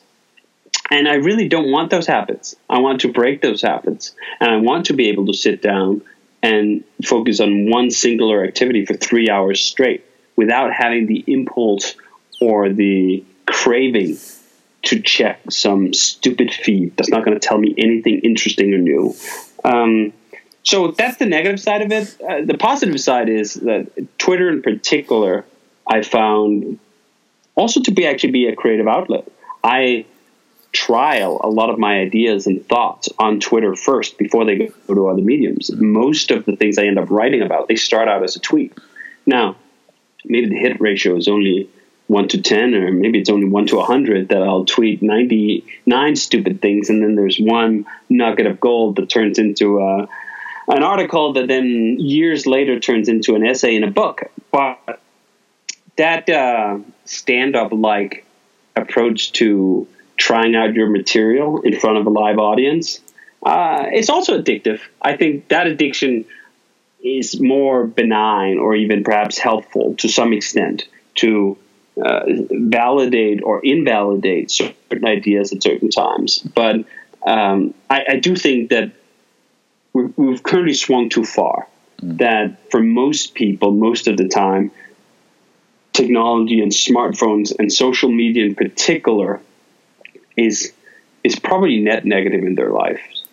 And 0.91 1.07
I 1.07 1.15
really 1.15 1.49
don't 1.49 1.71
want 1.71 1.89
those 1.89 2.05
habits. 2.05 2.55
I 2.69 2.79
want 2.79 3.01
to 3.01 3.11
break 3.11 3.41
those 3.41 3.63
habits. 3.63 4.15
And 4.39 4.51
I 4.51 4.57
want 4.57 4.85
to 4.87 4.93
be 4.93 5.09
able 5.09 5.25
to 5.25 5.33
sit 5.33 5.63
down 5.63 6.03
and 6.43 6.83
focus 7.03 7.39
on 7.39 7.71
one 7.71 7.89
singular 7.89 8.43
activity 8.43 8.85
for 8.85 8.93
three 8.93 9.31
hours 9.31 9.59
straight 9.59 10.05
without 10.35 10.71
having 10.71 11.07
the 11.07 11.23
impulse 11.25 11.95
or 12.39 12.69
the 12.69 13.23
craving 13.47 14.17
to 14.85 15.01
check 15.01 15.39
some 15.49 15.93
stupid 15.93 16.53
feed 16.53 16.95
that's 16.95 17.09
not 17.09 17.25
going 17.25 17.37
to 17.39 17.45
tell 17.45 17.57
me 17.57 17.73
anything 17.77 18.19
interesting 18.19 18.73
or 18.73 18.77
new. 18.77 19.13
Um, 19.63 20.13
so 20.63 20.91
that's 20.91 21.17
the 21.17 21.25
negative 21.25 21.59
side 21.59 21.81
of 21.81 21.91
it. 21.91 22.15
Uh, 22.21 22.41
the 22.43 22.57
positive 22.57 22.99
side 22.99 23.29
is 23.29 23.55
that 23.55 23.87
Twitter, 24.17 24.49
in 24.49 24.61
particular, 24.61 25.45
I 25.87 26.01
found 26.01 26.79
also 27.55 27.81
to 27.81 27.91
be 27.91 28.07
actually 28.07 28.31
be 28.31 28.47
a 28.47 28.55
creative 28.55 28.87
outlet. 28.87 29.27
I 29.63 30.05
trial 30.71 31.39
a 31.43 31.49
lot 31.49 31.69
of 31.69 31.79
my 31.79 31.99
ideas 31.99 32.47
and 32.47 32.67
thoughts 32.67 33.09
on 33.17 33.39
Twitter 33.39 33.75
first 33.75 34.17
before 34.17 34.45
they 34.45 34.71
go 34.87 34.93
to 34.93 35.07
other 35.07 35.21
mediums. 35.21 35.71
Most 35.71 36.31
of 36.31 36.45
the 36.45 36.55
things 36.55 36.77
I 36.77 36.85
end 36.85 36.99
up 36.99 37.09
writing 37.09 37.41
about, 37.41 37.67
they 37.67 37.75
start 37.75 38.07
out 38.07 38.23
as 38.23 38.35
a 38.35 38.39
tweet. 38.39 38.77
Now, 39.25 39.55
maybe 40.25 40.49
the 40.49 40.57
hit 40.57 40.81
ratio 40.81 41.15
is 41.15 41.27
only 41.27 41.69
one 42.07 42.27
to 42.27 42.41
10 42.41 42.75
or 42.75 42.91
maybe 42.91 43.19
it's 43.19 43.29
only 43.29 43.47
one 43.47 43.65
to 43.65 43.77
100 43.77 44.29
that 44.29 44.41
i'll 44.41 44.65
tweet 44.65 45.01
99 45.01 46.15
stupid 46.15 46.61
things 46.61 46.89
and 46.89 47.01
then 47.01 47.15
there's 47.15 47.39
one 47.39 47.85
nugget 48.09 48.45
of 48.45 48.59
gold 48.59 48.97
that 48.97 49.09
turns 49.09 49.39
into 49.39 49.79
a, 49.79 50.03
uh, 50.03 50.07
an 50.67 50.83
article 50.83 51.33
that 51.33 51.47
then 51.47 51.97
years 51.99 52.45
later 52.45 52.79
turns 52.79 53.07
into 53.07 53.35
an 53.35 53.45
essay 53.45 53.75
in 53.75 53.83
a 53.83 53.91
book. 53.91 54.23
But 54.51 54.99
that 55.95 56.27
uh, 56.27 56.79
stand-up 57.05 57.71
like 57.71 58.25
approach 58.75 59.31
to 59.33 59.87
trying 60.17 60.55
out 60.55 60.73
your 60.73 60.89
material 60.89 61.61
in 61.61 61.79
front 61.79 61.97
of 61.97 62.07
a 62.07 62.09
live 62.09 62.39
audience 62.39 62.99
uh, 63.45 63.85
it's 63.91 64.09
also 64.09 64.41
addictive. 64.41 64.81
I 65.01 65.15
think 65.15 65.49
that 65.49 65.67
addiction 65.67 66.25
is 67.03 67.39
more 67.39 67.85
benign 67.85 68.57
or 68.57 68.75
even 68.75 69.03
perhaps 69.03 69.37
helpful 69.37 69.93
to 69.97 70.09
some 70.09 70.33
extent 70.33 70.87
to 71.15 71.55
uh, 72.03 72.23
validate 72.51 73.41
or 73.43 73.61
invalidate 73.63 74.51
certain 74.51 75.05
ideas 75.05 75.53
at 75.53 75.63
certain 75.63 75.89
times. 75.89 76.39
But 76.39 76.85
um, 77.25 77.73
I, 77.89 78.05
I, 78.09 78.15
do 78.17 78.35
think 78.35 78.69
that 78.69 78.91
we 79.93 80.31
have 80.31 80.43
currently 80.43 80.73
swung 80.73 81.09
too 81.09 81.23
far. 81.23 81.67
Mm. 82.01 82.17
That 82.17 82.69
for 82.69 82.81
most 82.81 83.33
people, 83.33 83.71
most 83.71 84.07
of 84.07 84.17
the 84.17 84.27
time, 84.27 84.71
technology 85.93 86.59
and 86.59 86.71
smartphones 86.71 87.53
and 87.57 87.71
social 87.71 88.11
media 88.11 88.45
in 88.45 88.55
particular 88.55 89.39
is 90.35 90.73
is 91.23 91.39
probably 91.39 91.79
net 91.79 92.05
negative 92.05 92.43
in 92.43 92.55
their 92.55 92.71
lives. 92.71 93.25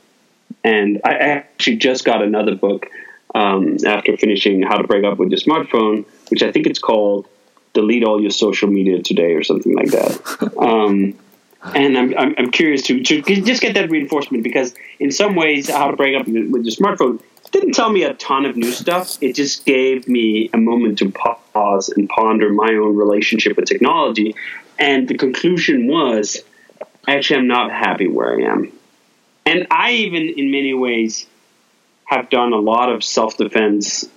And 0.64 1.00
I 1.04 1.14
actually 1.14 1.76
just 1.76 2.04
got 2.04 2.22
another 2.22 2.54
book 2.54 2.86
um, 3.34 3.76
after 3.84 4.16
finishing 4.16 4.62
How 4.62 4.76
to 4.76 4.86
Break 4.86 5.04
Up 5.04 5.18
with 5.18 5.30
Your 5.30 5.40
Smartphone, 5.40 6.04
which 6.30 6.42
I 6.42 6.52
think 6.52 6.66
it's 6.66 6.78
called 6.78 7.26
Delete 7.74 8.04
All 8.04 8.20
Your 8.20 8.30
Social 8.30 8.68
Media 8.68 9.02
Today 9.02 9.34
or 9.34 9.42
something 9.42 9.74
like 9.74 9.90
that. 9.90 10.52
Um, 10.62 11.18
and 11.74 11.96
I'm, 11.96 12.18
I'm, 12.18 12.34
I'm, 12.38 12.50
curious 12.50 12.82
to, 12.82 13.02
to 13.04 13.22
just 13.22 13.62
get 13.62 13.74
that 13.74 13.88
reinforcement 13.88 14.42
because 14.42 14.74
in 14.98 15.12
some 15.12 15.36
ways, 15.36 15.70
How 15.70 15.90
to 15.90 15.96
Break 15.96 16.20
Up 16.20 16.26
with 16.26 16.64
Your 16.64 16.74
Smartphone 16.74 17.20
didn't 17.52 17.72
tell 17.72 17.90
me 17.90 18.02
a 18.02 18.14
ton 18.14 18.46
of 18.46 18.56
new 18.56 18.72
stuff. 18.72 19.18
It 19.20 19.34
just 19.34 19.64
gave 19.64 20.08
me 20.08 20.50
a 20.52 20.56
moment 20.56 20.98
to 20.98 21.10
pause 21.10 21.90
and 21.90 22.08
ponder 22.08 22.50
my 22.50 22.72
own 22.74 22.96
relationship 22.96 23.56
with 23.56 23.66
technology. 23.66 24.34
And 24.78 25.06
the 25.06 25.16
conclusion 25.16 25.86
was 25.86 26.38
actually, 27.06 27.40
I'm 27.40 27.46
not 27.46 27.70
happy 27.70 28.08
where 28.08 28.40
I 28.40 28.50
am. 28.50 28.72
And 29.44 29.66
I 29.70 29.92
even, 29.92 30.22
in 30.30 30.50
many 30.50 30.72
ways, 30.72 31.26
have 32.06 32.30
done 32.30 32.52
a 32.52 32.58
lot 32.58 32.90
of 32.90 33.04
self 33.04 33.36
defense 33.36 34.08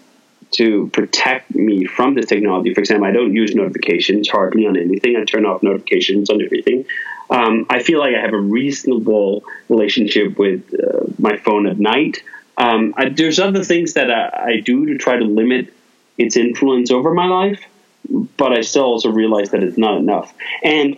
to 0.52 0.88
protect 0.90 1.54
me 1.54 1.86
from 1.86 2.16
this 2.16 2.26
technology. 2.26 2.74
For 2.74 2.80
example, 2.80 3.08
I 3.08 3.12
don't 3.12 3.34
use 3.34 3.56
notifications 3.56 4.30
hardly 4.30 4.66
on 4.66 4.78
anything. 4.78 5.16
I 5.16 5.24
turn 5.24 5.46
off 5.46 5.64
notifications 5.64 6.30
on 6.30 6.42
everything. 6.42 6.86
Um, 7.30 7.66
I 7.70 7.82
feel 7.82 8.00
like 8.00 8.16
I 8.16 8.22
have 8.22 8.34
a 8.34 8.40
reasonable 8.40 9.44
relationship 9.70 10.38
with 10.38 10.74
uh, 10.74 11.06
my 11.18 11.38
phone 11.38 11.66
at 11.68 11.80
night. 11.80 12.24
Um, 12.58 12.94
I, 12.96 13.10
there's 13.10 13.40
other 13.40 13.64
things 13.64 13.94
that 13.94 14.12
I, 14.12 14.54
I, 14.54 14.60
do 14.62 14.86
to 14.86 14.98
try 14.98 15.18
to 15.18 15.26
limit 15.26 15.74
its 16.18 16.38
influence 16.38 16.90
over 16.90 17.14
my 17.14 17.26
life, 17.26 17.66
but 18.38 18.54
I 18.54 18.62
still 18.62 18.84
also 18.84 19.10
realize 19.10 19.50
that 19.50 19.62
it's 19.62 19.78
not 19.78 19.98
enough. 19.98 20.34
And 20.64 20.98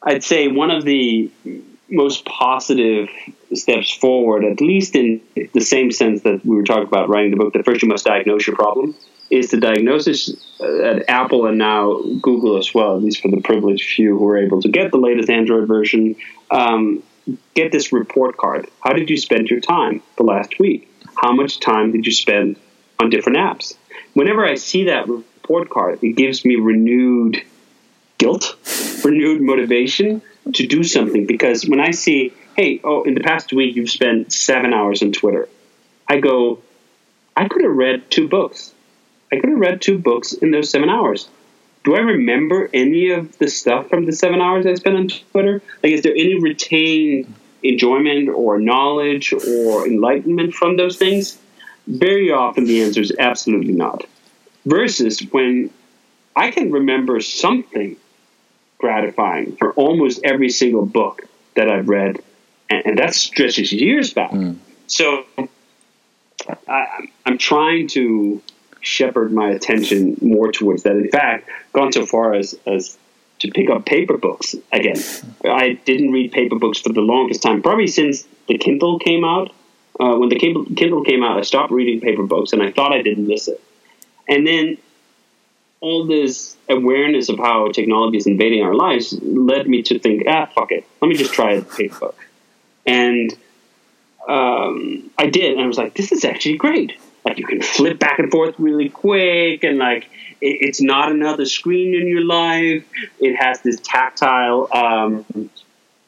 I'd 0.00 0.22
say 0.22 0.48
one 0.48 0.70
of 0.70 0.84
the 0.84 1.30
most 1.88 2.24
positive 2.24 3.08
steps 3.52 3.92
forward, 3.92 4.44
at 4.44 4.60
least 4.60 4.94
in 4.96 5.20
the 5.52 5.60
same 5.60 5.92
sense 5.92 6.22
that 6.22 6.44
we 6.44 6.56
were 6.56 6.64
talking 6.64 6.86
about 6.86 7.08
writing 7.08 7.30
the 7.30 7.36
book, 7.36 7.52
that 7.52 7.64
first 7.64 7.82
you 7.82 7.88
must 7.88 8.04
diagnose 8.04 8.46
your 8.46 8.56
problem, 8.56 8.94
is 9.30 9.50
the 9.50 9.58
diagnosis 9.58 10.30
at 10.60 11.08
Apple 11.08 11.46
and 11.46 11.58
now 11.58 12.00
Google 12.22 12.56
as 12.56 12.74
well, 12.74 12.96
at 12.96 13.02
least 13.02 13.20
for 13.20 13.28
the 13.28 13.40
privileged 13.40 13.88
few 13.90 14.18
who 14.18 14.28
are 14.28 14.38
able 14.38 14.60
to 14.62 14.68
get 14.68 14.90
the 14.90 14.98
latest 14.98 15.30
Android 15.30 15.66
version, 15.66 16.16
um, 16.50 17.02
get 17.54 17.72
this 17.72 17.92
report 17.92 18.36
card. 18.36 18.68
How 18.80 18.92
did 18.92 19.10
you 19.10 19.16
spend 19.16 19.48
your 19.48 19.60
time 19.60 20.02
the 20.16 20.24
last 20.24 20.58
week? 20.58 20.90
How 21.16 21.32
much 21.32 21.60
time 21.60 21.92
did 21.92 22.06
you 22.06 22.12
spend 22.12 22.56
on 22.98 23.10
different 23.10 23.38
apps? 23.38 23.76
Whenever 24.14 24.44
I 24.44 24.54
see 24.54 24.84
that 24.84 25.08
report 25.08 25.70
card, 25.70 26.02
it 26.02 26.16
gives 26.16 26.44
me 26.44 26.56
renewed 26.56 27.42
guilt, 28.18 28.56
renewed 29.04 29.40
motivation 29.40 30.22
to 30.52 30.66
do 30.66 30.84
something 30.84 31.26
because 31.26 31.66
when 31.66 31.80
I 31.80 31.92
see, 31.92 32.32
hey, 32.56 32.80
oh, 32.84 33.02
in 33.02 33.14
the 33.14 33.20
past 33.20 33.52
week 33.52 33.76
you've 33.76 33.90
spent 33.90 34.32
seven 34.32 34.72
hours 34.72 35.02
on 35.02 35.12
Twitter, 35.12 35.48
I 36.08 36.18
go, 36.18 36.60
I 37.36 37.48
could 37.48 37.62
have 37.62 37.74
read 37.74 38.10
two 38.10 38.28
books. 38.28 38.72
I 39.32 39.40
could 39.40 39.50
have 39.50 39.58
read 39.58 39.80
two 39.80 39.98
books 39.98 40.32
in 40.32 40.50
those 40.50 40.70
seven 40.70 40.88
hours. 40.88 41.28
Do 41.84 41.96
I 41.96 42.00
remember 42.00 42.70
any 42.72 43.10
of 43.10 43.36
the 43.38 43.48
stuff 43.48 43.88
from 43.88 44.06
the 44.06 44.12
seven 44.12 44.40
hours 44.40 44.64
I 44.64 44.74
spent 44.74 44.96
on 44.96 45.08
Twitter? 45.08 45.62
Like, 45.82 45.92
is 45.92 46.02
there 46.02 46.12
any 46.12 46.40
retained 46.40 47.34
enjoyment 47.62 48.28
or 48.28 48.58
knowledge 48.58 49.32
or 49.32 49.86
enlightenment 49.86 50.54
from 50.54 50.76
those 50.76 50.96
things? 50.96 51.38
Very 51.86 52.30
often 52.30 52.64
the 52.64 52.82
answer 52.82 53.00
is 53.00 53.12
absolutely 53.18 53.72
not. 53.72 54.04
Versus 54.64 55.20
when 55.30 55.70
I 56.36 56.50
can 56.50 56.72
remember 56.72 57.20
something 57.20 57.96
gratifying 58.84 59.56
for 59.56 59.72
almost 59.72 60.20
every 60.24 60.50
single 60.50 60.84
book 60.84 61.22
that 61.56 61.70
I've 61.70 61.88
read, 61.88 62.22
and, 62.68 62.84
and 62.84 62.98
that 62.98 63.14
stretches 63.14 63.72
years 63.72 64.12
back. 64.12 64.30
Mm. 64.30 64.58
So 64.88 65.24
I, 66.68 67.08
I'm 67.24 67.38
trying 67.38 67.88
to 67.96 68.42
shepherd 68.82 69.32
my 69.32 69.48
attention 69.48 70.18
more 70.20 70.52
towards 70.52 70.82
that. 70.82 70.96
In 70.96 71.08
fact, 71.08 71.48
gone 71.72 71.92
so 71.92 72.04
far 72.04 72.34
as 72.34 72.54
as 72.66 72.98
to 73.38 73.50
pick 73.50 73.70
up 73.70 73.86
paper 73.86 74.18
books 74.18 74.54
again. 74.70 75.00
I 75.42 75.80
didn't 75.86 76.12
read 76.12 76.32
paper 76.32 76.56
books 76.56 76.78
for 76.78 76.92
the 76.92 77.00
longest 77.00 77.40
time, 77.40 77.62
probably 77.62 77.86
since 77.86 78.26
the 78.48 78.58
Kindle 78.58 78.98
came 78.98 79.24
out. 79.24 79.50
Uh, 79.98 80.16
when 80.16 80.28
the 80.28 80.38
Kindle 80.38 81.04
came 81.04 81.24
out, 81.24 81.38
I 81.38 81.42
stopped 81.42 81.72
reading 81.72 82.00
paper 82.02 82.24
books, 82.24 82.52
and 82.52 82.62
I 82.62 82.70
thought 82.70 82.92
I 82.92 83.00
didn't 83.00 83.28
miss 83.28 83.48
it. 83.48 83.62
And 84.28 84.46
then 84.46 84.76
all 85.84 86.06
this 86.06 86.56
awareness 86.70 87.28
of 87.28 87.36
how 87.36 87.68
technology 87.68 88.16
is 88.16 88.26
invading 88.26 88.62
our 88.62 88.74
lives 88.74 89.12
led 89.22 89.68
me 89.68 89.82
to 89.82 89.98
think, 89.98 90.24
ah, 90.26 90.46
fuck 90.54 90.72
it, 90.72 90.86
let 91.02 91.08
me 91.08 91.14
just 91.14 91.34
try 91.34 91.52
a 91.52 91.62
paper 91.62 91.98
book. 92.00 92.18
And 92.86 93.30
um, 94.26 95.10
I 95.18 95.26
did, 95.26 95.52
and 95.52 95.60
I 95.60 95.66
was 95.66 95.76
like, 95.76 95.94
this 95.94 96.10
is 96.10 96.24
actually 96.24 96.56
great. 96.56 96.98
Like 97.26 97.36
you 97.38 97.46
can 97.46 97.60
flip 97.60 97.98
back 97.98 98.18
and 98.18 98.30
forth 98.30 98.54
really 98.58 98.88
quick, 98.88 99.62
and 99.62 99.76
like 99.78 100.04
it, 100.40 100.56
it's 100.66 100.80
not 100.80 101.12
another 101.12 101.44
screen 101.44 101.94
in 101.94 102.08
your 102.08 102.24
life. 102.24 102.84
It 103.20 103.36
has 103.36 103.60
this 103.60 103.78
tactile 103.82 104.68
um, 104.72 105.50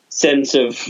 sense 0.08 0.54
of 0.54 0.86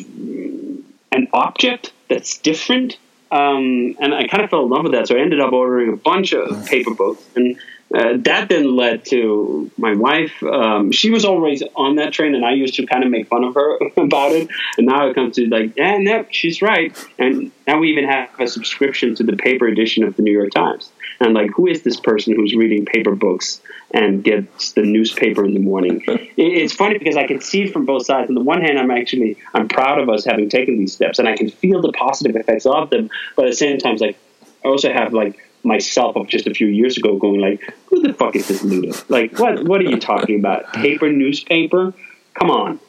an 1.10 1.26
object 1.32 1.92
that's 2.08 2.38
different. 2.38 2.98
Um, 3.32 3.96
and 3.98 4.14
I 4.14 4.28
kind 4.28 4.44
of 4.44 4.50
fell 4.50 4.62
in 4.62 4.70
love 4.70 4.84
with 4.84 4.92
that, 4.92 5.08
so 5.08 5.16
I 5.16 5.20
ended 5.20 5.40
up 5.40 5.52
ordering 5.52 5.92
a 5.92 5.96
bunch 5.96 6.32
of 6.32 6.64
paper 6.66 6.94
books 6.94 7.24
and 7.34 7.56
uh, 7.94 8.14
that 8.18 8.48
then 8.48 8.74
led 8.74 9.04
to 9.06 9.70
my 9.76 9.94
wife. 9.94 10.42
Um, 10.42 10.90
she 10.90 11.10
was 11.10 11.24
always 11.24 11.62
on 11.76 11.96
that 11.96 12.12
train, 12.12 12.34
and 12.34 12.44
I 12.44 12.52
used 12.52 12.74
to 12.74 12.86
kind 12.86 13.04
of 13.04 13.10
make 13.10 13.28
fun 13.28 13.44
of 13.44 13.54
her 13.54 13.78
about 13.96 14.32
it. 14.32 14.48
And 14.76 14.86
now 14.86 15.08
it 15.08 15.14
comes 15.14 15.36
to 15.36 15.46
like, 15.46 15.76
yeah, 15.76 15.98
no, 15.98 16.26
she's 16.30 16.60
right. 16.60 16.96
And 17.18 17.52
now 17.66 17.78
we 17.78 17.90
even 17.90 18.04
have 18.04 18.28
a 18.40 18.48
subscription 18.48 19.14
to 19.16 19.22
the 19.22 19.36
paper 19.36 19.66
edition 19.66 20.02
of 20.02 20.16
the 20.16 20.22
New 20.22 20.32
York 20.32 20.50
Times. 20.50 20.90
And 21.20 21.32
like, 21.32 21.50
who 21.52 21.66
is 21.66 21.82
this 21.82 21.98
person 21.98 22.34
who's 22.34 22.54
reading 22.54 22.84
paper 22.84 23.14
books 23.14 23.60
and 23.92 24.22
gets 24.22 24.72
the 24.72 24.82
newspaper 24.82 25.44
in 25.44 25.54
the 25.54 25.60
morning? 25.60 26.02
it's 26.36 26.74
funny 26.74 26.98
because 26.98 27.16
I 27.16 27.26
can 27.26 27.40
see 27.40 27.62
it 27.62 27.72
from 27.72 27.86
both 27.86 28.04
sides. 28.04 28.28
On 28.28 28.34
the 28.34 28.42
one 28.42 28.62
hand, 28.62 28.78
I'm 28.78 28.90
actually 28.90 29.36
I'm 29.54 29.68
proud 29.68 30.00
of 30.00 30.08
us 30.08 30.24
having 30.24 30.48
taken 30.50 30.76
these 30.76 30.92
steps, 30.92 31.18
and 31.20 31.28
I 31.28 31.36
can 31.36 31.48
feel 31.48 31.80
the 31.80 31.92
positive 31.92 32.36
effects 32.36 32.66
of 32.66 32.90
them. 32.90 33.10
But 33.36 33.46
at 33.46 33.52
the 33.52 33.56
same 33.56 33.78
time, 33.78 33.96
like 33.96 34.18
I 34.64 34.68
also 34.68 34.92
have 34.92 35.14
like 35.14 35.45
myself 35.66 36.16
of 36.16 36.28
just 36.28 36.46
a 36.46 36.54
few 36.54 36.68
years 36.68 36.96
ago 36.96 37.18
going 37.18 37.40
like, 37.40 37.74
who 37.86 38.00
the 38.00 38.14
fuck 38.14 38.36
is 38.36 38.48
this 38.48 38.62
Luddite? 38.62 39.10
Like, 39.10 39.38
what 39.38 39.64
what 39.64 39.80
are 39.80 39.84
you 39.84 39.98
talking 39.98 40.38
about? 40.38 40.72
Paper 40.72 41.10
newspaper? 41.10 41.92
Come 42.34 42.50
on. 42.50 42.80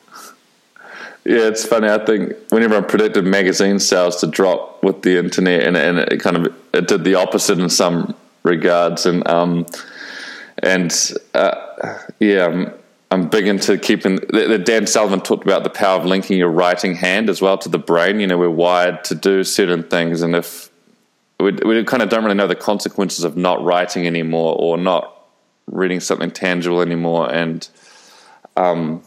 Yeah, 1.26 1.50
it's 1.50 1.66
funny. 1.66 1.90
I 1.90 1.98
think 2.06 2.34
whenever 2.52 2.78
I 2.78 2.82
predicted 2.82 3.26
magazine 3.26 3.80
sales 3.80 4.16
to 4.22 4.28
drop 4.28 4.82
with 4.82 5.02
the 5.02 5.18
internet, 5.18 5.64
and, 5.64 5.76
and 5.76 6.00
it 6.00 6.22
kind 6.22 6.38
of 6.38 6.56
it 6.74 6.88
did 6.88 7.04
the 7.04 7.16
opposite 7.16 7.60
in 7.60 7.70
some 7.70 8.16
regards, 8.44 9.06
and 9.06 9.28
um, 9.28 9.66
and 10.60 11.14
uh, 11.34 12.00
yeah, 12.20 12.46
I'm, 12.46 12.74
I'm 13.12 13.28
big 13.28 13.46
into 13.46 13.78
keeping. 13.78 14.16
The, 14.16 14.46
the 14.48 14.58
Dan 14.58 14.88
Sullivan 14.88 15.20
talked 15.20 15.44
about 15.44 15.66
the 15.66 15.70
power 15.70 16.00
of 16.00 16.06
linking 16.06 16.38
your 16.38 16.50
writing 16.50 16.96
hand 16.96 17.30
as 17.30 17.42
well 17.42 17.58
to 17.58 17.68
the 17.68 17.78
brain. 17.78 18.22
You 18.22 18.28
know, 18.28 18.38
we're 18.38 18.50
wired 18.50 19.04
to 19.06 19.16
do 19.16 19.44
certain 19.44 19.84
things, 19.84 20.22
and 20.22 20.34
if 20.34 20.67
we, 21.40 21.52
we 21.52 21.84
kind 21.84 22.02
of 22.02 22.10
don't 22.10 22.24
really 22.24 22.36
know 22.36 22.48
the 22.48 22.56
consequences 22.56 23.24
of 23.24 23.38
not 23.38 23.64
writing 23.64 24.08
anymore 24.08 24.56
or 24.58 24.78
not 24.78 25.14
reading 25.68 26.00
something 26.00 26.32
tangible 26.32 26.82
anymore. 26.82 27.32
And 27.32 27.68
um, 28.56 29.04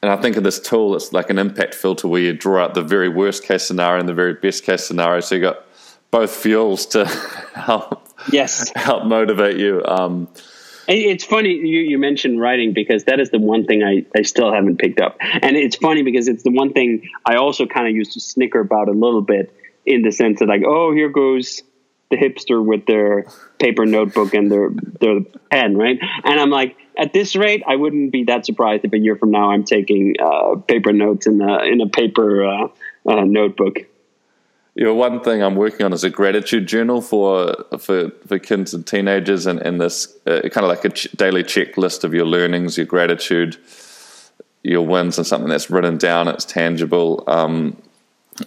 and 0.00 0.10
I 0.10 0.16
think 0.16 0.36
of 0.36 0.44
this 0.44 0.60
tool, 0.60 0.94
it's 0.94 1.12
like 1.12 1.30
an 1.30 1.38
impact 1.38 1.74
filter 1.74 2.06
where 2.06 2.20
you 2.20 2.32
draw 2.32 2.64
out 2.64 2.74
the 2.74 2.82
very 2.82 3.08
worst 3.08 3.42
case 3.42 3.64
scenario 3.64 3.98
and 3.98 4.08
the 4.08 4.14
very 4.14 4.34
best 4.34 4.64
case 4.64 4.84
scenario. 4.84 5.20
So 5.20 5.34
you 5.34 5.40
got 5.40 5.64
both 6.10 6.30
fuels 6.30 6.86
to 6.86 7.04
help 7.54 8.06
yes 8.30 8.70
help 8.76 9.04
motivate 9.04 9.56
you. 9.56 9.82
Um, 9.84 10.28
it's 10.88 11.24
funny 11.24 11.50
you, 11.50 11.80
you 11.80 11.98
mentioned 11.98 12.40
writing 12.40 12.72
because 12.72 13.04
that 13.04 13.20
is 13.20 13.30
the 13.30 13.38
one 13.38 13.64
thing 13.64 13.82
I, 13.82 14.04
I 14.16 14.22
still 14.22 14.52
haven't 14.52 14.78
picked 14.78 15.00
up. 15.00 15.16
And 15.20 15.56
it's 15.56 15.76
funny 15.76 16.02
because 16.02 16.28
it's 16.28 16.42
the 16.42 16.50
one 16.50 16.72
thing 16.72 17.08
I 17.24 17.36
also 17.36 17.66
kind 17.66 17.88
of 17.88 17.94
used 17.94 18.12
to 18.12 18.20
snicker 18.20 18.60
about 18.60 18.88
a 18.88 18.92
little 18.92 19.22
bit 19.22 19.54
in 19.84 20.02
the 20.02 20.12
sense 20.12 20.38
that 20.38 20.48
like, 20.48 20.62
oh, 20.66 20.92
here 20.92 21.08
goes 21.08 21.62
the 22.10 22.16
hipster 22.16 22.62
with 22.64 22.84
their 22.86 23.26
paper 23.58 23.86
notebook 23.86 24.34
and 24.34 24.50
their 24.52 24.70
their 25.00 25.20
pen, 25.50 25.76
right? 25.76 25.98
And 26.24 26.38
I'm 26.40 26.50
like, 26.50 26.76
at 26.98 27.14
this 27.14 27.34
rate, 27.34 27.62
I 27.66 27.76
wouldn't 27.76 28.12
be 28.12 28.24
that 28.24 28.44
surprised 28.44 28.84
if 28.84 28.92
a 28.92 28.98
year 28.98 29.16
from 29.16 29.30
now 29.30 29.50
I'm 29.50 29.64
taking 29.64 30.14
uh, 30.20 30.56
paper 30.56 30.92
notes 30.92 31.26
in 31.26 31.40
a 31.40 31.62
in 31.64 31.80
a 31.80 31.88
paper 31.88 32.44
uh, 32.44 32.68
uh, 33.06 33.24
notebook. 33.24 33.78
you 34.74 34.84
know, 34.84 34.94
one 34.94 35.20
thing 35.20 35.42
I'm 35.42 35.54
working 35.56 35.84
on 35.84 35.92
is 35.92 36.02
a 36.04 36.10
gratitude 36.10 36.66
journal 36.66 37.00
for 37.02 37.54
for, 37.78 38.10
for 38.26 38.38
kids 38.38 38.72
and 38.72 38.86
teenagers, 38.86 39.46
and, 39.46 39.60
and 39.60 39.80
this 39.80 40.16
uh, 40.26 40.40
kind 40.50 40.64
of 40.64 40.68
like 40.68 40.84
a 40.84 40.88
ch- 40.90 41.12
daily 41.12 41.42
checklist 41.44 42.04
of 42.04 42.14
your 42.14 42.24
learnings, 42.24 42.78
your 42.78 42.86
gratitude, 42.86 43.58
your 44.62 44.86
wins, 44.86 45.18
and 45.18 45.26
something 45.26 45.50
that's 45.50 45.70
written 45.70 45.98
down. 45.98 46.28
It's 46.28 46.46
tangible, 46.46 47.24
um, 47.26 47.76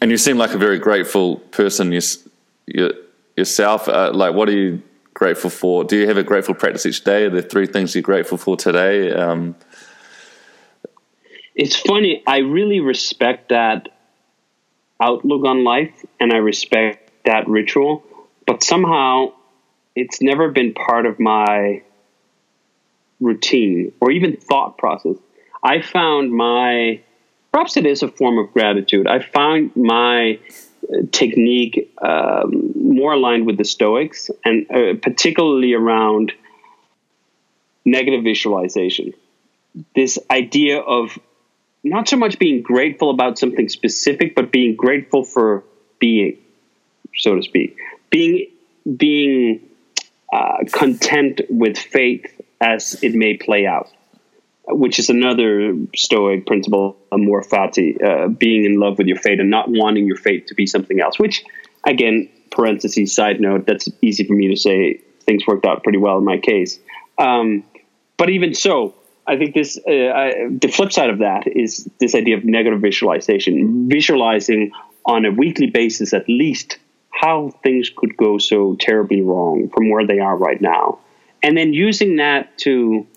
and 0.02 0.12
you 0.12 0.18
seem 0.18 0.38
like 0.38 0.54
a 0.54 0.58
very 0.58 0.80
grateful 0.80 1.38
person 1.38 1.92
you, 1.92 2.02
you, 2.66 2.92
yourself. 3.36 3.88
Uh, 3.88 4.12
like, 4.14 4.34
what 4.34 4.50
are 4.50 4.58
you 4.58 4.82
grateful 5.14 5.50
for? 5.50 5.84
Do 5.84 5.98
you 5.98 6.08
have 6.08 6.18
a 6.18 6.24
grateful 6.24 6.56
practice 6.56 6.86
each 6.86 7.04
day? 7.04 7.26
Are 7.26 7.30
there 7.30 7.42
three 7.42 7.68
things 7.68 7.96
you're 7.96 8.02
grateful 8.02 8.38
for 8.38 8.58
today? 8.58 9.12
Um, 9.12 9.56
it's 11.56 11.76
funny. 11.76 12.24
I 12.28 12.40
really 12.40 12.80
respect 12.80 13.50
that 13.50 13.90
outlook 15.00 15.46
on 15.46 15.64
life 15.64 16.06
and 16.20 16.34
I 16.34 16.38
respect 16.38 17.12
that 17.26 17.48
ritual, 17.48 18.04
but 18.46 18.64
somehow 18.64 19.34
it's 19.96 20.22
never 20.22 20.52
been 20.52 20.74
part 20.74 21.06
of 21.06 21.20
my 21.20 21.82
routine 23.20 23.94
or 24.02 24.12
even 24.12 24.36
thought 24.36 24.78
process. 24.78 25.16
I 25.64 25.82
found 25.82 26.32
my 26.32 27.02
perhaps 27.56 27.78
it 27.78 27.86
is 27.86 28.04
a 28.04 28.10
form 28.10 28.38
of 28.38 28.52
gratitude. 28.52 29.08
I 29.08 29.20
found 29.20 29.74
my 29.78 30.38
uh, 30.84 31.04
technique 31.14 31.90
um, 32.02 32.74
more 32.76 33.14
aligned 33.14 33.46
with 33.46 33.58
the 33.58 33.64
Stoics 33.64 34.30
and 34.44 34.70
uh, 34.70 34.96
particularly 35.02 35.74
around 35.74 36.34
negative 37.86 38.26
visualization. 38.26 39.14
This 39.96 40.20
idea 40.30 40.82
of 40.82 41.18
not 41.82 42.10
so 42.10 42.18
much 42.18 42.40
being 42.40 42.62
grateful 42.62 43.10
about 43.10 43.40
something 43.40 43.70
specific, 43.70 44.36
but 44.36 44.52
being 44.52 44.76
grateful 44.76 45.24
for 45.24 45.64
being, 45.98 46.38
so 47.16 47.36
to 47.36 47.42
speak, 47.42 47.78
being 48.10 48.48
being 48.98 49.62
uh, 50.34 50.58
content 50.74 51.40
with 51.50 51.78
faith 51.78 52.26
as 52.60 53.02
it 53.02 53.16
may 53.16 53.38
play 53.38 53.66
out, 53.66 53.88
which 54.68 55.00
is 55.00 55.10
another 55.10 55.76
Stoic 55.96 56.46
principle, 56.46 56.98
amor 57.12 57.44
fati, 57.44 58.02
uh, 58.04 58.28
being 58.28 58.66
in 58.66 58.80
love 58.80 58.98
with 58.98 59.08
your 59.08 59.18
fate 59.18 59.40
and 59.40 59.50
not 59.50 59.70
wanting 59.70 60.08
your 60.08 60.18
fate 60.18 60.48
to 60.48 60.56
be 60.56 60.66
something 60.66 61.00
else. 61.00 61.20
Which, 61.20 61.44
again, 61.86 62.30
parentheses 62.52 63.14
side 63.14 63.40
note, 63.40 63.66
that's 63.66 63.88
easy 64.02 64.24
for 64.26 64.34
me 64.34 64.48
to 64.50 64.56
say. 64.56 65.02
Things 65.22 65.48
worked 65.48 65.66
out 65.66 65.84
pretty 65.84 65.98
well 65.98 66.20
in 66.20 66.24
my 66.24 66.38
case, 66.38 66.80
um, 67.18 67.64
but 68.16 68.30
even 68.30 68.54
so, 68.54 68.94
I 69.26 69.38
think 69.38 69.56
this 69.56 69.78
uh, 69.88 69.92
I, 69.92 70.34
the 70.50 70.68
flip 70.68 70.92
side 70.92 71.10
of 71.10 71.18
that 71.20 71.48
is 71.48 71.90
this 72.00 72.14
idea 72.14 72.38
of 72.38 72.46
negative 72.46 72.80
visualization, 72.80 73.90
visualizing 73.90 74.72
on 75.06 75.26
a 75.26 75.32
weekly 75.32 75.68
basis 75.68 76.14
at 76.14 76.30
least 76.30 76.78
how 77.10 77.50
things 77.64 77.90
could 77.96 78.16
go 78.18 78.38
so 78.38 78.76
terribly 78.76 79.22
wrong 79.22 79.70
from 79.70 79.90
where 79.90 80.06
they 80.06 80.20
are 80.20 80.38
right 80.38 80.62
now, 80.62 81.00
and 81.42 81.58
then 81.58 81.74
using 81.74 82.18
that 82.18 82.56
to 82.60 83.08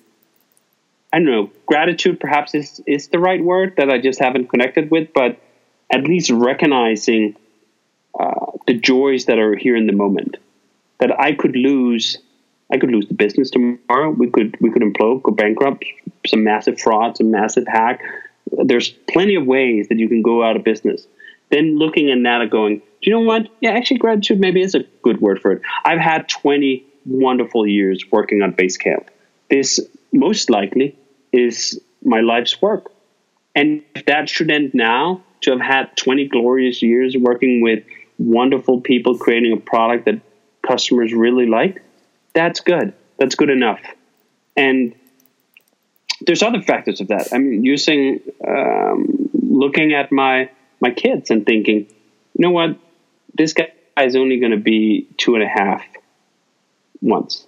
I 1.13 1.19
don't 1.19 1.27
know 1.27 1.51
gratitude 1.67 2.21
perhaps 2.21 2.55
is 2.55 2.81
is 2.87 3.09
the 3.09 3.19
right 3.19 3.43
word 3.43 3.75
that 3.77 3.91
I 3.91 3.99
just 3.99 4.19
haven't 4.19 4.49
connected 4.49 4.91
with, 4.91 5.13
but 5.15 5.39
at 5.91 6.05
least 6.05 6.31
recognizing 6.31 7.37
uh, 8.19 8.53
the 8.67 8.75
joys 8.75 9.27
that 9.27 9.39
are 9.39 9.55
here 9.55 9.77
in 9.77 9.87
the 9.87 9.93
moment 9.93 10.37
that 10.99 11.19
I 11.19 11.33
could 11.33 11.57
lose 11.57 12.19
I 12.71 12.77
could 12.77 12.91
lose 12.91 13.09
the 13.09 13.15
business 13.15 13.51
tomorrow. 13.51 14.11
We 14.11 14.31
could 14.31 14.57
we 14.61 14.71
could 14.71 14.83
implode, 14.83 15.23
go 15.23 15.33
bankrupt, 15.33 15.85
some 16.27 16.45
massive 16.45 16.79
fraud, 16.79 17.17
some 17.17 17.31
massive 17.31 17.67
hack. 17.67 18.03
There's 18.51 18.91
plenty 18.91 19.37
of 19.37 19.47
ways 19.47 19.89
that 19.89 19.99
you 19.99 20.09
can 20.09 20.23
go 20.23 20.43
out 20.43 20.57
of 20.57 20.65
business. 20.65 21.07
Then 21.51 21.79
looking 21.79 22.11
at 22.11 22.23
that 22.23 22.43
and 22.43 22.51
going, 22.51 22.79
do 22.79 23.11
you 23.11 23.13
know 23.13 23.21
what? 23.21 23.49
Yeah, 23.61 23.71
actually, 23.71 23.99
gratitude 23.99 24.39
maybe 24.39 24.61
is 24.61 24.75
a 24.75 24.85
good 25.03 25.21
word 25.21 25.41
for 25.41 25.53
it. 25.53 25.63
I've 25.85 25.99
had 25.99 26.29
20 26.29 26.85
wonderful 27.07 27.67
years 27.67 28.05
working 28.11 28.43
on 28.43 28.53
Basecamp. 28.53 29.07
This 29.49 29.81
most 30.13 30.51
likely 30.51 30.98
is 31.33 31.81
my 32.05 32.21
life's 32.21 32.61
work. 32.61 32.91
And 33.55 33.83
that 34.07 34.29
should 34.29 34.51
end 34.51 34.73
now, 34.75 35.23
to 35.43 35.51
have 35.53 35.61
had 35.61 35.97
20 35.97 36.29
glorious 36.29 36.83
years 36.83 37.17
working 37.17 37.61
with 37.61 37.85
wonderful 38.19 38.81
people 38.81 39.17
creating 39.17 39.53
a 39.53 39.57
product 39.57 40.05
that 40.07 40.21
customers 40.67 41.13
really 41.13 41.47
like, 41.47 41.83
that's 42.35 42.61
good. 42.61 42.93
That's 43.19 43.35
good 43.35 43.51
enough. 43.51 43.81
And 44.57 44.95
there's 46.21 46.43
other 46.43 46.63
factors 46.63 47.01
of 47.01 47.09
that. 47.09 47.29
I 47.33 47.39
mean, 47.39 47.65
using 47.65 48.21
um, 48.47 49.31
looking 49.35 49.95
at 49.95 50.11
my 50.13 50.51
my 50.81 50.91
kids 50.91 51.31
and 51.31 51.45
thinking, 51.47 51.87
you 51.87 52.39
know 52.39 52.51
what, 52.51 52.77
this 53.35 53.53
guy 53.53 53.71
is 54.01 54.17
only 54.17 54.39
going 54.39 54.53
to 54.53 54.59
be 54.59 55.09
two 55.17 55.35
and 55.35 55.43
a 55.43 55.49
half 55.49 55.85
once, 57.01 57.47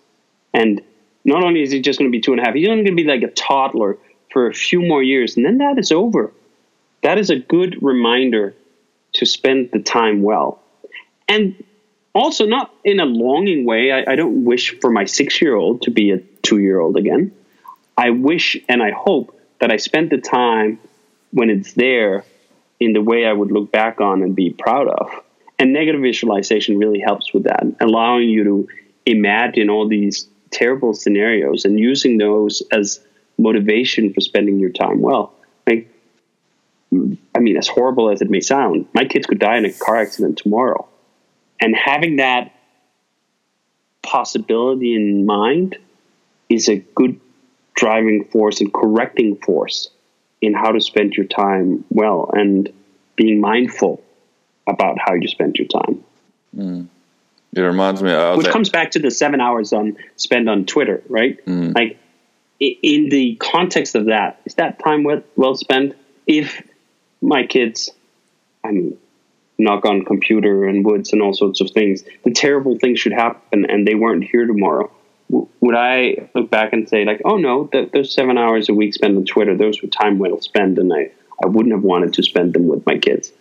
and 0.53 0.81
not 1.25 1.45
only 1.45 1.63
is 1.63 1.71
he 1.71 1.81
just 1.81 1.99
going 1.99 2.11
to 2.11 2.17
be 2.17 2.21
two 2.21 2.33
and 2.33 2.41
a 2.41 2.45
half, 2.45 2.55
he's 2.55 2.69
only 2.69 2.85
going 2.85 2.97
to 2.97 3.03
be 3.03 3.09
like 3.09 3.23
a 3.23 3.33
toddler 3.33 3.99
for 4.33 4.49
a 4.49 4.55
few 4.55 4.81
more 4.81 5.03
years, 5.03 5.37
and 5.37 5.45
then 5.45 5.59
that 5.59 5.79
is 5.79 5.93
over. 5.93 6.33
That 7.03 7.19
is 7.19 7.31
a 7.31 7.37
good 7.37 7.83
reminder 7.83 8.55
to 9.15 9.27
spend 9.27 9.71
the 9.73 9.81
time 9.81 10.23
well. 10.23 10.63
And 11.29 11.63
also 12.15 12.47
not 12.47 12.73
in 12.85 13.01
a 13.01 13.05
longing 13.05 13.65
way. 13.65 13.93
I, 13.93 14.13
I 14.13 14.17
don't 14.17 14.45
wish 14.45 14.79
for 14.81 14.91
my 14.91 15.05
six 15.05 15.41
year 15.41 15.55
old 15.55 15.83
to 15.83 15.91
be 15.91 16.11
a 16.11 16.19
two 16.43 16.59
year 16.59 16.81
old 16.81 16.97
again. 16.97 17.33
I 17.97 18.11
wish 18.11 18.57
and 18.69 18.83
I 18.83 18.91
hope 18.91 19.39
that 19.61 19.71
I 19.71 19.77
spent 19.77 20.11
the 20.11 20.19
time 20.19 20.79
when 21.33 21.51
it's 21.51 21.75
there 21.75 22.25
in 22.81 22.93
the 22.95 23.03
way 23.03 23.27
I 23.27 23.33
would 23.33 23.53
look 23.53 23.71
back 23.71 24.01
on 24.01 24.23
and 24.23 24.35
be 24.35 24.51
proud 24.51 24.89
of. 24.89 25.11
And 25.59 25.73
negative 25.73 26.01
visualization 26.01 26.79
really 26.79 27.01
helps 27.01 27.35
with 27.35 27.45
that, 27.45 27.65
allowing 27.81 28.31
you 28.31 28.45
to 28.45 28.69
imagine 29.05 29.69
all 29.69 29.87
these 29.87 30.27
terrible 30.51 30.95
scenarios 30.95 31.65
and 31.65 31.79
using 31.79 32.19
those 32.19 32.63
as 32.73 33.01
motivation 33.39 34.13
for 34.13 34.21
spending 34.21 34.59
your 34.59 34.71
time 34.71 35.01
well. 35.01 35.33
Like, 35.67 35.89
I 37.35 37.39
mean, 37.39 37.57
as 37.57 37.69
horrible 37.69 38.11
as 38.11 38.21
it 38.21 38.31
may 38.31 38.41
sound, 38.41 38.87
my 38.93 39.05
kids 39.05 39.27
could 39.27 39.39
die 39.39 39.57
in 39.57 39.65
a 39.65 39.73
car 39.73 39.97
accident 39.97 40.39
tomorrow 40.39 40.89
and 41.61 41.77
having 41.77 42.17
that 42.17 42.53
possibility 44.03 44.95
in 44.95 45.27
mind 45.27 45.77
is 46.49 46.69
a 46.69 46.77
good 46.95 47.21
driving 47.75 48.25
force 48.25 48.61
and 48.61 48.73
correcting 48.73 49.37
force 49.37 49.91
in 50.41 50.55
how 50.55 50.73
to 50.73 50.81
spend 50.81 51.15
your 51.15 51.27
time 51.27 51.85
well 51.91 52.31
and 52.33 52.73
being 53.15 53.41
mindful 53.41 54.03
about 54.67 54.97
how 54.99 55.15
you 55.15 55.29
spend 55.29 55.57
your 55.57 55.69
time. 55.69 56.03
Mm. 56.57 56.89
It 57.55 57.61
reminds 57.61 58.03
me, 58.03 58.13
which 58.37 58.47
that- 58.47 58.53
comes 58.53 58.69
back 58.69 58.93
to 58.93 58.99
the 58.99 59.11
seven 59.11 59.41
hours 59.41 59.73
on 59.73 59.97
spent 60.17 60.49
on 60.49 60.67
Twitter, 60.67 61.03
right? 61.09 61.45
Mm. 61.47 61.75
Like 61.75 61.99
in 62.61 63.09
the 63.09 63.37
context 63.37 63.95
of 63.95 64.07
that, 64.07 64.41
is 64.45 64.55
that 64.55 64.79
time 64.79 65.03
well, 65.03 65.23
well 65.37 65.55
spent? 65.55 65.97
If 66.27 66.63
my 67.21 67.47
kids, 67.47 67.91
I 68.65 68.71
mean, 68.71 68.97
knock 69.61 69.85
on 69.85 70.05
computer 70.05 70.65
and 70.65 70.85
woods 70.85 71.13
and 71.13 71.23
all 71.23 71.35
sorts 71.35 71.61
of 71.61 71.71
things. 71.71 72.03
The 72.25 72.33
terrible 72.33 72.79
things 72.79 72.99
should 72.99 73.13
happen, 73.13 73.67
and 73.69 73.87
they 73.87 73.95
weren't 73.95 74.25
here 74.25 74.47
tomorrow. 74.47 74.91
would 75.29 75.75
I 75.77 76.29
look 76.35 76.51
back 76.51 76.73
and 76.73 76.89
say 76.89 77.05
like, 77.05 77.23
oh 77.25 77.37
no, 77.37 77.67
th- 77.67 77.93
those 77.93 78.13
seven 78.13 78.37
hours 78.39 78.69
a 78.69 78.75
week 78.75 78.95
spent 78.95 79.17
on 79.17 79.25
Twitter, 79.25 79.57
those 79.57 79.81
were 79.83 79.89
time 79.89 80.19
well 80.19 80.41
spent, 80.41 80.79
and 80.79 80.93
I 80.93 81.11
I 81.43 81.47
wouldn't 81.47 81.75
have 81.75 81.83
wanted 81.85 82.15
to 82.15 82.23
spend 82.23 82.53
them 82.53 82.67
with 82.69 82.85
my 82.85 82.99
kids. 82.99 83.33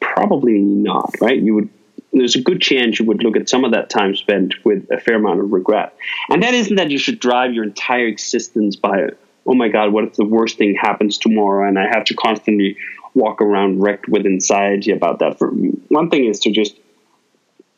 Probably 0.00 0.58
not, 0.58 1.10
right? 1.20 1.38
You 1.38 1.54
would. 1.56 1.68
There's 2.16 2.34
a 2.34 2.40
good 2.40 2.60
chance 2.62 2.98
you 2.98 3.04
would 3.04 3.22
look 3.22 3.36
at 3.36 3.48
some 3.48 3.64
of 3.64 3.72
that 3.72 3.90
time 3.90 4.16
spent 4.16 4.54
with 4.64 4.90
a 4.90 4.98
fair 4.98 5.16
amount 5.16 5.40
of 5.40 5.52
regret. 5.52 5.94
And 6.30 6.42
that 6.42 6.54
isn't 6.54 6.76
that 6.76 6.90
you 6.90 6.98
should 6.98 7.20
drive 7.20 7.52
your 7.52 7.64
entire 7.64 8.06
existence 8.06 8.74
by, 8.74 9.08
oh 9.46 9.54
my 9.54 9.68
God, 9.68 9.92
what 9.92 10.04
if 10.04 10.14
the 10.14 10.24
worst 10.24 10.56
thing 10.56 10.74
happens 10.74 11.18
tomorrow 11.18 11.68
and 11.68 11.78
I 11.78 11.86
have 11.88 12.04
to 12.06 12.14
constantly 12.14 12.76
walk 13.16 13.40
around 13.40 13.80
wrecked 13.80 14.08
with 14.08 14.26
anxiety 14.26 14.92
about 14.92 15.18
that. 15.18 15.38
For 15.38 15.48
one 15.48 16.10
thing 16.10 16.26
is 16.26 16.40
to 16.40 16.50
just 16.50 16.76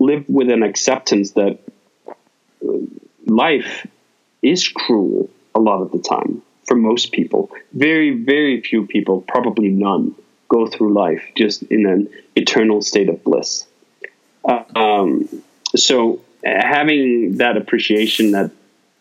live 0.00 0.28
with 0.28 0.50
an 0.50 0.62
acceptance 0.62 1.32
that 1.32 1.58
life 3.26 3.86
is 4.42 4.68
cruel 4.68 5.30
a 5.54 5.60
lot 5.60 5.80
of 5.80 5.92
the 5.92 6.00
time 6.00 6.42
for 6.66 6.76
most 6.76 7.12
people. 7.12 7.50
Very, 7.72 8.10
very 8.10 8.60
few 8.60 8.86
people, 8.86 9.22
probably 9.22 9.68
none, 9.68 10.14
go 10.48 10.66
through 10.66 10.92
life 10.92 11.22
just 11.36 11.62
in 11.62 11.86
an 11.86 12.08
eternal 12.36 12.82
state 12.82 13.08
of 13.08 13.22
bliss. 13.22 13.67
Um, 14.48 15.28
so 15.76 16.20
having 16.44 17.36
that 17.38 17.56
appreciation 17.56 18.32
that 18.32 18.50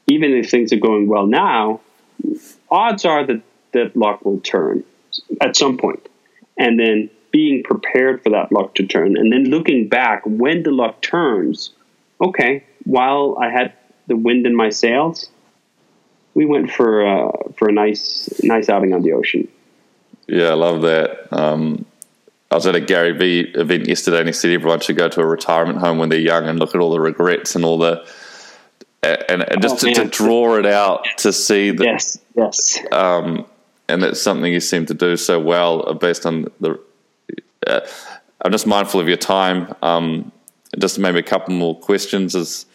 even 0.07 0.33
if 0.33 0.49
things 0.49 0.73
are 0.73 0.77
going 0.77 1.07
well 1.07 1.25
now, 1.25 1.81
odds 2.69 3.05
are 3.05 3.25
that 3.25 3.41
that 3.73 3.95
luck 3.95 4.23
will 4.25 4.39
turn 4.39 4.83
at 5.41 5.55
some 5.55 5.77
point. 5.77 6.07
And 6.57 6.79
then 6.79 7.09
being 7.31 7.63
prepared 7.63 8.23
for 8.23 8.29
that 8.31 8.51
luck 8.51 8.73
to 8.75 8.85
turn 8.85 9.17
and 9.17 9.31
then 9.31 9.45
looking 9.45 9.87
back 9.87 10.23
when 10.25 10.63
the 10.63 10.71
luck 10.71 11.01
turns 11.01 11.71
okay 12.21 12.63
while 12.85 13.37
i 13.39 13.49
had 13.49 13.73
the 14.07 14.15
wind 14.15 14.47
in 14.47 14.55
my 14.55 14.69
sails 14.69 15.29
we 16.37 16.45
went 16.45 16.71
for 16.71 17.05
uh, 17.05 17.31
for 17.57 17.67
a 17.67 17.71
nice 17.71 18.29
nice 18.43 18.69
outing 18.69 18.93
on 18.93 19.01
the 19.01 19.11
ocean. 19.11 19.47
Yeah 20.27 20.49
i 20.49 20.53
love 20.53 20.83
that. 20.83 21.27
Um, 21.33 21.85
I 22.49 22.55
was 22.55 22.65
at 22.65 22.75
a 22.75 22.79
Gary 22.79 23.11
Vee 23.11 23.51
event 23.55 23.87
yesterday, 23.87 24.19
and 24.19 24.27
he 24.27 24.33
said 24.33 24.51
everyone 24.51 24.79
should 24.79 24.95
go 24.95 25.09
to 25.09 25.21
a 25.21 25.25
retirement 25.25 25.79
home 25.79 25.97
when 25.97 26.09
they're 26.09 26.19
young 26.19 26.47
and 26.47 26.59
look 26.59 26.73
at 26.73 26.79
all 26.79 26.91
the 26.91 26.99
regrets 26.99 27.55
and 27.55 27.65
all 27.65 27.77
the 27.77 28.05
and, 29.03 29.43
and 29.43 29.61
just 29.61 29.83
oh, 29.83 29.87
to, 29.87 29.93
to, 29.93 30.05
draw 30.05 30.55
it 30.55 30.65
out 30.65 31.05
to 31.17 31.31
see 31.31 31.71
that 31.71 31.83
yes, 31.83 32.19
yes, 32.35 32.79
um, 32.91 33.45
and 33.87 34.01
that's 34.01 34.21
something 34.21 34.51
you 34.51 34.59
seem 34.59 34.85
to 34.85 34.93
do 34.93 35.15
so 35.17 35.39
well 35.39 35.87
uh, 35.87 35.93
based 35.93 36.25
on 36.25 36.47
the. 36.59 36.79
Uh, 37.65 37.81
I'm 38.43 38.51
just 38.51 38.67
mindful 38.67 38.99
of 38.99 39.07
your 39.07 39.17
time. 39.17 39.73
Um, 39.81 40.31
just 40.77 40.99
maybe 40.99 41.19
a 41.19 41.23
couple 41.23 41.53
more 41.53 41.77
questions. 41.77 42.35
Is 42.35 42.65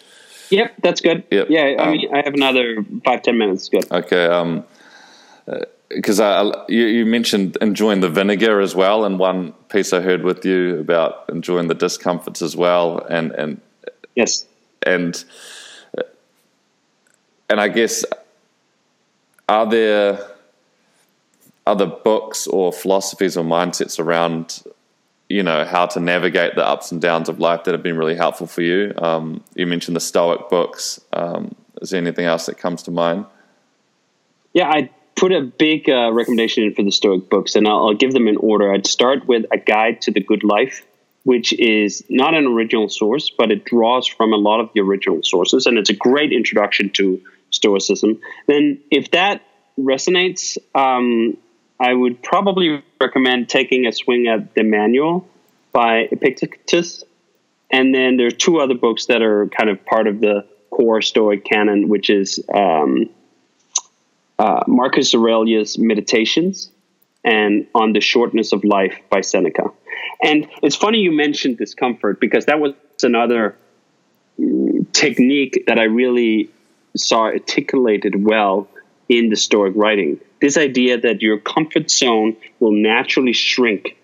yep, 0.51 0.75
that's 0.83 1.01
good. 1.01 1.25
Yep. 1.31 1.49
Yeah, 1.51 1.63
I 1.63 1.75
um, 1.77 1.93
mean, 1.93 2.15
I 2.15 2.23
have 2.25 2.35
another 2.35 2.85
five 3.05 3.23
ten 3.23 3.39
minutes. 3.39 3.69
Good. 3.69 3.91
Okay. 3.91 4.27
Um, 4.27 4.65
because 5.95 6.19
you, 6.69 6.87
you, 6.87 7.07
mentioned 7.07 7.57
enjoying 7.61 8.01
the 8.01 8.09
vinegar 8.09 8.61
as 8.61 8.75
well, 8.75 9.05
and 9.05 9.19
one 9.19 9.53
piece 9.69 9.93
I 9.93 10.01
heard 10.01 10.23
with 10.23 10.45
you 10.45 10.79
about 10.79 11.25
enjoying 11.29 11.69
the 11.69 11.75
discomforts 11.75 12.43
as 12.43 12.57
well, 12.57 12.99
and 13.09 13.33
and 13.33 13.61
yes, 14.15 14.47
and 14.85 15.23
and 17.49 17.61
I 17.61 17.69
guess 17.69 18.05
are 19.49 19.69
there 19.69 20.19
other 21.67 21.87
books 21.87 22.47
or 22.47 22.73
philosophies 22.73 23.37
or 23.37 23.45
mindsets 23.45 24.01
around 24.01 24.63
you 25.29 25.43
know 25.43 25.65
how 25.65 25.87
to 25.87 26.01
navigate 26.01 26.55
the 26.57 26.67
ups 26.67 26.93
and 26.93 27.01
downs 27.01 27.29
of 27.29 27.39
life 27.39 27.65
that 27.65 27.73
have 27.73 27.83
been 27.83 27.97
really 27.97 28.17
helpful 28.17 28.47
for 28.47 28.63
you? 28.63 28.93
Um, 28.99 29.43
you 29.55 29.67
mentioned 29.67 29.97
the 29.97 30.01
stoic 30.01 30.49
books. 30.51 31.01
Um, 31.13 31.55
is 31.81 31.91
there 31.91 32.01
anything 32.01 32.27
else 32.27 32.47
that 32.47 32.59
comes 32.59 32.83
to 32.85 32.91
mind? 32.91 33.27
Yeah 34.53 34.69
i 34.69 34.91
put 35.15 35.33
a 35.33 35.41
big 35.43 35.89
uh, 35.89 36.13
recommendation 36.13 36.65
in 36.65 36.75
for 36.75 36.83
the 36.83 36.91
stoic 36.91 37.29
books 37.29 37.55
and 37.55 37.67
I'll, 37.67 37.89
I'll 37.89 37.95
give 37.95 38.13
them 38.13 38.29
in 38.29 38.37
order 38.37 38.73
i'd 38.73 38.87
start 38.87 39.27
with 39.27 39.45
a 39.53 39.59
guide 39.59 40.03
to 40.03 40.11
the 40.11 40.21
good 40.21 40.45
life 40.45 40.85
which 41.25 41.53
is 41.53 42.05
not 42.09 42.35
an 42.35 42.47
original 42.47 42.89
source 42.89 43.31
but 43.31 43.51
it 43.51 43.65
draws 43.65 44.07
from 44.07 44.33
a 44.33 44.37
lot 44.37 44.61
of 44.61 44.71
the 44.75 44.81
original 44.81 45.21
sources 45.23 45.67
and 45.67 45.79
it's 45.79 45.91
a 45.91 45.95
great 45.95 46.33
introduction 46.33 46.91
to 46.91 47.21
stoicism 47.51 48.21
then 48.47 48.81
if 48.91 49.11
that 49.11 49.43
resonates 49.79 50.59
um, 50.75 51.37
I 51.83 51.93
would 51.93 52.23
probably 52.23 52.83
recommend 53.01 53.49
taking 53.49 53.87
a 53.87 53.93
swing 53.93 54.29
at 54.29 54.55
the 54.55 54.63
manual 54.63 55.29
by 55.73 56.09
Epictetus. 56.13 57.03
And 57.73 57.93
then 57.93 58.17
there 58.17 58.29
are 58.29 58.31
two 58.31 58.61
other 58.61 58.75
books 58.75 59.07
that 59.07 59.21
are 59.21 59.49
kind 59.49 59.69
of 59.69 59.85
part 59.85 60.07
of 60.07 60.21
the 60.21 60.47
core 60.71 61.03
Stoic 61.03 61.45
canon, 61.45 61.89
which 61.89 62.09
is 62.09 62.39
um, 62.55 63.11
uh, 64.43 64.65
Marcus 64.67 65.15
Aurelius' 65.15 65.79
Meditations 65.79 66.71
and 67.25 67.69
On 67.75 67.93
the 67.93 68.01
Shortness 68.01 68.53
of 68.53 68.65
Life 68.65 68.99
by 69.09 69.21
Seneca. 69.21 69.71
And 70.23 70.49
it's 70.63 70.75
funny 70.75 70.99
you 70.99 71.13
mentioned 71.13 71.59
discomfort 71.59 72.19
because 72.19 72.47
that 72.47 72.59
was 72.59 72.75
another 73.03 73.57
mm, 74.41 74.93
technique 74.93 75.65
that 75.69 75.79
I 75.79 75.85
really 75.85 76.51
saw 76.97 77.27
articulated 77.27 78.15
well 78.25 78.69
in 79.09 79.29
the 79.29 79.37
Stoic 79.37 79.75
writing 79.77 80.21
this 80.43 80.57
idea 80.57 81.01
that 81.01 81.23
your 81.23 81.39
comfort 81.39 81.89
zone 81.89 82.37
will 82.59 82.73
naturally 82.73 83.33
shrink 83.33 83.97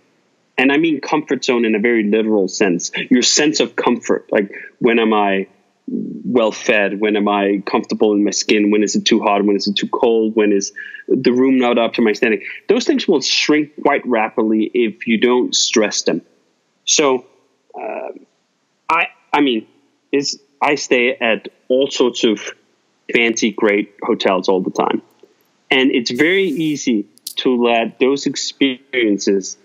and 0.57 0.71
i 0.73 0.77
mean 0.77 1.01
comfort 1.01 1.45
zone 1.45 1.65
in 1.65 1.75
a 1.75 1.79
very 1.79 2.05
literal 2.05 2.49
sense 2.49 2.93
your 3.11 3.23
sense 3.23 3.61
of 3.61 3.75
comfort 3.77 4.27
like 4.31 4.51
when 4.79 4.99
am 4.99 5.13
i 5.13 5.47
well 5.91 6.53
fed? 6.53 7.01
When 7.01 7.17
am 7.17 7.29
i 7.29 7.63
comfortable 7.67 8.13
in 8.13 8.25
my 8.25 8.31
skin? 8.31 8.71
When 8.71 8.83
is 8.83 8.95
it 8.97 9.05
too 9.05 9.21
hot? 9.21 9.45
When 9.45 9.57
is 9.57 9.67
it 9.67 9.77
too 9.77 9.89
cold? 9.89 10.37
When 10.37 10.53
is 10.53 10.73
the 11.09 11.33
room 11.33 11.59
not 11.59 11.79
up 11.79 11.95
to 11.95 12.03
my 12.03 12.13
standing? 12.13 12.43
Those 12.69 12.85
things 12.85 13.09
will 13.09 13.21
shrink 13.21 13.73
quite 13.83 14.07
rapidly 14.07 14.71
if 14.75 15.07
you 15.07 15.19
don't 15.19 15.55
stress 15.55 16.03
them. 16.03 16.23
So 16.85 17.27
uh, 17.75 18.09
i 18.91 19.09
i 19.33 19.41
mean 19.41 19.67
is 20.13 20.41
i 20.63 20.75
stay 20.75 21.17
at 21.17 21.49
all 21.69 21.91
sorts 21.91 22.25
of 22.25 22.53
fancy 23.13 23.53
great 23.53 23.95
hotels 24.03 24.49
all 24.49 24.61
the 24.61 24.71
time. 24.71 25.03
And 25.71 25.91
it's 25.91 26.11
very 26.11 26.49
easy 26.49 27.07
to 27.37 27.63
let 27.63 27.99
those 28.01 28.27
experiences 28.27 29.57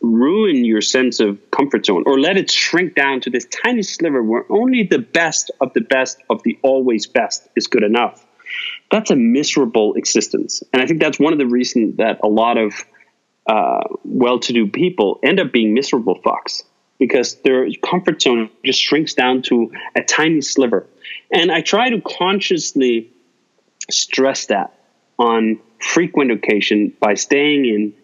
ruin 0.00 0.64
your 0.64 0.80
sense 0.80 1.20
of 1.20 1.38
comfort 1.50 1.86
zone 1.86 2.04
or 2.06 2.20
let 2.20 2.36
it 2.36 2.50
shrink 2.50 2.94
down 2.94 3.20
to 3.20 3.30
this 3.30 3.46
tiny 3.46 3.82
sliver 3.82 4.22
where 4.22 4.44
only 4.50 4.84
the 4.84 4.98
best 4.98 5.50
of 5.60 5.72
the 5.72 5.80
best 5.80 6.18
of 6.30 6.42
the 6.44 6.58
always 6.62 7.06
best 7.06 7.48
is 7.56 7.66
good 7.66 7.82
enough. 7.82 8.24
That's 8.90 9.10
a 9.10 9.16
miserable 9.16 9.94
existence. 9.94 10.62
And 10.72 10.80
I 10.80 10.86
think 10.86 11.00
that's 11.00 11.18
one 11.18 11.32
of 11.32 11.38
the 11.38 11.46
reasons 11.46 11.96
that 11.96 12.20
a 12.22 12.28
lot 12.28 12.58
of 12.58 12.74
uh, 13.46 13.84
well 14.04 14.38
to 14.40 14.52
do 14.52 14.66
people 14.68 15.18
end 15.22 15.40
up 15.40 15.52
being 15.52 15.74
miserable 15.74 16.18
fucks 16.24 16.62
because 16.98 17.36
their 17.36 17.68
comfort 17.82 18.22
zone 18.22 18.50
just 18.64 18.80
shrinks 18.80 19.14
down 19.14 19.42
to 19.42 19.72
a 19.96 20.02
tiny 20.02 20.40
sliver. 20.40 20.86
And 21.32 21.50
I 21.50 21.60
try 21.60 21.90
to 21.90 22.00
consciously 22.00 23.10
stress 23.90 24.46
that 24.46 24.78
on 25.18 25.60
frequent 25.80 26.30
occasion 26.30 26.92
by 27.00 27.14
staying 27.14 27.64
in 27.66 27.94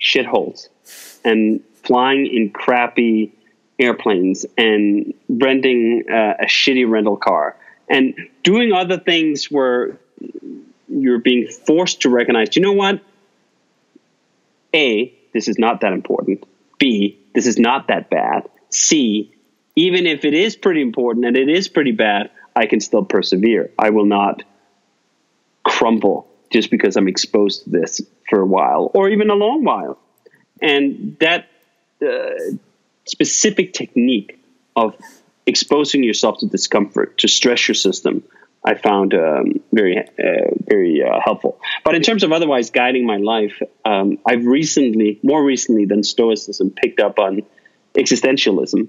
shitholes 0.00 0.68
and 1.24 1.60
flying 1.82 2.26
in 2.26 2.50
crappy 2.50 3.32
airplanes 3.78 4.46
and 4.56 5.14
renting 5.28 6.04
uh, 6.10 6.34
a 6.40 6.46
shitty 6.46 6.88
rental 6.88 7.16
car 7.16 7.56
and 7.88 8.14
doing 8.42 8.72
other 8.72 8.98
things 8.98 9.50
where 9.50 9.98
you're 10.88 11.18
being 11.18 11.48
forced 11.48 12.02
to 12.02 12.08
recognize, 12.08 12.56
you 12.56 12.62
know 12.62 12.72
what? 12.72 13.00
A, 14.74 15.14
this 15.32 15.48
is 15.48 15.58
not 15.58 15.80
that 15.80 15.92
important. 15.92 16.44
B, 16.78 17.18
this 17.34 17.46
is 17.46 17.58
not 17.58 17.88
that 17.88 18.10
bad. 18.10 18.48
C, 18.70 19.34
even 19.76 20.06
if 20.06 20.24
it 20.24 20.34
is 20.34 20.56
pretty 20.56 20.82
important 20.82 21.26
and 21.26 21.36
it 21.36 21.48
is 21.48 21.68
pretty 21.68 21.92
bad, 21.92 22.30
I 22.56 22.66
can 22.66 22.80
still 22.80 23.04
persevere. 23.04 23.72
I 23.78 23.90
will 23.90 24.06
not 24.06 24.42
crumble 25.64 26.28
just 26.50 26.70
because 26.70 26.96
I'm 26.96 27.08
exposed 27.08 27.64
to 27.64 27.70
this 27.70 28.00
for 28.28 28.40
a 28.40 28.46
while 28.46 28.90
or 28.94 29.08
even 29.08 29.30
a 29.30 29.34
long 29.34 29.64
while. 29.64 29.98
And 30.60 31.16
that 31.20 31.48
uh, 32.04 32.56
specific 33.06 33.72
technique 33.72 34.38
of 34.76 34.96
exposing 35.46 36.02
yourself 36.02 36.38
to 36.38 36.46
discomfort 36.46 37.18
to 37.18 37.28
stress 37.28 37.68
your 37.68 37.74
system, 37.74 38.24
I 38.64 38.74
found 38.74 39.12
um, 39.14 39.60
very, 39.72 39.98
uh, 39.98 40.54
very 40.66 41.02
uh, 41.02 41.20
helpful. 41.22 41.60
But 41.84 41.94
in 41.94 42.02
terms 42.02 42.22
of 42.22 42.32
otherwise 42.32 42.70
guiding 42.70 43.06
my 43.06 43.18
life, 43.18 43.60
um, 43.84 44.18
I've 44.24 44.46
recently, 44.46 45.20
more 45.22 45.44
recently 45.44 45.84
than 45.84 46.02
Stoicism, 46.02 46.70
picked 46.70 47.00
up 47.00 47.18
on 47.18 47.42
existentialism 47.94 48.88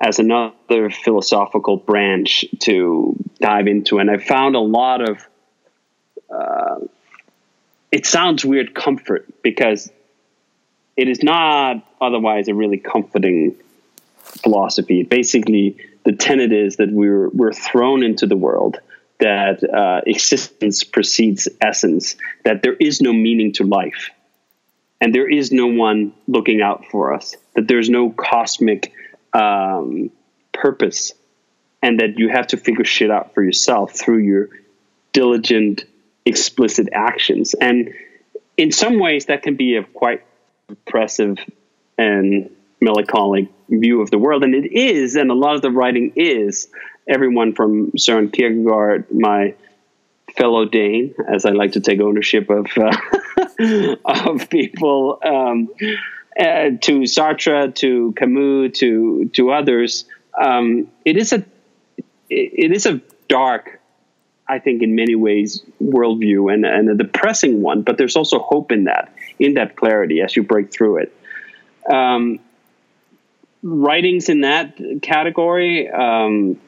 as 0.00 0.18
another 0.18 0.90
philosophical 0.90 1.78
branch 1.78 2.44
to 2.60 3.16
dive 3.40 3.66
into. 3.66 3.98
And 3.98 4.10
I 4.10 4.18
found 4.18 4.54
a 4.54 4.60
lot 4.60 5.08
of 5.08 5.26
uh, 6.28 6.80
it 7.92 8.04
sounds 8.04 8.44
weird 8.44 8.74
comfort 8.74 9.26
because 9.42 9.90
it 10.96 11.08
is 11.08 11.22
not 11.22 11.86
otherwise 12.00 12.48
a 12.48 12.54
really 12.54 12.78
comforting 12.78 13.56
philosophy. 14.42 15.02
Basically, 15.02 15.76
the 16.04 16.12
tenet 16.12 16.52
is 16.52 16.76
that 16.76 16.90
we're 16.90 17.28
we're 17.28 17.52
thrown 17.52 18.02
into 18.02 18.26
the 18.26 18.36
world, 18.36 18.78
that 19.18 19.62
uh, 19.62 20.00
existence 20.06 20.84
precedes 20.84 21.48
essence, 21.60 22.16
that 22.44 22.62
there 22.62 22.74
is 22.74 23.00
no 23.00 23.12
meaning 23.12 23.52
to 23.52 23.64
life, 23.64 24.10
and 25.00 25.14
there 25.14 25.28
is 25.28 25.52
no 25.52 25.66
one 25.66 26.12
looking 26.26 26.62
out 26.62 26.86
for 26.90 27.12
us, 27.12 27.36
that 27.54 27.68
there's 27.68 27.90
no 27.90 28.10
cosmic 28.10 28.92
um, 29.32 30.10
purpose, 30.52 31.12
and 31.82 32.00
that 32.00 32.18
you 32.18 32.28
have 32.28 32.46
to 32.48 32.56
figure 32.56 32.84
shit 32.84 33.10
out 33.10 33.34
for 33.34 33.42
yourself 33.42 33.92
through 33.92 34.18
your 34.18 34.48
diligent 35.12 35.84
explicit 36.24 36.88
actions. 36.92 37.54
And 37.54 37.92
in 38.56 38.72
some 38.72 38.98
ways, 38.98 39.26
that 39.26 39.42
can 39.42 39.56
be 39.56 39.76
a 39.76 39.84
quite 39.84 40.22
oppressive 40.68 41.38
and 41.98 42.50
melancholic 42.80 43.48
view 43.68 44.00
of 44.00 44.10
the 44.10 44.18
world. 44.18 44.42
And 44.44 44.54
it 44.54 44.72
is, 44.72 45.16
and 45.16 45.30
a 45.30 45.34
lot 45.34 45.56
of 45.56 45.62
the 45.62 45.70
writing 45.70 46.12
is. 46.16 46.68
Everyone 47.08 47.54
from 47.54 47.92
Søren 47.92 48.32
Kierkegaard, 48.32 49.12
my 49.12 49.54
fellow 50.36 50.64
Dane, 50.64 51.14
as 51.32 51.46
I 51.46 51.50
like 51.50 51.72
to 51.72 51.80
take 51.80 52.00
ownership 52.00 52.50
of 52.50 52.66
uh, 52.76 53.96
of 54.04 54.50
people, 54.50 55.20
um, 55.24 55.68
uh, 56.38 56.70
to 56.82 57.02
Sartre, 57.02 57.72
to 57.76 58.12
Camus, 58.16 58.78
to 58.80 59.30
to 59.34 59.52
others. 59.52 60.04
Um, 60.38 60.88
it 61.04 61.16
is 61.16 61.32
a 61.32 61.44
it 62.28 62.72
is 62.72 62.86
a 62.86 63.00
dark 63.28 63.80
I 64.48 64.58
think, 64.60 64.82
in 64.82 64.94
many 64.94 65.14
ways, 65.14 65.62
worldview 65.82 66.52
and, 66.52 66.64
and 66.64 66.88
a 66.88 66.94
depressing 66.94 67.62
one, 67.62 67.82
but 67.82 67.98
there's 67.98 68.16
also 68.16 68.38
hope 68.38 68.70
in 68.70 68.84
that, 68.84 69.12
in 69.38 69.54
that 69.54 69.76
clarity 69.76 70.20
as 70.20 70.36
you 70.36 70.42
break 70.42 70.72
through 70.72 70.98
it. 70.98 71.16
Um, 71.90 72.40
writings 73.62 74.28
in 74.28 74.42
that 74.42 74.80
category, 75.02 75.90
um, 75.90 76.60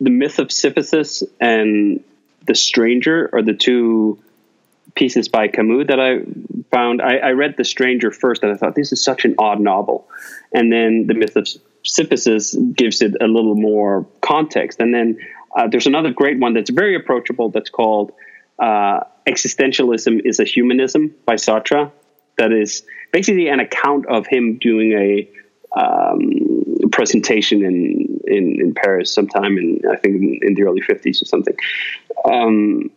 The 0.00 0.10
Myth 0.10 0.38
of 0.38 0.50
Sisyphus 0.50 1.22
and 1.40 2.02
The 2.46 2.54
Stranger 2.54 3.28
are 3.32 3.42
the 3.42 3.54
two 3.54 4.22
pieces 4.94 5.28
by 5.28 5.48
Camus 5.48 5.88
that 5.88 6.00
I 6.00 6.20
found. 6.70 7.02
I, 7.02 7.18
I, 7.18 7.30
read 7.32 7.56
The 7.56 7.64
Stranger 7.64 8.10
first, 8.10 8.42
and 8.42 8.50
I 8.50 8.56
thought 8.56 8.74
this 8.74 8.92
is 8.92 9.04
such 9.04 9.24
an 9.24 9.34
odd 9.38 9.60
novel, 9.60 10.08
and 10.52 10.72
then 10.72 11.06
The 11.06 11.14
Myth 11.14 11.36
of 11.36 11.46
Sisyphus 11.84 12.54
gives 12.74 13.02
it 13.02 13.14
a 13.20 13.26
little 13.26 13.54
more 13.54 14.06
context, 14.20 14.80
and 14.80 14.94
then 14.94 15.18
uh, 15.56 15.68
there's 15.68 15.86
another 15.86 16.10
great 16.10 16.38
one 16.38 16.54
that's 16.54 16.70
very 16.70 16.94
approachable 16.94 17.50
that's 17.50 17.70
called 17.70 18.12
uh, 18.58 19.00
"Existentialism 19.26 20.20
is 20.24 20.40
a 20.40 20.44
Humanism" 20.44 21.14
by 21.24 21.34
Sartre. 21.34 21.90
That 22.36 22.52
is 22.52 22.84
basically 23.12 23.48
an 23.48 23.60
account 23.60 24.06
of 24.06 24.26
him 24.26 24.58
doing 24.58 24.92
a 24.92 25.28
um, 25.78 26.90
presentation 26.92 27.64
in, 27.64 28.20
in, 28.26 28.60
in 28.60 28.74
Paris 28.74 29.12
sometime 29.12 29.58
in 29.58 29.80
I 29.90 29.96
think 29.96 30.16
in, 30.16 30.38
in 30.42 30.54
the 30.54 30.62
early 30.62 30.80
50s 30.80 31.22
or 31.22 31.24
something. 31.24 31.56
Um, 32.24 32.90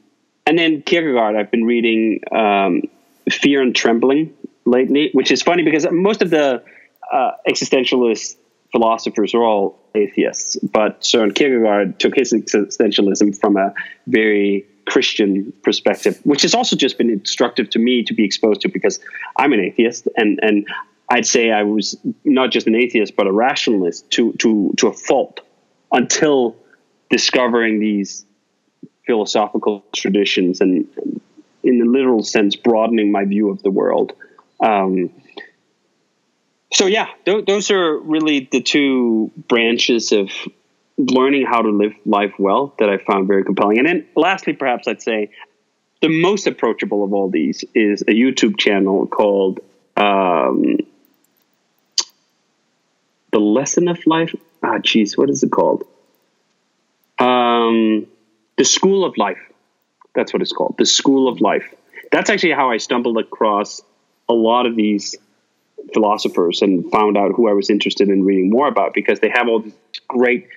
and 0.46 0.58
then 0.58 0.82
Kierkegaard, 0.82 1.36
I've 1.36 1.52
been 1.52 1.66
reading 1.66 2.22
um, 2.32 2.84
Fear 3.30 3.62
and 3.62 3.76
Trembling 3.76 4.34
lately, 4.66 5.10
which 5.14 5.32
is 5.32 5.42
funny 5.42 5.64
because 5.64 5.88
most 5.92 6.22
of 6.22 6.30
the 6.30 6.64
uh, 7.12 7.32
existentialist 7.48 8.36
philosophers 8.72 9.34
are 9.34 9.44
all 9.44 9.80
atheists, 9.96 10.56
but 10.58 11.02
Søren 11.02 11.34
Kierkegaard 11.34 12.00
took 12.00 12.16
his 12.16 12.34
existentialism 12.34 13.38
from 13.40 13.58
a 13.58 13.74
very 14.08 14.66
Christian 14.86 15.54
perspective, 15.64 16.20
which 16.24 16.42
has 16.42 16.56
also 16.56 16.76
just 16.76 16.98
been 16.98 17.10
instructive 17.10 17.70
to 17.72 17.80
me 17.80 18.04
to 18.04 18.14
be 18.14 18.24
exposed 18.24 18.62
to 18.62 18.70
because 18.70 19.00
I'm 19.38 19.54
an 19.54 19.60
atheist 19.60 20.08
and 20.18 20.40
and 20.42 20.68
I'd 21.10 21.26
say 21.26 21.52
I 21.52 21.64
was 21.64 21.98
not 22.24 22.52
just 22.52 22.68
an 22.68 22.76
atheist 22.76 23.16
but 23.16 23.28
a 23.28 23.32
rationalist 23.32 24.10
to 24.12 24.34
to 24.40 24.74
to 24.78 24.88
a 24.88 24.94
fault 24.94 25.42
until 25.92 26.56
discovering 27.10 27.80
these 27.80 28.26
philosophical 29.06 29.84
traditions 29.94 30.62
and, 30.62 30.88
in 31.64 31.80
the 31.80 31.86
literal 31.86 32.24
sense, 32.24 32.56
broadening 32.56 33.12
my 33.12 33.26
view 33.26 33.50
of 33.50 33.62
the 33.62 33.70
world. 33.70 34.14
Um, 34.62 35.10
so 36.74 36.86
yeah, 36.86 37.08
th- 37.26 37.46
those 37.46 37.72
are 37.72 37.98
really 37.98 38.48
the 38.52 38.62
two 38.62 39.32
branches 39.48 40.12
of 40.12 40.30
learning 40.98 41.46
how 41.46 41.62
to 41.62 41.70
live 41.70 41.94
life 42.06 42.34
well 42.38 42.74
that 42.80 42.90
I 42.90 42.98
found 42.98 43.28
very 43.28 43.44
compelling. 43.44 43.80
And 43.80 43.88
then 43.88 44.08
lastly, 44.16 44.54
perhaps 44.54 44.88
I'd 44.88 45.02
say 45.02 45.32
the 46.02 46.10
most 46.10 46.48
approachable 46.48 47.04
of 47.04 47.14
all 47.14 47.30
these 47.30 47.64
is 47.74 48.02
a 48.04 48.12
YouTube 48.12 48.58
channel 48.58 49.08
called 49.08 49.60
um, 49.98 50.78
The 53.32 53.40
Lesson 53.40 53.88
of 53.88 54.00
Life. 54.06 54.36
Ah, 54.64 54.80
geez, 54.80 55.18
what 55.18 55.30
is 55.30 55.44
it 55.44 55.52
called? 55.52 55.84
Um, 57.20 58.08
the 58.58 58.66
School 58.66 59.06
of 59.06 59.18
Life. 59.18 59.40
That's 60.14 60.34
what 60.34 60.42
it's 60.42 60.52
called. 60.52 60.76
The 60.78 60.86
School 60.86 61.28
of 61.28 61.42
Life. 61.42 61.74
That's 62.12 62.30
actually 62.30 62.54
how 62.54 62.72
I 62.72 62.78
stumbled 62.78 63.18
across 63.18 63.82
a 64.28 64.34
lot 64.34 64.66
of 64.66 64.76
these 64.76 65.16
philosophers 65.94 66.62
and 66.62 66.90
found 66.92 67.18
out 67.18 67.32
who 67.36 67.50
I 67.50 67.54
was 67.54 67.70
interested 67.70 68.10
in 68.10 68.24
reading 68.24 68.50
more 68.50 68.68
about 68.68 68.94
because 68.94 69.20
they 69.20 69.30
have 69.30 69.48
all 69.48 69.62
these 69.62 69.74
great 70.08 70.48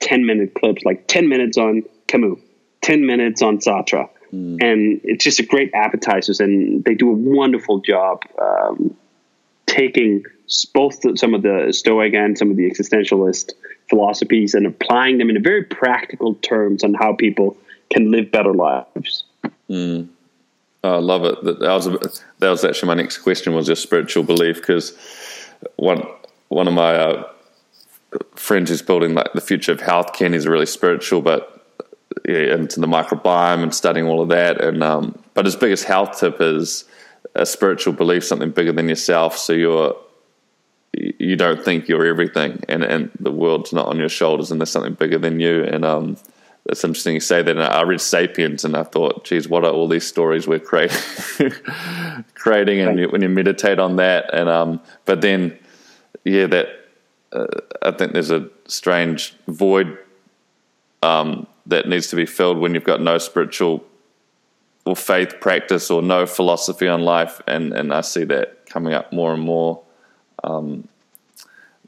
10 0.00 0.26
minute 0.26 0.54
clips, 0.54 0.84
like 0.84 1.06
10 1.06 1.28
minutes 1.28 1.58
on 1.58 1.82
Camus, 2.06 2.38
10 2.82 3.06
minutes 3.06 3.42
on 3.42 3.58
Sartre. 3.58 4.08
Mm. 4.32 4.62
And 4.62 5.00
it's 5.04 5.24
just 5.24 5.40
a 5.40 5.42
great 5.44 5.72
appetizers, 5.74 6.40
and 6.40 6.84
they 6.84 6.94
do 6.94 7.10
a 7.10 7.12
wonderful 7.12 7.80
job 7.80 8.22
um, 8.40 8.96
taking 9.66 10.24
both 10.72 11.00
the, 11.00 11.16
some 11.16 11.34
of 11.34 11.42
the 11.42 11.72
Stoic 11.72 12.14
and 12.14 12.36
some 12.38 12.50
of 12.50 12.56
the 12.56 12.70
existentialist 12.70 13.52
philosophies 13.88 14.54
and 14.54 14.66
applying 14.66 15.18
them 15.18 15.30
in 15.30 15.42
very 15.42 15.64
practical 15.64 16.34
terms 16.36 16.84
on 16.84 16.94
how 16.94 17.12
people 17.12 17.56
can 17.90 18.10
live 18.10 18.30
better 18.30 18.54
lives. 18.54 19.24
Mm. 19.68 20.08
I 20.82 20.96
love 20.96 21.24
it. 21.24 21.42
That 21.44 21.60
was 21.60 22.22
that 22.38 22.50
was 22.50 22.64
actually 22.64 22.88
my 22.88 22.94
next 22.94 23.18
question 23.18 23.54
was 23.54 23.68
your 23.68 23.76
spiritual 23.76 24.22
belief 24.22 24.56
because 24.56 24.96
one 25.76 26.02
one 26.48 26.66
of 26.66 26.74
my 26.74 26.94
uh, 26.94 27.28
friends 28.34 28.70
is 28.70 28.82
building 28.82 29.14
like 29.14 29.32
the 29.34 29.40
future 29.40 29.72
of 29.72 29.80
healthcare 29.80 30.26
and 30.26 30.34
he's 30.34 30.46
really 30.46 30.66
spiritual, 30.66 31.22
but 31.22 31.60
yeah, 32.26 32.54
into 32.54 32.80
the 32.80 32.86
microbiome 32.86 33.62
and 33.62 33.74
studying 33.74 34.06
all 34.06 34.20
of 34.20 34.28
that. 34.30 34.60
And 34.62 34.82
um, 34.82 35.22
but 35.34 35.44
his 35.44 35.56
biggest 35.56 35.84
health 35.84 36.18
tip 36.18 36.40
is 36.40 36.84
a 37.34 37.46
spiritual 37.46 37.92
belief, 37.92 38.24
something 38.24 38.50
bigger 38.50 38.72
than 38.72 38.88
yourself. 38.88 39.36
So 39.36 39.52
you're 39.52 39.94
you 40.92 41.36
don't 41.36 41.64
think 41.64 41.88
you're 41.88 42.06
everything, 42.06 42.64
and 42.68 42.82
and 42.82 43.10
the 43.20 43.30
world's 43.30 43.72
not 43.72 43.86
on 43.86 43.98
your 43.98 44.08
shoulders, 44.08 44.50
and 44.50 44.60
there's 44.60 44.70
something 44.70 44.94
bigger 44.94 45.18
than 45.18 45.40
you. 45.40 45.64
And 45.64 45.84
um, 45.84 46.16
it's 46.66 46.84
interesting 46.84 47.14
you 47.14 47.20
say 47.20 47.42
that. 47.42 47.50
And 47.56 47.62
I 47.62 47.82
read 47.82 48.00
*Sapiens*, 48.00 48.64
and 48.64 48.76
I 48.76 48.82
thought, 48.82 49.24
geez, 49.24 49.48
what 49.48 49.64
are 49.64 49.70
all 49.70 49.88
these 49.88 50.06
stories 50.06 50.46
we're 50.46 50.58
creating, 50.58 50.98
creating, 52.34 52.80
and 52.80 52.98
you, 52.98 53.08
when 53.08 53.22
you 53.22 53.28
meditate 53.28 53.78
on 53.78 53.96
that, 53.96 54.32
and 54.32 54.48
um, 54.48 54.80
but 55.04 55.20
then, 55.20 55.58
yeah, 56.24 56.46
that 56.46 56.68
uh, 57.32 57.46
I 57.82 57.90
think 57.92 58.12
there's 58.12 58.30
a 58.30 58.48
strange 58.66 59.34
void 59.48 59.96
um, 61.02 61.46
that 61.66 61.88
needs 61.88 62.08
to 62.08 62.16
be 62.16 62.26
filled 62.26 62.58
when 62.58 62.74
you've 62.74 62.84
got 62.84 63.00
no 63.00 63.18
spiritual 63.18 63.84
or 64.84 64.96
faith 64.96 65.40
practice 65.40 65.90
or 65.90 66.02
no 66.02 66.26
philosophy 66.26 66.88
on 66.88 67.02
life, 67.02 67.40
and 67.46 67.72
and 67.72 67.92
I 67.92 68.02
see 68.02 68.24
that 68.24 68.66
coming 68.66 68.92
up 68.92 69.12
more 69.12 69.32
and 69.32 69.42
more 69.42 69.82
um, 70.44 70.88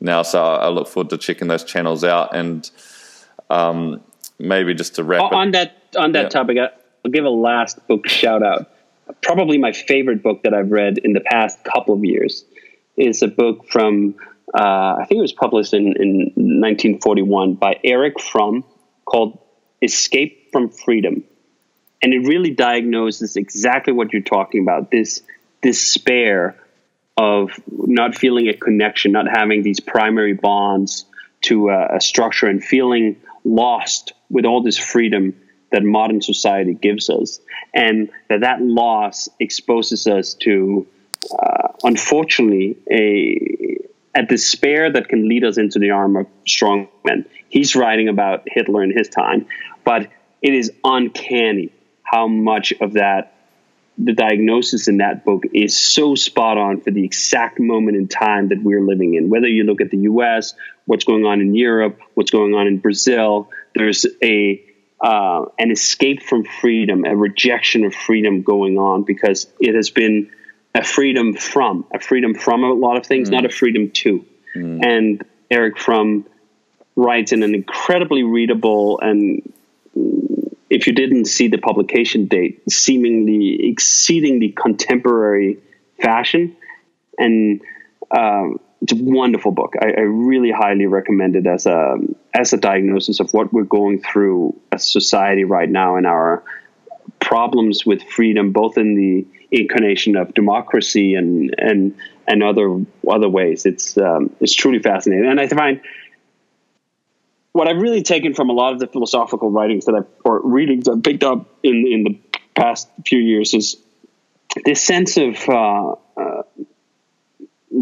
now. 0.00 0.22
So 0.22 0.42
I 0.42 0.68
look 0.68 0.88
forward 0.88 1.10
to 1.10 1.18
checking 1.18 1.48
those 1.48 1.64
channels 1.64 2.04
out 2.04 2.34
and 2.34 2.68
um, 3.50 4.02
maybe 4.42 4.74
just 4.74 4.96
to 4.96 5.04
wrap 5.04 5.32
on 5.32 5.52
that 5.52 5.76
on 5.96 6.12
that 6.12 6.24
yeah. 6.24 6.28
topic. 6.28 6.58
I'll 6.58 7.10
give 7.10 7.24
a 7.24 7.30
last 7.30 7.86
book 7.86 8.08
shout 8.08 8.42
out. 8.42 8.70
Probably 9.22 9.58
my 9.58 9.72
favorite 9.72 10.22
book 10.22 10.42
that 10.42 10.54
I've 10.54 10.70
read 10.70 10.98
in 10.98 11.12
the 11.12 11.20
past 11.20 11.62
couple 11.64 11.94
of 11.94 12.04
years 12.04 12.44
is 12.96 13.22
a 13.22 13.28
book 13.28 13.68
from 13.68 14.16
uh, 14.54 14.96
I 15.00 15.06
think 15.08 15.18
it 15.18 15.22
was 15.22 15.32
published 15.32 15.72
in, 15.72 15.94
in 15.96 16.18
1941 16.34 17.54
by 17.54 17.78
Erich 17.82 18.20
Fromm 18.20 18.64
called 19.04 19.38
Escape 19.80 20.50
from 20.52 20.68
Freedom. 20.68 21.24
And 22.02 22.12
it 22.12 22.26
really 22.26 22.50
diagnoses 22.50 23.36
exactly 23.36 23.92
what 23.92 24.12
you're 24.12 24.22
talking 24.22 24.62
about 24.62 24.90
this 24.90 25.22
despair 25.62 26.56
of 27.16 27.50
not 27.68 28.14
feeling 28.14 28.48
a 28.48 28.54
connection, 28.54 29.12
not 29.12 29.26
having 29.32 29.62
these 29.62 29.80
primary 29.80 30.34
bonds 30.34 31.06
to 31.42 31.70
a, 31.70 31.96
a 31.96 32.00
structure, 32.00 32.46
and 32.46 32.62
feeling 32.62 33.16
lost 33.44 34.12
with 34.32 34.44
all 34.44 34.62
this 34.62 34.78
freedom 34.78 35.34
that 35.70 35.84
modern 35.84 36.20
society 36.20 36.74
gives 36.74 37.08
us, 37.08 37.40
and 37.72 38.10
that 38.28 38.40
that 38.40 38.60
loss 38.60 39.28
exposes 39.38 40.06
us 40.06 40.34
to, 40.34 40.86
uh, 41.38 41.68
unfortunately, 41.84 42.76
a 42.90 43.78
a 44.14 44.22
despair 44.24 44.92
that 44.92 45.08
can 45.08 45.26
lead 45.28 45.42
us 45.42 45.56
into 45.56 45.78
the 45.78 45.90
arm 45.90 46.16
of 46.16 46.26
strong 46.46 46.88
men. 47.02 47.24
He's 47.48 47.74
writing 47.74 48.08
about 48.08 48.42
Hitler 48.46 48.82
in 48.82 48.94
his 48.94 49.08
time, 49.08 49.46
but 49.84 50.10
it 50.42 50.54
is 50.54 50.70
uncanny 50.84 51.72
how 52.02 52.26
much 52.26 52.74
of 52.80 52.94
that 52.94 53.32
the 53.98 54.12
diagnosis 54.12 54.88
in 54.88 54.98
that 54.98 55.24
book 55.24 55.44
is 55.52 55.78
so 55.78 56.14
spot 56.14 56.56
on 56.56 56.80
for 56.80 56.90
the 56.90 57.04
exact 57.04 57.60
moment 57.60 57.96
in 57.96 58.08
time 58.08 58.48
that 58.48 58.62
we're 58.62 58.80
living 58.80 59.14
in. 59.14 59.28
Whether 59.28 59.48
you 59.48 59.64
look 59.64 59.80
at 59.80 59.90
the 59.90 59.98
US, 59.98 60.54
what's 60.86 61.04
going 61.04 61.24
on 61.26 61.40
in 61.40 61.54
Europe, 61.54 62.00
what's 62.14 62.30
going 62.30 62.54
on 62.54 62.66
in 62.66 62.78
Brazil, 62.78 63.50
there's 63.74 64.06
a 64.22 64.64
uh, 65.00 65.46
an 65.58 65.72
escape 65.72 66.22
from 66.22 66.44
freedom, 66.44 67.04
a 67.04 67.16
rejection 67.16 67.84
of 67.84 67.92
freedom 67.92 68.42
going 68.42 68.78
on 68.78 69.02
because 69.02 69.48
it 69.58 69.74
has 69.74 69.90
been 69.90 70.30
a 70.76 70.84
freedom 70.84 71.34
from, 71.34 71.84
a 71.92 71.98
freedom 71.98 72.34
from 72.34 72.62
a 72.62 72.72
lot 72.72 72.96
of 72.96 73.04
things, 73.04 73.28
mm. 73.28 73.32
not 73.32 73.44
a 73.44 73.48
freedom 73.48 73.90
to. 73.90 74.24
Mm. 74.54 74.84
And 74.84 75.24
Erich 75.50 75.76
Fromm 75.76 76.24
writes 76.94 77.32
in 77.32 77.42
an 77.42 77.52
incredibly 77.52 78.22
readable 78.22 79.00
and 79.00 79.42
if 80.72 80.86
you 80.86 80.94
didn't 80.94 81.26
see 81.26 81.48
the 81.48 81.58
publication 81.58 82.26
date, 82.26 82.62
seemingly 82.70 83.68
exceedingly 83.68 84.48
contemporary 84.48 85.58
fashion. 86.00 86.56
And 87.18 87.60
um, 88.10 88.58
it's 88.82 88.92
a 88.92 88.96
wonderful 88.96 89.52
book. 89.52 89.74
I, 89.80 89.92
I, 89.92 90.00
really 90.00 90.50
highly 90.50 90.86
recommend 90.86 91.36
it 91.36 91.46
as 91.46 91.66
a 91.66 91.98
as 92.34 92.52
a 92.52 92.56
diagnosis 92.56 93.20
of 93.20 93.32
what 93.32 93.52
we're 93.52 93.62
going 93.62 94.02
through 94.02 94.60
as 94.72 94.90
society 94.90 95.44
right 95.44 95.68
now 95.68 95.96
and 95.96 96.06
our 96.06 96.42
problems 97.20 97.86
with 97.86 98.02
freedom, 98.02 98.52
both 98.52 98.76
in 98.76 98.96
the 98.96 99.26
incarnation 99.52 100.16
of 100.16 100.34
democracy 100.34 101.14
and 101.14 101.54
and 101.58 101.94
and 102.26 102.42
other 102.42 102.84
other 103.08 103.28
ways. 103.28 103.66
It's 103.66 103.96
um, 103.96 104.34
it's 104.40 104.54
truly 104.54 104.80
fascinating, 104.80 105.30
and 105.30 105.40
I 105.40 105.46
find 105.46 105.80
what 107.52 107.68
I've 107.68 107.80
really 107.80 108.02
taken 108.02 108.34
from 108.34 108.50
a 108.50 108.52
lot 108.52 108.72
of 108.72 108.80
the 108.80 108.88
philosophical 108.88 109.50
writings 109.50 109.84
that 109.84 109.94
I've 109.94 110.06
or 110.24 110.40
readings 110.40 110.88
I've 110.88 111.04
picked 111.04 111.22
up 111.22 111.46
in 111.62 111.86
in 111.86 112.02
the 112.02 112.18
past 112.54 112.88
few 113.06 113.20
years 113.20 113.54
is 113.54 113.76
this 114.64 114.82
sense 114.82 115.16
of 115.16 115.48
uh, 115.48 115.94
uh, 116.16 116.42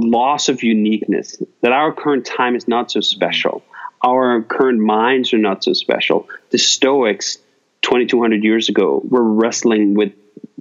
loss 0.00 0.48
of 0.48 0.62
uniqueness 0.62 1.42
that 1.60 1.72
our 1.72 1.92
current 1.92 2.24
time 2.24 2.56
is 2.56 2.66
not 2.66 2.90
so 2.90 3.00
special. 3.00 3.62
Our 4.02 4.42
current 4.42 4.80
minds 4.80 5.32
are 5.34 5.38
not 5.38 5.62
so 5.62 5.72
special. 5.72 6.28
The 6.50 6.58
Stoics, 6.58 7.38
2,200 7.82 8.42
years 8.42 8.68
ago, 8.68 9.02
were 9.04 9.22
wrestling 9.22 9.94
with 9.94 10.12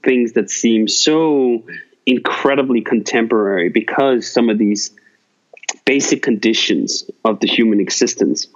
things 0.04 0.34
that 0.34 0.50
seem 0.50 0.88
so 0.88 1.64
incredibly 2.06 2.82
contemporary 2.82 3.70
because 3.70 4.32
some 4.32 4.50
of 4.50 4.58
these 4.58 4.92
basic 5.86 6.22
conditions 6.22 7.10
of 7.24 7.40
the 7.40 7.48
human 7.48 7.80
existence 7.80 8.48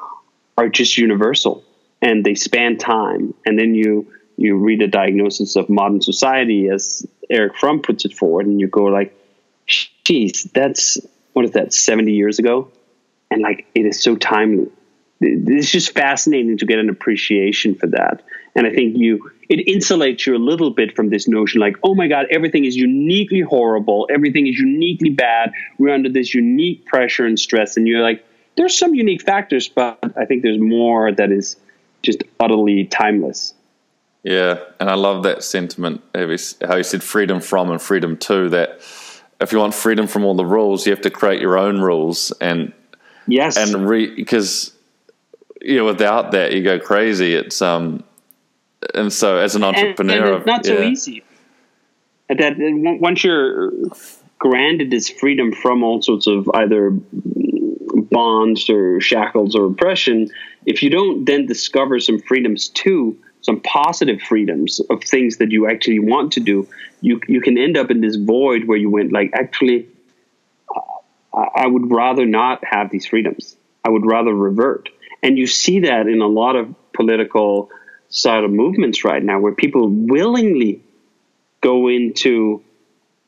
are 0.57 0.69
just 0.69 0.97
universal 0.97 1.63
and 2.01 2.23
they 2.23 2.35
span 2.35 2.77
time. 2.77 3.33
And 3.45 3.57
then 3.57 3.73
you 3.75 4.11
you 4.35 4.57
read 4.57 4.81
a 4.81 4.87
diagnosis 4.87 5.55
of 5.55 5.69
modern 5.69 6.01
society 6.01 6.67
as 6.67 7.05
Erich 7.29 7.55
Fromm 7.55 7.81
puts 7.81 8.03
it 8.05 8.13
forward, 8.13 8.47
and 8.47 8.59
you 8.59 8.67
go 8.67 8.85
like, 8.85 9.15
"Geez, 10.03 10.43
that's 10.53 10.99
what 11.33 11.45
is 11.45 11.51
that? 11.51 11.73
Seventy 11.73 12.13
years 12.13 12.39
ago?" 12.39 12.71
And 13.31 13.41
like, 13.41 13.65
it 13.73 13.85
is 13.85 14.01
so 14.01 14.15
timely. 14.15 14.67
It's 15.21 15.71
just 15.71 15.93
fascinating 15.93 16.57
to 16.57 16.65
get 16.65 16.79
an 16.79 16.89
appreciation 16.89 17.75
for 17.75 17.87
that. 17.87 18.23
And 18.55 18.67
I 18.67 18.71
think 18.71 18.97
you 18.97 19.31
it 19.49 19.67
insulates 19.67 20.25
you 20.25 20.35
a 20.35 20.37
little 20.37 20.71
bit 20.71 20.95
from 20.95 21.09
this 21.09 21.27
notion 21.27 21.59
like, 21.61 21.77
oh 21.83 21.95
my 21.95 22.07
God, 22.07 22.27
everything 22.29 22.65
is 22.65 22.75
uniquely 22.75 23.41
horrible, 23.41 24.07
everything 24.13 24.47
is 24.47 24.57
uniquely 24.57 25.09
bad. 25.09 25.51
We're 25.77 25.93
under 25.93 26.09
this 26.09 26.33
unique 26.33 26.85
pressure 26.85 27.25
and 27.25 27.39
stress, 27.39 27.77
and 27.77 27.87
you're 27.87 28.01
like, 28.01 28.25
there's 28.55 28.77
some 28.77 28.93
unique 28.93 29.23
factors, 29.23 29.67
but 29.67 29.99
I 30.15 30.25
think 30.25 30.43
there's 30.43 30.59
more 30.59 31.11
that 31.11 31.31
is 31.31 31.55
just 32.03 32.23
utterly 32.39 32.85
timeless. 32.85 33.53
Yeah, 34.23 34.59
and 34.79 34.89
I 34.89 34.93
love 34.93 35.23
that 35.23 35.43
sentiment. 35.43 36.01
How 36.15 36.75
you 36.75 36.83
said 36.83 37.03
freedom 37.03 37.41
from 37.41 37.71
and 37.71 37.81
freedom 37.81 38.15
to. 38.17 38.49
That 38.49 38.81
if 39.43 39.51
you 39.51 39.59
want 39.59 39.73
freedom 39.73 40.07
from 40.07 40.25
all 40.25 40.35
the 40.35 40.45
rules, 40.45 40.85
you 40.85 40.91
have 40.91 41.01
to 41.01 41.09
create 41.09 41.41
your 41.41 41.57
own 41.57 41.79
rules. 41.79 42.31
And 42.41 42.73
yes, 43.27 43.57
and 43.57 43.87
because 44.15 44.73
you 45.61 45.77
know, 45.77 45.85
without 45.85 46.31
that, 46.31 46.53
you 46.53 46.63
go 46.63 46.79
crazy. 46.79 47.35
It's 47.35 47.61
um, 47.61 48.03
and 48.93 49.11
so 49.11 49.37
as 49.37 49.55
an 49.55 49.63
entrepreneur, 49.63 50.15
and, 50.15 50.25
and 50.25 50.35
it's 50.37 50.45
not 50.45 50.65
so 50.65 50.79
yeah. 50.79 50.89
easy. 50.89 51.23
That 52.29 52.55
once 52.59 53.23
you're 53.23 53.71
granted 54.39 54.91
this 54.91 55.09
freedom 55.09 55.53
from 55.53 55.83
all 55.83 56.01
sorts 56.01 56.27
of 56.27 56.49
either 56.53 56.91
bonds 56.91 58.69
or 58.69 58.99
shackles 58.99 59.55
or 59.55 59.65
oppression, 59.65 60.29
if 60.65 60.83
you 60.83 60.89
don't 60.89 61.25
then 61.25 61.45
discover 61.45 61.99
some 61.99 62.19
freedoms 62.19 62.69
too, 62.69 63.17
some 63.43 63.59
positive 63.59 64.21
freedoms 64.21 64.79
of 64.89 65.03
things 65.03 65.37
that 65.37 65.51
you 65.51 65.69
actually 65.69 65.99
want 65.99 66.33
to 66.33 66.39
do, 66.39 66.67
you 67.01 67.21
you 67.27 67.41
can 67.41 67.57
end 67.57 67.77
up 67.77 67.91
in 67.91 68.01
this 68.01 68.15
void 68.15 68.65
where 68.65 68.77
you 68.77 68.89
went 68.89 69.11
like 69.11 69.31
actually, 69.33 69.87
I, 71.33 71.47
I 71.55 71.67
would 71.67 71.91
rather 71.91 72.25
not 72.25 72.63
have 72.65 72.89
these 72.89 73.05
freedoms. 73.05 73.55
I 73.85 73.89
would 73.89 74.05
rather 74.05 74.33
revert, 74.33 74.89
and 75.21 75.37
you 75.37 75.45
see 75.45 75.81
that 75.81 76.07
in 76.07 76.21
a 76.21 76.27
lot 76.27 76.55
of 76.55 76.73
political 76.93 77.69
side 78.07 78.45
of 78.45 78.51
movements 78.51 79.03
right 79.03 79.21
now, 79.21 79.39
where 79.39 79.53
people 79.53 79.89
willingly 79.89 80.81
go 81.59 81.89
into 81.89 82.63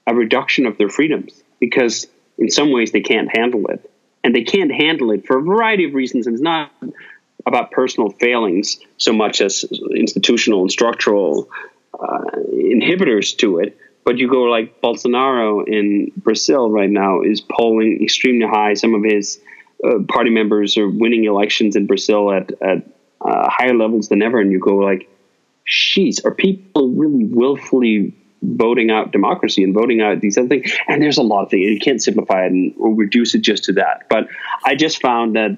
a 0.08 0.16
reduction 0.16 0.66
of 0.66 0.78
their 0.78 0.90
freedoms 0.90 1.44
because 1.60 2.08
in 2.38 2.50
some 2.50 2.72
ways 2.72 2.92
they 2.92 3.02
can't 3.02 3.36
handle 3.36 3.68
it, 3.68 3.92
and 4.24 4.34
they 4.34 4.44
can't 4.44 4.72
handle 4.72 5.12
it 5.12 5.28
for 5.28 5.40
a 5.40 5.42
variety 5.42 5.84
of 5.84 5.94
reasons. 5.94 6.26
And 6.26 6.36
it's 6.36 6.44
not 6.44 6.72
about 7.46 7.72
personal 7.72 8.10
failings 8.10 8.80
so 8.98 9.14
much 9.14 9.42
as 9.42 9.64
institutional 9.96 10.62
and 10.62 10.72
structural 10.72 11.50
uh, 11.94 12.24
inhibitors 12.52 13.38
to 13.38 13.60
it. 13.60 13.78
But 14.04 14.18
you 14.18 14.30
go 14.30 14.44
like 14.44 14.82
Bolsonaro 14.82 15.68
in 15.68 16.12
Brazil 16.18 16.70
right 16.70 16.90
now 16.90 17.22
is 17.22 17.42
polling 17.42 18.00
extremely 18.04 18.48
high. 18.48 18.76
Some 18.76 18.94
of 18.94 19.04
his 19.04 19.40
uh, 19.84 20.00
party 20.08 20.30
members 20.30 20.78
are 20.78 20.90
winning 20.90 21.26
elections 21.26 21.76
in 21.76 21.88
Brazil 21.88 22.32
at, 22.32 22.52
at 22.62 22.86
uh, 23.22 23.50
higher 23.50 23.74
levels 23.74 24.10
than 24.10 24.22
ever. 24.22 24.40
And 24.40 24.52
you 24.52 24.60
go 24.60 24.76
like, 24.76 25.10
sheesh, 25.68 26.24
are 26.24 26.34
people 26.34 26.90
really 26.90 27.26
willfully 27.26 28.14
voting 28.44 28.92
out 28.92 29.12
democracy 29.12 29.64
and 29.64 29.74
voting 29.74 30.02
out 30.02 30.22
these 30.22 30.38
other 30.38 30.50
things? 30.50 30.72
And 30.88 31.02
there's 31.02 31.18
a 31.18 31.24
lot 31.24 31.46
of 31.46 31.50
things. 31.50 31.68
You 31.68 31.80
can't 31.80 32.02
simplify 32.02 32.46
it 32.46 32.52
and 32.52 32.76
or 32.78 32.94
reduce 32.94 33.34
it 33.34 33.42
just 33.42 33.64
to 33.66 33.74
that. 33.74 34.08
But 34.10 34.28
I 34.64 34.76
just 34.76 35.02
found 35.02 35.36
that 35.36 35.58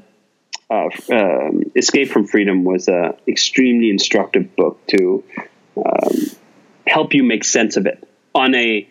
uh, 0.70 1.50
Escape 1.76 2.10
from 2.10 2.28
Freedom 2.28 2.64
was 2.64 2.88
an 2.88 3.14
extremely 3.28 3.90
instructive 3.90 4.56
book 4.56 4.86
to 4.88 5.24
um, 5.78 6.16
help 6.86 7.14
you 7.14 7.24
make 7.24 7.44
sense 7.44 7.78
of 7.78 7.86
it 7.86 8.08
on 8.34 8.54
a 8.56 8.88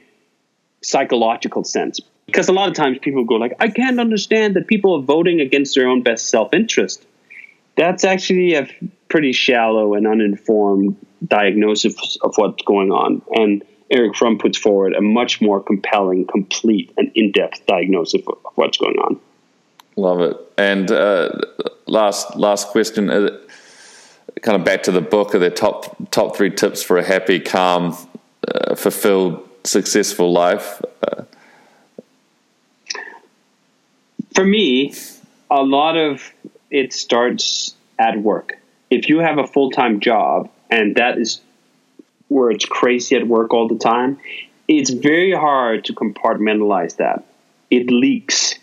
psychological 0.83 1.65
sense. 1.65 2.01
Because 2.27 2.49
a 2.49 2.53
lot 2.53 2.69
of 2.69 2.75
times 2.75 2.99
people 3.01 3.25
go 3.25 3.35
like, 3.35 3.55
I 3.61 3.69
can't 3.69 4.01
understand 4.01 4.57
that 4.57 4.67
people 4.67 4.97
are 4.97 5.03
voting 5.03 5.41
against 5.41 5.75
their 5.75 5.87
own 5.87 6.03
best 6.03 6.29
self-interest. 6.29 7.07
That's 7.77 8.05
actually 8.05 8.55
a 8.55 8.69
pretty 9.09 9.33
shallow 9.33 9.95
and 9.95 10.07
uninformed 10.07 10.97
diagnosis 11.25 12.17
of 12.23 12.35
what's 12.37 12.63
going 12.65 12.91
on. 12.91 13.23
And 13.31 13.65
Erich 13.91 14.17
Fromm 14.17 14.39
puts 14.39 14.59
forward 14.59 14.95
a 14.95 15.01
much 15.01 15.41
more 15.41 15.63
compelling, 15.63 16.27
complete, 16.27 16.93
and 16.97 17.13
in-depth 17.15 17.67
diagnosis 17.67 18.23
of 18.27 18.39
what's 18.57 18.79
going 18.79 18.97
on. 18.97 19.21
Love 19.97 20.21
it. 20.21 20.37
And 20.59 20.91
uh, 20.91 21.31
last 21.87 22.37
last 22.37 22.69
question, 22.69 23.09
uh, 23.11 23.39
kind 24.43 24.57
of 24.57 24.65
back 24.65 24.83
to 24.85 24.93
the 24.93 25.01
book. 25.01 25.35
Are 25.35 25.39
there 25.39 25.51
top 25.51 25.97
top 26.11 26.37
three 26.37 26.51
tips 26.51 26.83
for 26.83 26.99
a 26.99 27.03
happy, 27.03 27.41
calm, 27.41 27.97
uh, 28.47 28.75
fulfilled, 28.75 29.49
successful 29.65 30.33
life? 30.33 30.83
Uh, 31.03 31.23
for 34.35 34.45
me, 34.45 34.93
a 35.51 35.63
lot 35.63 35.97
of 35.97 36.31
it 36.71 36.93
starts 36.93 37.75
at 37.99 38.21
work. 38.21 38.59
If 38.91 39.09
you 39.09 39.21
have 39.21 39.39
a 39.39 39.47
full 39.47 39.71
time 39.71 40.01
job 40.01 40.51
and 40.71 40.97
that 40.97 41.17
is 41.17 41.41
where 42.29 42.51
it's 42.51 42.67
crazy 42.67 43.17
at 43.17 43.27
work 43.27 43.55
all 43.55 43.69
the 43.69 43.79
time, 43.79 44.19
it's 44.69 44.91
very 44.91 45.33
hard 45.33 45.87
to 45.87 45.95
compartmentalize 45.95 46.97
that. 46.97 47.25
It 47.71 47.91
leaks 47.91 48.55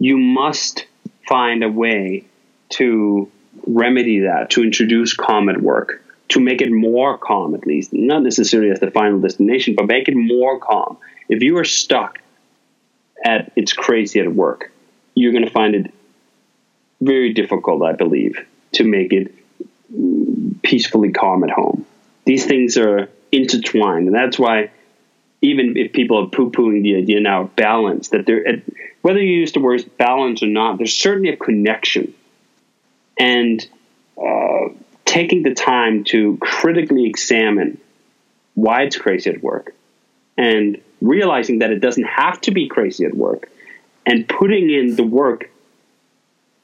you 0.00 0.18
must 0.18 0.86
find 1.28 1.62
a 1.62 1.68
way 1.68 2.24
to 2.70 3.30
remedy 3.66 4.20
that, 4.20 4.50
to 4.50 4.64
introduce 4.64 5.12
calm 5.14 5.48
at 5.48 5.60
work, 5.60 6.02
to 6.30 6.40
make 6.40 6.60
it 6.60 6.72
more 6.72 7.18
calm 7.18 7.54
at 7.54 7.66
least, 7.66 7.92
not 7.92 8.22
necessarily 8.22 8.70
as 8.70 8.80
the 8.80 8.90
final 8.90 9.20
destination, 9.20 9.74
but 9.76 9.86
make 9.86 10.08
it 10.08 10.16
more 10.16 10.58
calm. 10.58 10.96
If 11.28 11.42
you 11.42 11.58
are 11.58 11.64
stuck 11.64 12.18
at 13.24 13.52
it's 13.54 13.72
crazy 13.72 14.18
at 14.18 14.32
work, 14.32 14.72
you're 15.14 15.32
going 15.32 15.44
to 15.44 15.50
find 15.50 15.74
it 15.74 15.92
very 17.00 17.32
difficult, 17.32 17.82
I 17.82 17.92
believe, 17.92 18.44
to 18.72 18.84
make 18.84 19.12
it 19.12 19.34
peacefully 20.62 21.12
calm 21.12 21.44
at 21.44 21.50
home. 21.50 21.84
These 22.24 22.46
things 22.46 22.76
are 22.78 23.08
intertwined, 23.32 24.06
and 24.06 24.14
that's 24.14 24.38
why 24.38 24.70
even 25.42 25.76
if 25.76 25.92
people 25.92 26.24
are 26.24 26.28
poo-pooing 26.28 26.82
the 26.82 26.96
idea 26.96 27.20
now 27.20 27.42
of 27.42 27.56
balance, 27.56 28.08
that 28.08 28.26
there, 28.26 28.62
whether 29.02 29.20
you 29.20 29.40
use 29.40 29.52
the 29.52 29.60
words 29.60 29.84
balance 29.84 30.42
or 30.42 30.46
not, 30.46 30.78
there's 30.78 30.96
certainly 30.96 31.30
a 31.30 31.36
connection. 31.36 32.14
And 33.18 33.66
uh, 34.20 34.68
taking 35.04 35.42
the 35.42 35.54
time 35.54 36.04
to 36.04 36.38
critically 36.38 37.06
examine 37.06 37.80
why 38.54 38.82
it's 38.82 38.96
crazy 38.96 39.30
at 39.30 39.42
work 39.42 39.74
and 40.36 40.80
realizing 41.00 41.60
that 41.60 41.70
it 41.70 41.80
doesn't 41.80 42.04
have 42.04 42.40
to 42.42 42.50
be 42.50 42.68
crazy 42.68 43.04
at 43.04 43.14
work 43.14 43.50
and 44.06 44.28
putting 44.28 44.70
in 44.70 44.96
the 44.96 45.02
work 45.02 45.50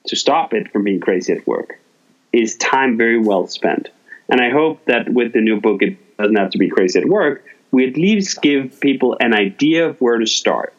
to 0.07 0.17
stop 0.17 0.55
it 0.55 0.71
from 0.73 0.85
being 0.85 1.01
crazy 1.01 1.33
at 1.33 1.47
work 1.47 1.79
is 2.33 2.57
time 2.57 2.97
very 2.97 3.19
well 3.19 3.47
spent. 3.47 3.89
And 4.29 4.41
I 4.41 4.51
hope 4.51 4.85
that 4.87 5.09
with 5.09 5.33
the 5.33 5.41
new 5.41 5.61
book, 5.61 5.83
it 5.83 6.17
doesn't 6.17 6.37
have 6.37 6.51
to 6.51 6.59
be 6.59 6.69
crazy 6.69 6.99
at 6.99 7.07
work 7.07 7.45
we 7.71 7.87
at 7.87 7.97
least 7.97 8.41
give 8.43 8.81
people 8.81 9.17
an 9.21 9.35
idea 9.35 9.89
of 9.89 10.01
where 10.01 10.19
to 10.19 10.27
start. 10.27 10.73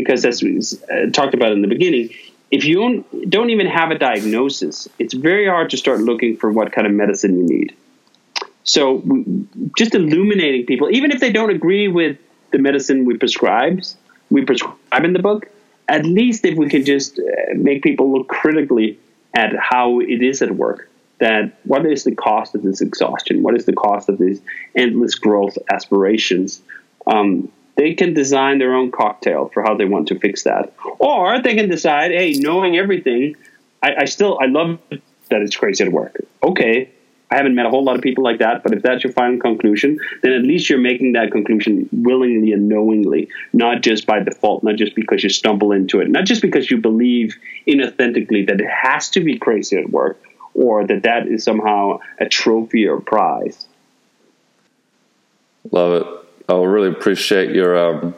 Because 0.00 0.24
as 0.24 0.42
we 0.42 0.52
uh, 0.58 1.10
talked 1.10 1.34
about 1.34 1.50
in 1.50 1.60
the 1.60 1.68
beginning, 1.68 2.10
if 2.52 2.64
you 2.64 3.04
don't, 3.28 3.50
even 3.50 3.66
have 3.66 3.90
a 3.90 3.98
diagnosis, 3.98 4.88
it's 4.98 5.12
very 5.12 5.46
hard 5.48 5.70
to 5.70 5.76
start 5.76 6.00
looking 6.00 6.36
for 6.36 6.52
what 6.52 6.70
kind 6.72 6.86
of 6.86 6.92
medicine 6.92 7.32
you 7.36 7.46
need. 7.56 7.76
So 8.62 9.02
just 9.76 9.94
illuminating 9.94 10.66
people, 10.66 10.88
even 10.90 11.10
if 11.10 11.18
they 11.18 11.32
don't 11.32 11.50
agree 11.50 11.88
with 11.88 12.16
the 12.52 12.58
medicine 12.58 13.04
we 13.06 13.16
prescribe, 13.16 13.82
we 14.30 14.44
prescribe 14.44 15.04
in 15.04 15.14
the 15.14 15.24
book, 15.30 15.48
at 15.88 16.04
least 16.04 16.44
if 16.44 16.56
we 16.56 16.68
can 16.68 16.84
just 16.84 17.18
uh, 17.18 17.54
make 17.56 17.82
people 17.82 18.12
look 18.12 18.28
critically 18.28 18.98
at 19.34 19.50
how 19.56 20.00
it 20.00 20.22
is 20.22 20.40
at 20.42 20.52
work 20.52 20.88
that 21.18 21.58
what 21.64 21.84
is 21.84 22.04
the 22.04 22.14
cost 22.14 22.54
of 22.54 22.62
this 22.62 22.80
exhaustion? 22.80 23.42
What 23.42 23.56
is 23.56 23.64
the 23.64 23.72
cost 23.72 24.08
of 24.08 24.18
these 24.18 24.40
endless 24.76 25.16
growth 25.16 25.58
aspirations? 25.68 26.62
Um, 27.06 27.50
they 27.78 27.94
can 27.94 28.12
design 28.12 28.58
their 28.58 28.74
own 28.74 28.90
cocktail 28.90 29.50
for 29.54 29.62
how 29.62 29.74
they 29.76 29.84
want 29.84 30.08
to 30.08 30.18
fix 30.18 30.42
that, 30.42 30.74
or 30.98 31.40
they 31.40 31.54
can 31.54 31.70
decide, 31.70 32.10
hey, 32.10 32.32
knowing 32.32 32.76
everything, 32.76 33.36
I, 33.82 33.94
I 34.00 34.04
still 34.04 34.36
I 34.42 34.46
love 34.46 34.80
that 34.90 35.40
it's 35.40 35.56
crazy 35.56 35.84
at 35.84 35.92
work. 35.92 36.20
Okay, 36.42 36.90
I 37.30 37.36
haven't 37.36 37.54
met 37.54 37.66
a 37.66 37.70
whole 37.70 37.84
lot 37.84 37.94
of 37.94 38.02
people 38.02 38.24
like 38.24 38.40
that, 38.40 38.64
but 38.64 38.72
if 38.74 38.82
that's 38.82 39.04
your 39.04 39.12
final 39.12 39.38
conclusion, 39.38 40.00
then 40.22 40.32
at 40.32 40.42
least 40.42 40.68
you're 40.68 40.80
making 40.80 41.12
that 41.12 41.30
conclusion 41.30 41.88
willingly 41.92 42.52
and 42.52 42.68
knowingly, 42.68 43.28
not 43.52 43.82
just 43.82 44.06
by 44.06 44.18
default, 44.18 44.64
not 44.64 44.74
just 44.74 44.96
because 44.96 45.22
you 45.22 45.30
stumble 45.30 45.70
into 45.70 46.00
it, 46.00 46.10
not 46.10 46.24
just 46.24 46.42
because 46.42 46.68
you 46.68 46.78
believe 46.78 47.36
inauthentically 47.66 48.44
that 48.48 48.60
it 48.60 48.68
has 48.68 49.08
to 49.10 49.20
be 49.20 49.38
crazy 49.38 49.76
at 49.76 49.88
work, 49.88 50.20
or 50.52 50.84
that 50.84 51.04
that 51.04 51.28
is 51.28 51.44
somehow 51.44 52.00
a 52.18 52.28
trophy 52.28 52.88
or 52.88 53.00
prize. 53.00 53.68
Love 55.70 56.02
it. 56.02 56.27
I 56.48 56.54
really 56.54 56.88
appreciate 56.88 57.54
your 57.54 57.76
um, 57.76 58.14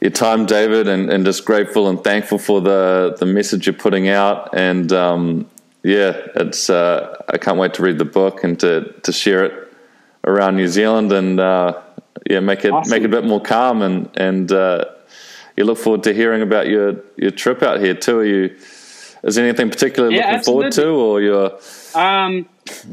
your 0.00 0.12
time, 0.12 0.46
David, 0.46 0.86
and, 0.86 1.10
and 1.10 1.24
just 1.24 1.44
grateful 1.44 1.88
and 1.88 2.02
thankful 2.02 2.38
for 2.38 2.60
the 2.60 3.16
the 3.18 3.26
message 3.26 3.66
you're 3.66 3.74
putting 3.74 4.08
out. 4.08 4.50
And 4.54 4.92
um, 4.92 5.50
yeah, 5.82 6.28
it's 6.36 6.70
uh, 6.70 7.16
I 7.28 7.38
can't 7.38 7.58
wait 7.58 7.74
to 7.74 7.82
read 7.82 7.98
the 7.98 8.04
book 8.04 8.44
and 8.44 8.58
to 8.60 8.92
to 9.02 9.12
share 9.12 9.44
it 9.44 9.72
around 10.24 10.56
New 10.56 10.68
Zealand 10.68 11.10
and 11.12 11.40
uh, 11.40 11.80
yeah, 12.28 12.40
make 12.40 12.64
it 12.64 12.72
awesome. 12.72 12.90
make 12.90 13.02
it 13.02 13.06
a 13.06 13.08
bit 13.08 13.24
more 13.24 13.40
calm 13.40 13.82
and 13.82 14.08
and 14.16 14.52
uh, 14.52 14.84
you 15.56 15.64
look 15.64 15.78
forward 15.78 16.04
to 16.04 16.14
hearing 16.14 16.42
about 16.42 16.68
your 16.68 16.96
your 17.16 17.32
trip 17.32 17.62
out 17.62 17.80
here 17.80 17.94
too. 17.94 18.18
Are 18.18 18.24
you? 18.24 18.56
Is 19.22 19.34
there 19.34 19.44
anything 19.44 19.68
particular 19.68 20.10
yeah, 20.10 20.18
looking 20.18 20.34
absolutely. 20.36 20.70
forward 20.70 20.72
to, 20.72 20.88
or 20.88 21.20
you're? 21.20 21.58
Um, 21.94 22.48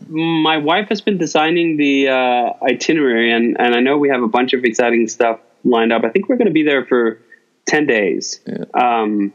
my 0.07 0.57
wife 0.57 0.89
has 0.89 1.01
been 1.01 1.17
designing 1.17 1.77
the 1.77 2.09
uh, 2.09 2.53
itinerary, 2.63 3.31
and 3.31 3.59
and 3.59 3.75
I 3.75 3.79
know 3.79 3.97
we 3.97 4.09
have 4.09 4.23
a 4.23 4.27
bunch 4.27 4.53
of 4.53 4.63
exciting 4.63 5.07
stuff 5.07 5.39
lined 5.63 5.93
up. 5.93 6.03
I 6.03 6.09
think 6.09 6.29
we're 6.29 6.37
going 6.37 6.47
to 6.47 6.53
be 6.53 6.63
there 6.63 6.85
for 6.85 7.19
ten 7.65 7.85
days. 7.85 8.39
Yeah. 8.45 8.65
Um, 8.73 9.33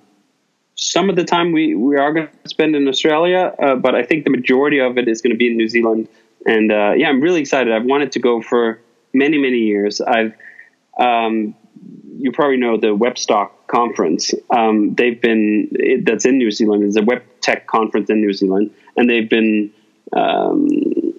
some 0.74 1.10
of 1.10 1.16
the 1.16 1.24
time 1.24 1.52
we 1.52 1.74
we 1.74 1.96
are 1.96 2.12
going 2.12 2.28
to 2.28 2.48
spend 2.48 2.74
in 2.74 2.88
Australia, 2.88 3.54
uh, 3.62 3.76
but 3.76 3.94
I 3.94 4.02
think 4.02 4.24
the 4.24 4.30
majority 4.30 4.80
of 4.80 4.98
it 4.98 5.08
is 5.08 5.22
going 5.22 5.32
to 5.32 5.36
be 5.36 5.48
in 5.48 5.56
New 5.56 5.68
Zealand. 5.68 6.08
And 6.46 6.72
uh, 6.72 6.92
yeah, 6.96 7.08
I'm 7.08 7.20
really 7.20 7.40
excited. 7.40 7.72
I've 7.72 7.84
wanted 7.84 8.12
to 8.12 8.18
go 8.18 8.42
for 8.42 8.80
many 9.12 9.38
many 9.38 9.58
years. 9.58 10.00
I've 10.00 10.34
um, 10.98 11.54
you 12.18 12.32
probably 12.32 12.56
know 12.56 12.76
the 12.76 12.96
Webstock 12.96 13.50
conference. 13.68 14.32
Um, 14.50 14.94
they've 14.94 15.20
been 15.20 15.68
it, 15.72 16.04
that's 16.04 16.24
in 16.24 16.38
New 16.38 16.50
Zealand. 16.50 16.84
It's 16.84 16.96
a 16.96 17.02
web 17.02 17.22
tech 17.40 17.66
conference 17.66 18.10
in 18.10 18.20
New 18.20 18.32
Zealand, 18.32 18.70
and 18.96 19.08
they've 19.08 19.28
been 19.28 19.72
um, 20.12 20.68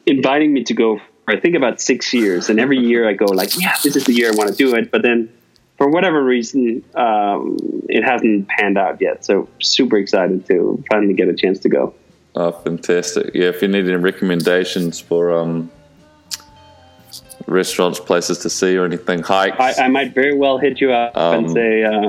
inviting 0.06 0.54
me 0.54 0.64
to 0.66 0.74
go 0.74 1.00
for 1.26 1.34
I 1.34 1.40
think 1.40 1.56
about 1.56 1.80
six 1.80 2.14
years. 2.14 2.50
And 2.50 2.60
every 2.60 2.80
year 2.80 3.08
I 3.08 3.14
go 3.14 3.26
like, 3.26 3.60
yeah, 3.60 3.76
this 3.84 3.96
is 3.96 4.06
the 4.06 4.14
year 4.14 4.32
I 4.32 4.36
want 4.36 4.50
to 4.50 4.56
do 4.56 4.76
it. 4.76 4.92
But 4.92 5.02
then 5.02 5.30
for 5.78 5.90
whatever 5.90 6.24
reason, 6.24 6.84
um, 6.96 7.58
it 7.90 8.04
hasn't 8.04 8.48
panned 8.48 8.78
out 8.78 9.02
yet. 9.02 9.26
So 9.26 9.48
super 9.62 9.98
excited 9.98 10.46
to 10.48 10.84
finally 10.92 11.14
get 11.14 11.28
a 11.28 11.34
chance 11.34 11.60
to 11.60 11.70
go. 11.70 11.94
Oh, 12.36 12.52
fantastic! 12.52 13.36
Yeah, 13.36 13.50
if 13.50 13.62
you 13.62 13.68
need 13.68 13.88
any 13.88 13.96
recommendations 13.96 15.00
for 15.00 15.32
um, 15.32 15.70
restaurants, 17.46 18.00
places 18.00 18.40
to 18.40 18.50
see, 18.50 18.76
or 18.76 18.86
anything, 18.86 19.22
hikes. 19.22 19.60
I, 19.60 19.86
I 19.86 19.88
might 19.88 20.16
very 20.16 20.36
well 20.36 20.58
hit 20.58 20.82
you 20.82 20.92
up 20.92 21.16
um, 21.16 21.46
and 21.46 21.52
say, 21.52 21.84
uh, 21.84 22.00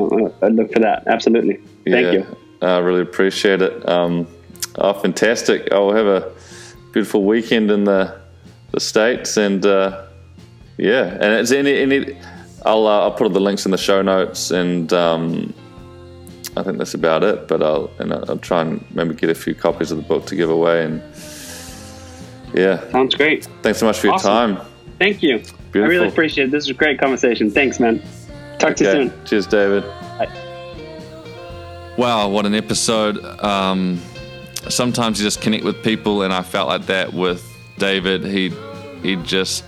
look 0.48 0.72
for 0.72 0.78
that. 0.78 1.06
Absolutely. 1.06 1.56
Thank 1.84 2.06
yeah, 2.06 2.12
you. 2.12 2.36
I 2.62 2.78
really 2.78 3.02
appreciate 3.02 3.60
it. 3.60 3.86
Um, 3.86 4.26
oh, 4.76 4.92
fantastic. 4.94 5.72
I'll 5.72 5.92
have 5.92 6.06
a 6.06 6.32
beautiful 6.92 7.24
weekend 7.24 7.70
in 7.70 7.84
the 7.84 8.16
the 8.72 8.80
states, 8.80 9.36
and 9.36 9.64
uh, 9.64 10.04
yeah, 10.76 11.04
and 11.04 11.32
it's 11.34 11.52
any 11.52 11.76
any. 11.78 12.18
I'll 12.64 12.86
uh, 12.86 13.00
I'll 13.02 13.12
put 13.12 13.24
all 13.24 13.30
the 13.30 13.40
links 13.40 13.64
in 13.64 13.70
the 13.70 13.78
show 13.78 14.02
notes, 14.02 14.50
and 14.50 14.92
um, 14.92 15.54
I 16.56 16.62
think 16.62 16.78
that's 16.78 16.94
about 16.94 17.22
it. 17.22 17.46
But 17.48 17.62
I'll 17.62 17.90
and 17.98 18.12
I'll 18.12 18.38
try 18.38 18.62
and 18.62 18.84
maybe 18.94 19.14
get 19.14 19.30
a 19.30 19.34
few 19.34 19.54
copies 19.54 19.90
of 19.90 19.98
the 19.98 20.04
book 20.04 20.26
to 20.26 20.36
give 20.36 20.50
away, 20.50 20.84
and 20.84 21.02
yeah, 22.54 22.90
sounds 22.90 23.14
great. 23.14 23.48
Thanks 23.62 23.78
so 23.78 23.86
much 23.86 23.98
for 23.98 24.10
awesome. 24.10 24.48
your 24.48 24.56
time. 24.56 24.66
Thank 24.98 25.22
you. 25.22 25.38
Beautiful. 25.38 25.82
I 25.82 25.86
really 25.86 26.08
appreciate 26.08 26.44
it. 26.44 26.50
This 26.50 26.64
is 26.64 26.70
a 26.70 26.74
great 26.74 26.98
conversation. 27.00 27.50
Thanks, 27.50 27.80
man. 27.80 28.00
Talk 28.58 28.72
okay. 28.72 28.74
to 28.74 28.84
you 28.84 29.08
soon. 29.08 29.24
Cheers, 29.24 29.46
David. 29.46 29.82
Bye. 30.18 30.28
Wow, 31.98 32.28
what 32.28 32.46
an 32.46 32.54
episode. 32.54 33.24
Um, 33.42 34.00
sometimes 34.68 35.18
you 35.18 35.26
just 35.26 35.40
connect 35.40 35.64
with 35.64 35.82
people, 35.82 36.22
and 36.22 36.32
I 36.32 36.42
felt 36.42 36.68
like 36.68 36.86
that 36.86 37.12
with 37.12 37.44
David. 37.78 38.24
He 38.24 38.52
he 39.02 39.16
just 39.16 39.64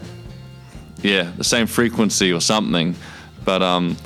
yeah, 1.03 1.33
the 1.37 1.45
same 1.45 1.67
frequency 1.67 2.33
or 2.33 2.41
something, 2.41 2.97
but 3.45 3.63
um, 3.63 3.97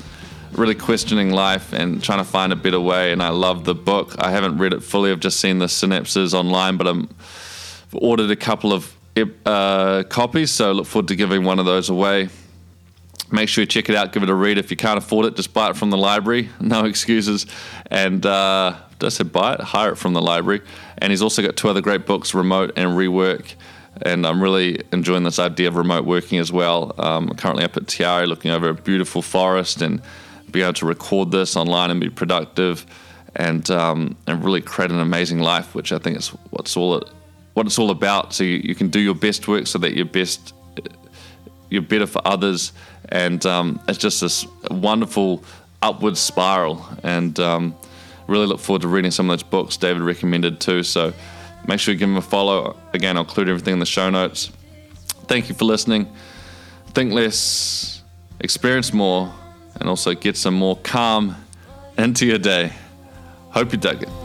really 0.52 0.74
questioning 0.74 1.30
life 1.30 1.72
and 1.72 2.02
trying 2.02 2.18
to 2.18 2.24
find 2.24 2.52
a 2.52 2.56
better 2.56 2.80
way. 2.80 3.12
And 3.12 3.22
I 3.22 3.30
love 3.30 3.64
the 3.64 3.74
book. 3.74 4.14
I 4.18 4.30
haven't 4.30 4.58
read 4.58 4.72
it 4.72 4.82
fully. 4.82 5.10
I've 5.10 5.20
just 5.20 5.40
seen 5.40 5.58
the 5.58 5.66
synapses 5.66 6.34
online, 6.34 6.76
but 6.76 6.86
I'm 6.86 7.08
I've 7.92 7.94
ordered 7.94 8.30
a 8.30 8.36
couple 8.36 8.72
of 8.72 8.94
uh, 9.44 10.04
copies, 10.08 10.52
so 10.52 10.72
look 10.72 10.86
forward 10.86 11.08
to 11.08 11.16
giving 11.16 11.44
one 11.44 11.58
of 11.58 11.66
those 11.66 11.88
away. 11.88 12.28
Make 13.32 13.48
sure 13.48 13.62
you 13.62 13.66
check 13.66 13.88
it 13.88 13.96
out, 13.96 14.12
give 14.12 14.22
it 14.22 14.30
a 14.30 14.34
read. 14.34 14.58
If 14.58 14.70
you 14.70 14.76
can't 14.76 14.98
afford 14.98 15.26
it, 15.26 15.36
just 15.36 15.52
buy 15.52 15.70
it 15.70 15.76
from 15.76 15.90
the 15.90 15.96
library. 15.96 16.50
No 16.60 16.84
excuses. 16.84 17.46
And 17.90 18.24
uh, 18.24 18.76
I 19.06 19.08
say 19.10 19.24
buy 19.24 19.54
it? 19.54 19.60
Hire 19.60 19.92
it 19.92 19.96
from 19.96 20.12
the 20.12 20.22
library. 20.22 20.62
And 20.98 21.10
he's 21.10 21.22
also 21.22 21.42
got 21.42 21.56
two 21.56 21.68
other 21.68 21.80
great 21.80 22.06
books, 22.06 22.34
Remote 22.34 22.72
and 22.76 22.90
Rework. 22.90 23.54
And 24.02 24.26
I'm 24.26 24.42
really 24.42 24.82
enjoying 24.92 25.24
this 25.24 25.38
idea 25.38 25.68
of 25.68 25.76
remote 25.76 26.04
working 26.04 26.38
as 26.38 26.52
well. 26.52 26.94
Um, 26.98 27.28
currently 27.30 27.64
up 27.64 27.76
at 27.76 27.88
Te 27.88 28.04
Aire 28.04 28.26
looking 28.26 28.50
over 28.50 28.68
a 28.68 28.74
beautiful 28.74 29.20
forest 29.22 29.82
and 29.82 30.00
being 30.50 30.64
able 30.64 30.74
to 30.74 30.86
record 30.86 31.30
this 31.30 31.56
online 31.56 31.90
and 31.90 32.00
be 32.00 32.10
productive 32.10 32.86
and 33.36 33.70
um, 33.70 34.16
and 34.26 34.44
really 34.44 34.60
create 34.60 34.90
an 34.90 35.00
amazing 35.00 35.40
life, 35.40 35.74
which 35.74 35.92
I 35.92 35.98
think 35.98 36.18
is 36.18 36.28
what's 36.50 36.76
all 36.76 36.96
it 36.96 37.08
what 37.54 37.66
it's 37.66 37.78
all 37.78 37.90
about. 37.90 38.32
So 38.32 38.44
you, 38.44 38.60
you 38.62 38.74
can 38.74 38.88
do 38.88 39.00
your 39.00 39.14
best 39.14 39.46
work 39.48 39.66
so 39.66 39.78
that 39.78 39.94
you're 39.94 40.04
best, 40.04 40.54
you're 41.68 41.82
better 41.82 42.06
for 42.06 42.22
others, 42.24 42.72
and 43.08 43.44
um, 43.46 43.80
it's 43.88 43.98
just 43.98 44.20
this 44.20 44.46
wonderful 44.70 45.44
upward 45.82 46.16
spiral. 46.16 46.84
And 47.02 47.38
um, 47.40 47.74
really 48.30 48.46
look 48.46 48.60
forward 48.60 48.82
to 48.82 48.88
reading 48.88 49.10
some 49.10 49.28
of 49.28 49.38
those 49.38 49.42
books 49.42 49.76
David 49.76 50.02
recommended 50.02 50.60
too. 50.60 50.82
So 50.82 51.12
make 51.66 51.80
sure 51.80 51.92
you 51.92 51.98
give 51.98 52.08
him 52.08 52.16
a 52.16 52.22
follow. 52.22 52.76
Again, 52.94 53.16
I'll 53.16 53.24
include 53.24 53.48
everything 53.48 53.74
in 53.74 53.80
the 53.80 53.86
show 53.86 54.08
notes. 54.08 54.50
Thank 55.26 55.48
you 55.48 55.54
for 55.54 55.64
listening. 55.64 56.10
Think 56.88 57.12
less, 57.12 58.02
experience 58.40 58.92
more, 58.92 59.32
and 59.74 59.88
also 59.88 60.14
get 60.14 60.36
some 60.36 60.54
more 60.54 60.76
calm 60.76 61.36
into 61.98 62.24
your 62.24 62.38
day. 62.38 62.72
Hope 63.50 63.72
you 63.72 63.78
dug 63.78 64.02
it. 64.02 64.19